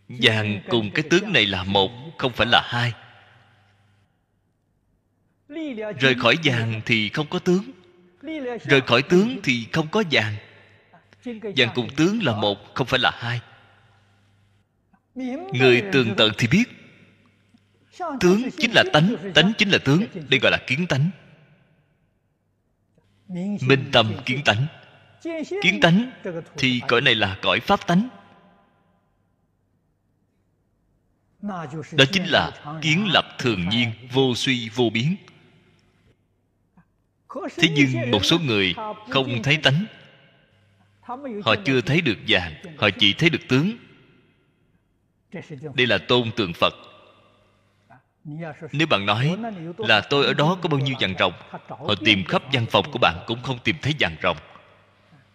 [0.07, 2.93] vàng cùng cái tướng này là một không phải là hai.
[5.99, 7.63] Rời khỏi vàng thì không có tướng.
[8.65, 10.35] rời khỏi tướng thì không có vàng
[11.25, 13.41] vàng cùng tướng là một, không phải là hai.
[15.53, 16.63] Người tường tận thì biết.
[18.19, 21.09] Tướng chính là tánh tánh chính là tướng, đây gọi là kiến tánh.
[23.61, 24.67] Minh tâm kiến tánh.
[25.61, 26.11] Kiến tánh
[26.57, 28.09] thì cõi này là cõi pháp tánh.
[31.91, 35.15] Đó chính là kiến lập thường nhiên, vô suy, vô biến.
[37.55, 38.73] Thế nhưng một số người
[39.09, 39.85] không thấy tánh
[41.43, 43.77] họ chưa thấy được vàng họ chỉ thấy được tướng.
[45.75, 46.73] Đây là tôn tượng phật.
[48.71, 49.37] Nếu bạn nói
[49.77, 51.33] là tôi ở đó có bao nhiêu vàng rồng
[51.69, 54.37] họ tìm khắp văn phòng của bạn cũng không tìm thấy vàng rồng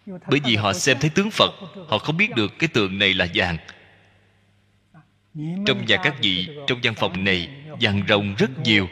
[0.06, 1.50] bởi vì họ xem thấy tướng phật
[1.88, 3.56] họ không biết được cái tượng này là vàng.
[5.66, 7.48] Trong nhà các vị trong văn phòng này
[7.80, 8.88] vàng rồng rất nhiều.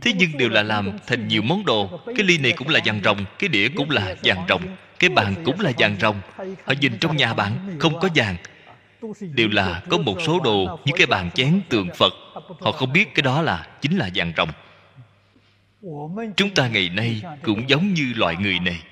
[0.00, 2.00] Thế nhưng đều là làm thành nhiều món đồ.
[2.06, 4.62] Cái ly này cũng là vàng rồng cái đĩa cũng là vàng rồng
[4.98, 8.36] cái bàn cũng là vàng rồng họ nhìn trong nhà bạn, không có vàng.
[9.20, 12.12] Đều là có một số đồ như cái bàn chén tượng phật.
[12.60, 14.48] Họ không biết cái đó là, chính là vàng rồng
[16.36, 18.82] chúng ta ngày nay cũng giống như loại người này.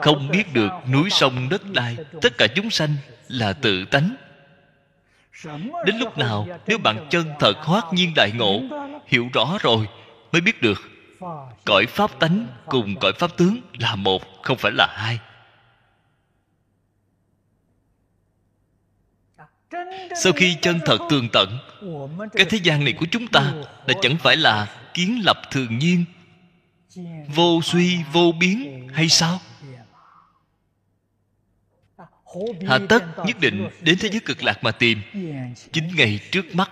[0.00, 2.96] Không biết được núi sông đất đai, tất cả chúng sanh
[3.28, 4.14] là tự tánh.
[5.86, 8.62] Đến lúc nào, nếu bạn chân thật hoát nhiên đại ngộ,
[9.06, 9.88] hiểu rõ rồi,
[10.32, 10.91] mới biết được
[11.64, 15.18] cõi pháp tánh cùng cõi pháp tướng là một, không phải là hai.
[20.22, 21.58] Sau khi chân thật tường tận,
[22.32, 23.52] cái thế gian này của chúng ta
[23.86, 26.04] là chẳng phải là kiến lập thường nhiên,
[27.34, 29.40] vô suy, vô biến hay sao?
[32.68, 35.02] Hà tất nhất định đến thế giới cực lạc mà tìm.
[35.72, 36.70] Chính ngày trước mắt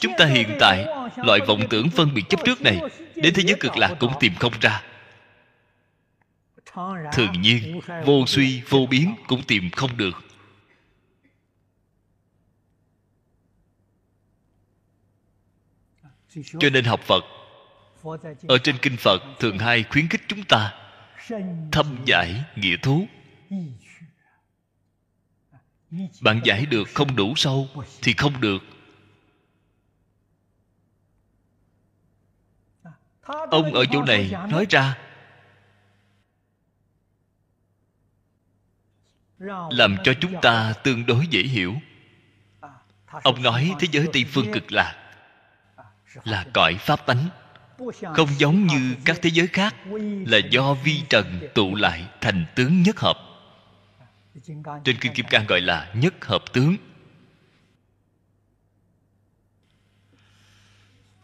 [0.00, 0.86] chúng ta hiện tại,
[1.16, 2.80] loại vọng tưởng phân biệt chấp trước này,
[3.14, 4.82] đến thế giới cực lạc cũng tìm không ra.
[7.12, 10.24] Thường nhiên, vô suy, vô biến cũng tìm không được.
[16.60, 17.24] Cho nên học phật,
[18.48, 20.74] ở trên kinh phật thường hay khuyến khích chúng ta
[21.72, 23.06] thâm giải nghĩa thú.
[26.20, 27.68] Bạn giải được không đủ sâu
[28.02, 28.58] thì không được.
[33.50, 34.98] Ông ở chỗ này nói ra.
[39.70, 41.74] Làm cho chúng ta tương đối dễ hiểu.
[43.22, 44.96] Ông nói thế giới tây phương cực lạc,
[46.24, 47.28] là cõi pháp tánh,
[48.14, 49.74] không giống như các thế giới khác,
[50.26, 53.16] là do vi trần tụ lại thành tướng nhất hợp.
[54.84, 56.76] Trên kinh kim cang gọi là nhất hợp tướng.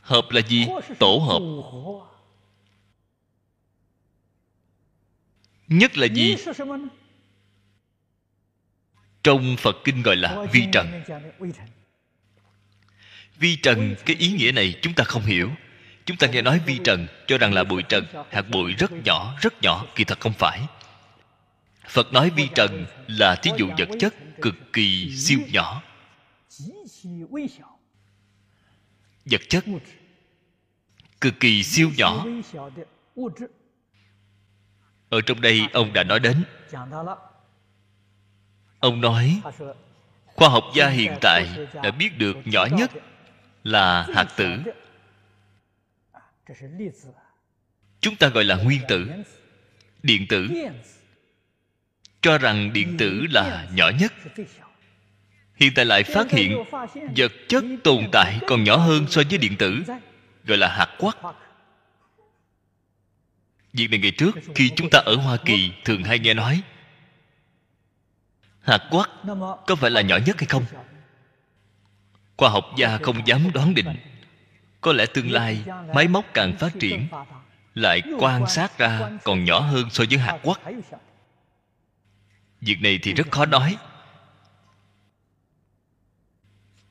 [0.04, 0.66] hợp là gì?
[0.98, 1.42] Tổ hợp.
[5.68, 6.36] Nhất là gì?
[9.22, 11.02] Trong phật kinh gọi là vi trần.
[13.36, 15.50] Vi trần, cái ý nghĩa này chúng ta không hiểu.
[16.04, 19.36] Chúng ta nghe nói vi trần cho rằng là bụi trần, hạt bụi rất nhỏ
[19.40, 20.60] rất nhỏ, kỳ thật không phải.
[21.88, 25.82] Phật nói vi trần là thí dụ vật chất cực kỳ siêu nhỏ
[29.24, 29.64] vật chất,
[31.20, 32.26] cực kỳ siêu nhỏ.
[35.08, 36.44] Ở trong đây ông đã nói đến.
[38.78, 39.40] Ông nói,
[40.26, 42.90] khoa học gia hiện tại đã biết được nhỏ nhất
[43.64, 44.58] là hạt tử.
[48.00, 49.08] Chúng ta gọi là nguyên tử,
[50.02, 50.48] điện tử.
[52.20, 54.12] Cho rằng điện tử là nhỏ nhất
[55.56, 56.64] hiện tại lại phát hiện
[57.16, 59.82] vật chất tồn tại còn nhỏ hơn so với điện tử,
[60.44, 61.16] gọi là hạt quắc.
[63.72, 66.62] Việc này ngày trước, khi chúng ta ở hoa kỳ, thường hay nghe nói.
[68.60, 69.10] Hạt quắc
[69.66, 70.64] có phải là nhỏ nhất hay không?
[72.36, 73.96] Khoa học gia không dám đoán định.
[74.80, 75.64] Có lẽ tương lai,
[75.94, 77.06] máy móc càng phát triển,
[77.74, 80.60] lại quan sát ra còn nhỏ hơn so với hạt quắc.
[82.60, 83.76] Việc này thì rất khó nói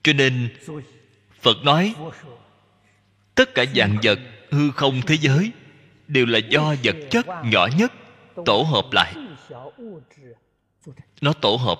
[0.03, 0.49] cho nên,
[1.41, 1.95] phật nói,
[3.35, 4.19] tất cả dạng vật
[4.51, 5.51] hư không thế giới
[6.07, 7.93] đều là do vật chất nhỏ nhất
[8.45, 9.15] tổ hợp lại.
[11.21, 11.79] Nó tổ hợp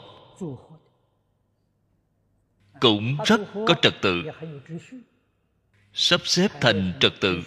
[2.81, 4.23] cũng rất có trật tự,
[5.93, 7.41] sắp xếp thành trật tự.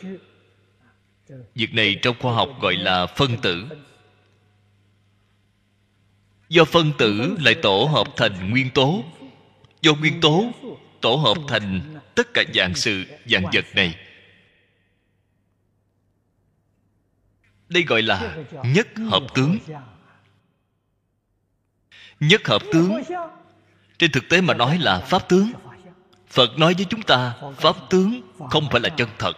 [1.54, 3.64] Việc này trong khoa học gọi là phân tử.
[6.48, 9.04] Do phân tử lại tổ hợp thành nguyên tố
[9.86, 10.52] do nguyên tố,
[11.00, 13.98] tổ hợp thành tất cả dạng sự, dạng vật này.
[17.68, 19.58] Đây gọi là nhất hợp tướng.
[22.20, 23.02] Nhất hợp tướng,
[23.98, 25.52] trên thực tế mà nói là pháp tướng.
[26.28, 29.32] Phật nói với chúng ta, pháp tướng không phải là chân thật.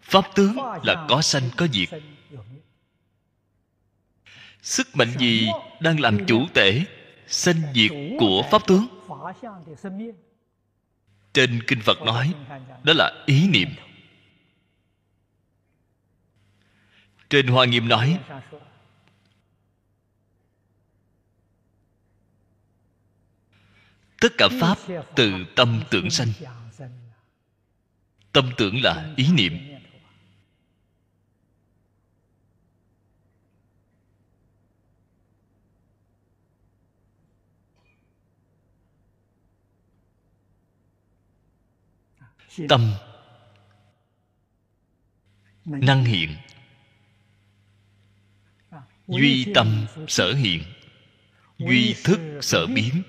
[0.00, 1.88] Pháp tướng là có sanh, có diệt.
[4.62, 5.48] Sức mạnh gì
[5.80, 6.84] đang làm chủ tể?
[7.28, 8.86] sanh diệt của pháp tướng.
[11.32, 12.34] Trên kinh phật nói,
[12.82, 13.68] đó là ý niệm.
[17.30, 18.20] Trên hoa nghiêm nói,
[24.20, 24.78] tất cả pháp
[25.16, 26.28] từ tâm tưởng sanh.
[28.32, 29.67] Tâm tưởng là ý niệm.
[42.68, 42.92] Tâm.
[45.64, 46.36] Năng hiện.
[49.06, 50.62] Duy tâm sở hiện.
[51.58, 53.02] Duy thức sở biến.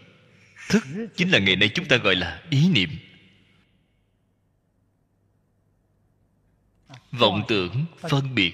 [0.70, 0.84] Thức
[1.16, 2.90] chính là ngày nay chúng ta gọi là ý niệm.
[7.12, 8.54] Vọng tưởng phân biệt.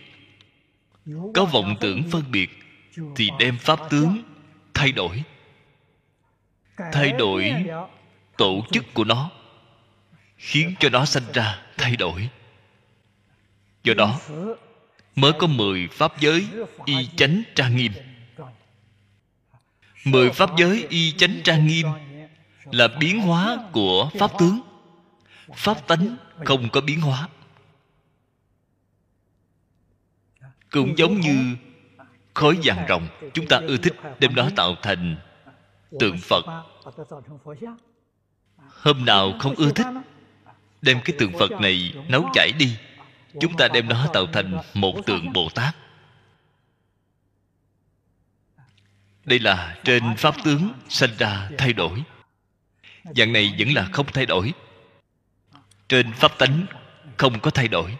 [1.34, 2.50] Có vọng tưởng phân biệt
[3.16, 4.24] thì đem pháp tướng
[4.74, 5.24] thay đổi.
[6.92, 7.66] Thay đổi
[8.38, 9.32] tổ chức của nó
[10.38, 12.30] khiến cho nó sanh ra thay đổi.
[13.84, 14.20] Do đó,
[15.16, 16.48] mới có mười pháp giới
[16.86, 17.92] y chánh trang nghiêm.
[20.06, 21.88] Mười pháp giới y chánh trang nghiêm
[22.72, 24.62] là biến hóa của pháp tướng.
[25.56, 27.30] Pháp tánh không có biến hóa.
[30.70, 31.56] Cũng giống như
[32.34, 35.18] khói vàng rồng, chúng ta ưa thích đem nó tạo thành
[36.00, 36.46] tượng phật.
[38.58, 39.88] Hôm nào không ưa thích
[40.86, 42.78] đem cái tượng phật này nấu chảy đi.
[43.42, 45.76] Chúng ta đem nó tạo thành một tượng bồ tát.
[49.26, 52.04] Đây là trên pháp tướng sanh ra thay đổi.
[53.16, 54.54] Dạng này vẫn là không thay đổi.
[55.90, 56.66] Trên pháp tánh
[57.18, 57.98] không có thay đổi.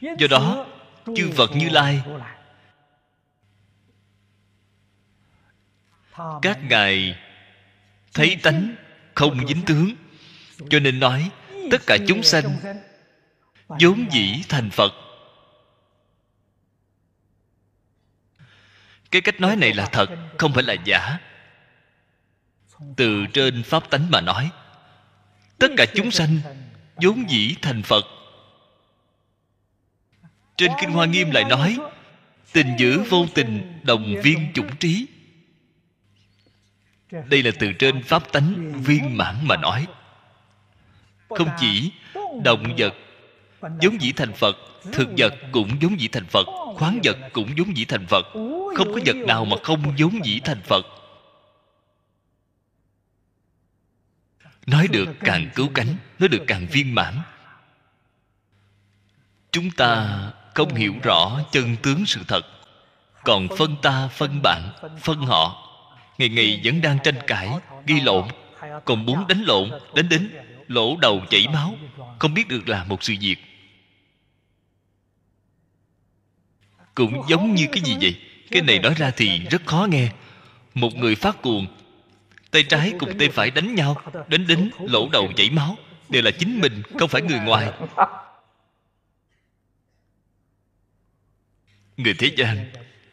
[0.00, 0.66] Do đó,
[1.16, 2.02] chư phật như lai,
[6.42, 7.18] các ngài
[8.14, 8.74] thấy tánh
[9.14, 10.05] không dính tướng
[10.70, 11.30] cho nên nói,
[11.70, 12.44] tất cả chúng sanh
[13.68, 14.92] vốn dĩ thành phật.
[19.10, 20.06] Cái cách nói này là thật,
[20.38, 21.18] không phải là giả.
[22.96, 24.50] Từ trên pháp tánh mà nói,
[25.58, 26.38] tất cả chúng sanh
[26.96, 28.04] vốn dĩ thành phật.
[30.56, 31.78] Trên kinh hoa nghiêm lại nói,
[32.52, 35.06] tình giữ vô tình đồng viên chủng trí.
[37.10, 39.86] Đây là từ trên pháp tánh viên mãn mà nói
[41.28, 41.90] không chỉ
[42.44, 42.94] động vật
[43.80, 44.56] giống dĩ thành phật
[44.92, 46.46] thực vật cũng giống dĩ thành phật
[46.76, 48.26] khoáng vật cũng giống dĩ thành phật.
[48.76, 50.86] Không có vật nào mà không giống dĩ thành phật.
[54.66, 57.14] Nói được càng cứu cánh nói được càng viên mãn.
[59.50, 60.18] Chúng ta
[60.54, 62.46] không hiểu rõ chân tướng sự thật.
[63.24, 65.62] Còn phân ta phân bạn phân họ.
[66.18, 67.50] ngày ngày vẫn đang tranh cãi
[67.86, 68.24] ghi lộn.
[68.84, 70.30] còn muốn đánh lộn đánh đến
[70.68, 71.74] lỗ đầu chảy máu.
[72.18, 73.36] Không biết được là một sự việc
[76.96, 78.16] cũng giống như cái gì vậy?
[78.50, 80.08] Cái này nói ra thì rất khó nghe.
[80.74, 81.66] Một người phát cuồng,
[82.50, 83.96] tay trái cùng tay phải đánh nhau
[84.28, 85.76] đánh đến lỗ đầu chảy máu.
[86.08, 87.72] Đều là chính mình, không phải người ngoài.
[91.96, 92.70] Người thế gian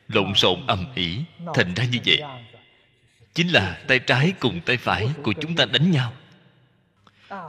[0.07, 1.19] lộn xộn ầm ĩ,
[1.53, 2.21] thành ra như vậy.
[3.33, 6.13] Chính là tay trái cùng tay phải của chúng ta đánh nhau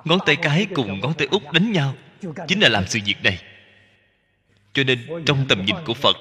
[0.04, 1.94] ngón tay cái cùng ngón tay út đánh nhau.
[2.48, 3.42] Chính là làm sự việc này.
[4.72, 6.16] Cho nên, trong tầm nhìn của phật,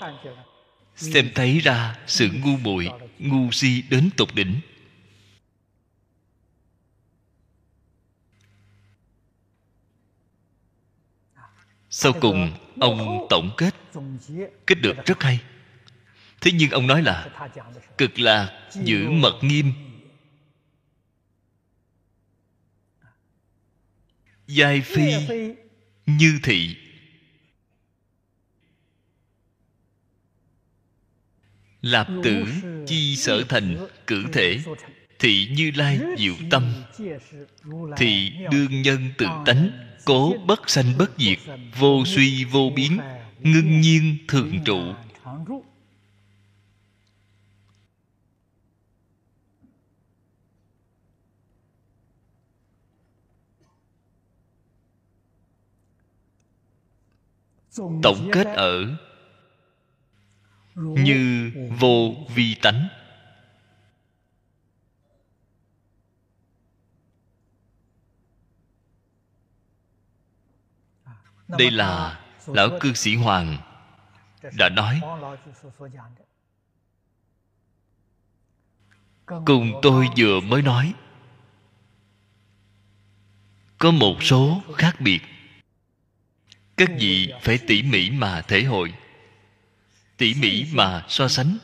[0.95, 4.59] xem thấy ra sự ngu muội, ngu si đến tột đỉnh.
[11.89, 13.75] Sau cùng, ông tổng kết.
[14.65, 15.39] Kết được rất hay.
[16.41, 17.29] Thế nhưng ông nói là,
[17.97, 19.73] cực là giữ mật nghiêm.
[24.53, 25.13] Giai phi
[26.05, 26.75] như thị.
[31.81, 32.45] Lạp tử
[32.87, 34.59] chi sở thành cử thể
[35.19, 36.73] thị như lai diệu tâm.
[37.97, 39.71] thị đương nhân tự tánh
[40.05, 41.39] cố bất sanh bất diệt
[41.79, 42.99] vô suy vô biến
[43.39, 44.93] ngưng nhiên thường trụ
[57.77, 58.85] tổng kết ở
[60.75, 62.87] như vô vi tánh.
[71.47, 73.57] Đây là lão cư sĩ hoàng
[74.57, 75.01] đã nói
[79.45, 80.93] cùng tôi vừa mới nói
[83.77, 85.21] có một số khác biệt
[86.77, 88.93] các vị phải tỉ mỉ mà thể hội,
[90.17, 91.57] tỉ mỉ mà so sánh.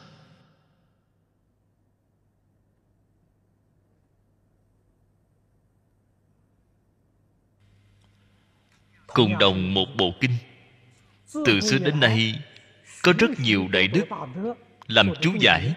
[9.07, 10.31] Cùng đồng một bộ kinh.
[11.45, 12.41] Từ xưa đến nay,
[13.03, 14.05] có rất nhiều đại đức
[14.87, 15.73] làm chú giải.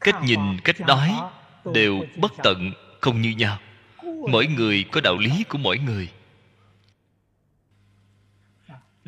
[0.00, 1.14] Cách nhìn, cách nói
[1.74, 3.58] đều bất tận, không như nhau.
[4.30, 6.08] Mỗi người có đạo lý của mỗi người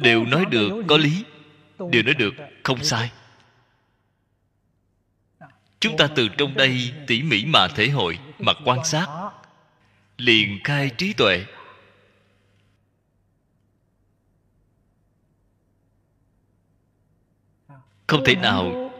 [0.00, 1.24] đều nói được có lý.
[1.78, 3.12] Đều nói được không sai.
[5.80, 9.30] chúng ta từ trong đây tỉ mỉ mà thể hội mà quan sát.
[10.18, 11.44] liền khai trí tuệ.
[18.06, 18.90] Không thể nào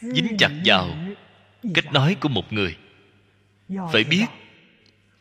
[0.00, 0.88] dính chặt vào
[1.74, 2.76] cách nói của một người.
[3.92, 4.26] Phải biết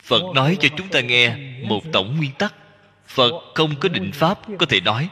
[0.10, 2.54] phật nói cho chúng ta nghe một tổng nguyên tắc.
[3.06, 5.10] Phật không có định pháp có thể nói.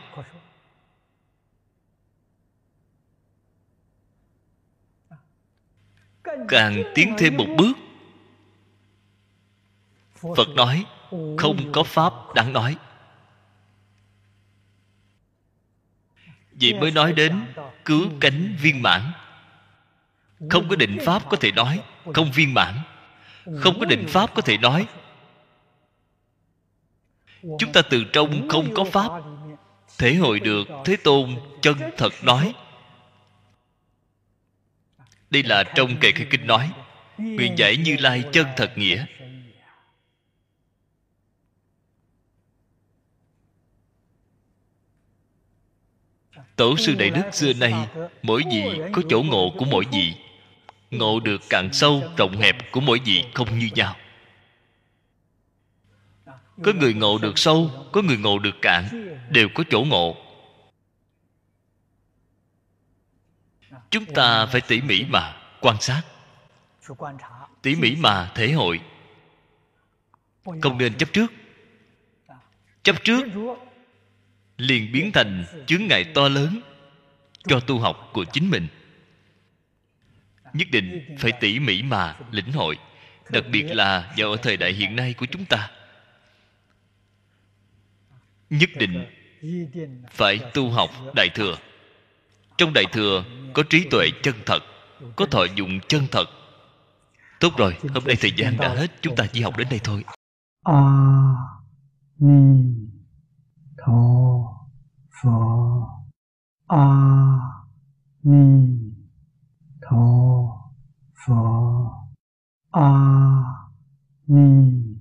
[6.47, 7.77] Càng tiến thêm một bước,
[10.35, 10.85] phật nói
[11.37, 12.77] không có pháp đáng nói.
[16.51, 17.45] Vậy mới nói đến
[17.85, 19.11] cứu cánh viên mãn.
[20.49, 21.83] Không có định pháp có thể nói
[22.13, 22.75] không viên mãn
[23.55, 24.87] không có định pháp có thể nói.
[27.41, 29.11] Chúng ta từ trong không có pháp,
[29.97, 32.53] thể hội được thế tôn chân thật nói.
[35.29, 36.71] Đây là trong kệ khai kinh nói,
[37.17, 39.05] nguyện giải như lai chân thật nghĩa.
[46.55, 47.73] Tổ sư đại đức xưa nay,
[48.21, 50.13] mỗi vị có chỗ ngộ của mỗi vị
[50.91, 53.95] ngộ được càng sâu, rộng hẹp của mỗi vị không như nhau.
[56.63, 60.15] Có người ngộ được sâu, có người ngộ được cạn, đều có chỗ ngộ.
[63.89, 66.01] Chúng ta phải tỉ mỉ mà quan sát.
[67.61, 68.79] Tỉ mỉ mà thể hội.
[70.45, 71.31] Không nên chấp trước.
[72.83, 73.25] Chấp trước
[74.57, 76.61] liền biến thành chướng ngại to lớn
[77.47, 78.67] cho tu học của chính mình
[80.57, 82.77] nhất định phải tỉ mỉ mà lĩnh hội,
[83.29, 85.69] đặc biệt là vào thời đại hiện nay của chúng ta.
[88.49, 89.05] Nhất định
[90.11, 91.57] phải tu học đại thừa.
[92.57, 93.23] Trong đại thừa
[93.53, 94.59] có trí tuệ chân thật,
[95.15, 96.29] có thọ dụng chân thật.
[97.39, 100.03] Tốt rồi, hôm nay thời gian đã hết, chúng ta chỉ học đến đây thôi.
[100.63, 100.81] A
[102.19, 102.63] ni
[103.77, 103.93] tho
[105.21, 105.87] pho
[106.67, 106.85] a
[108.23, 108.76] ni
[109.89, 110.73] 陀
[111.13, 112.09] 佛。
[112.71, 113.71] 阿
[114.25, 114.99] 弥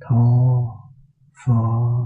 [0.00, 0.90] 陀
[1.32, 2.02] 佛。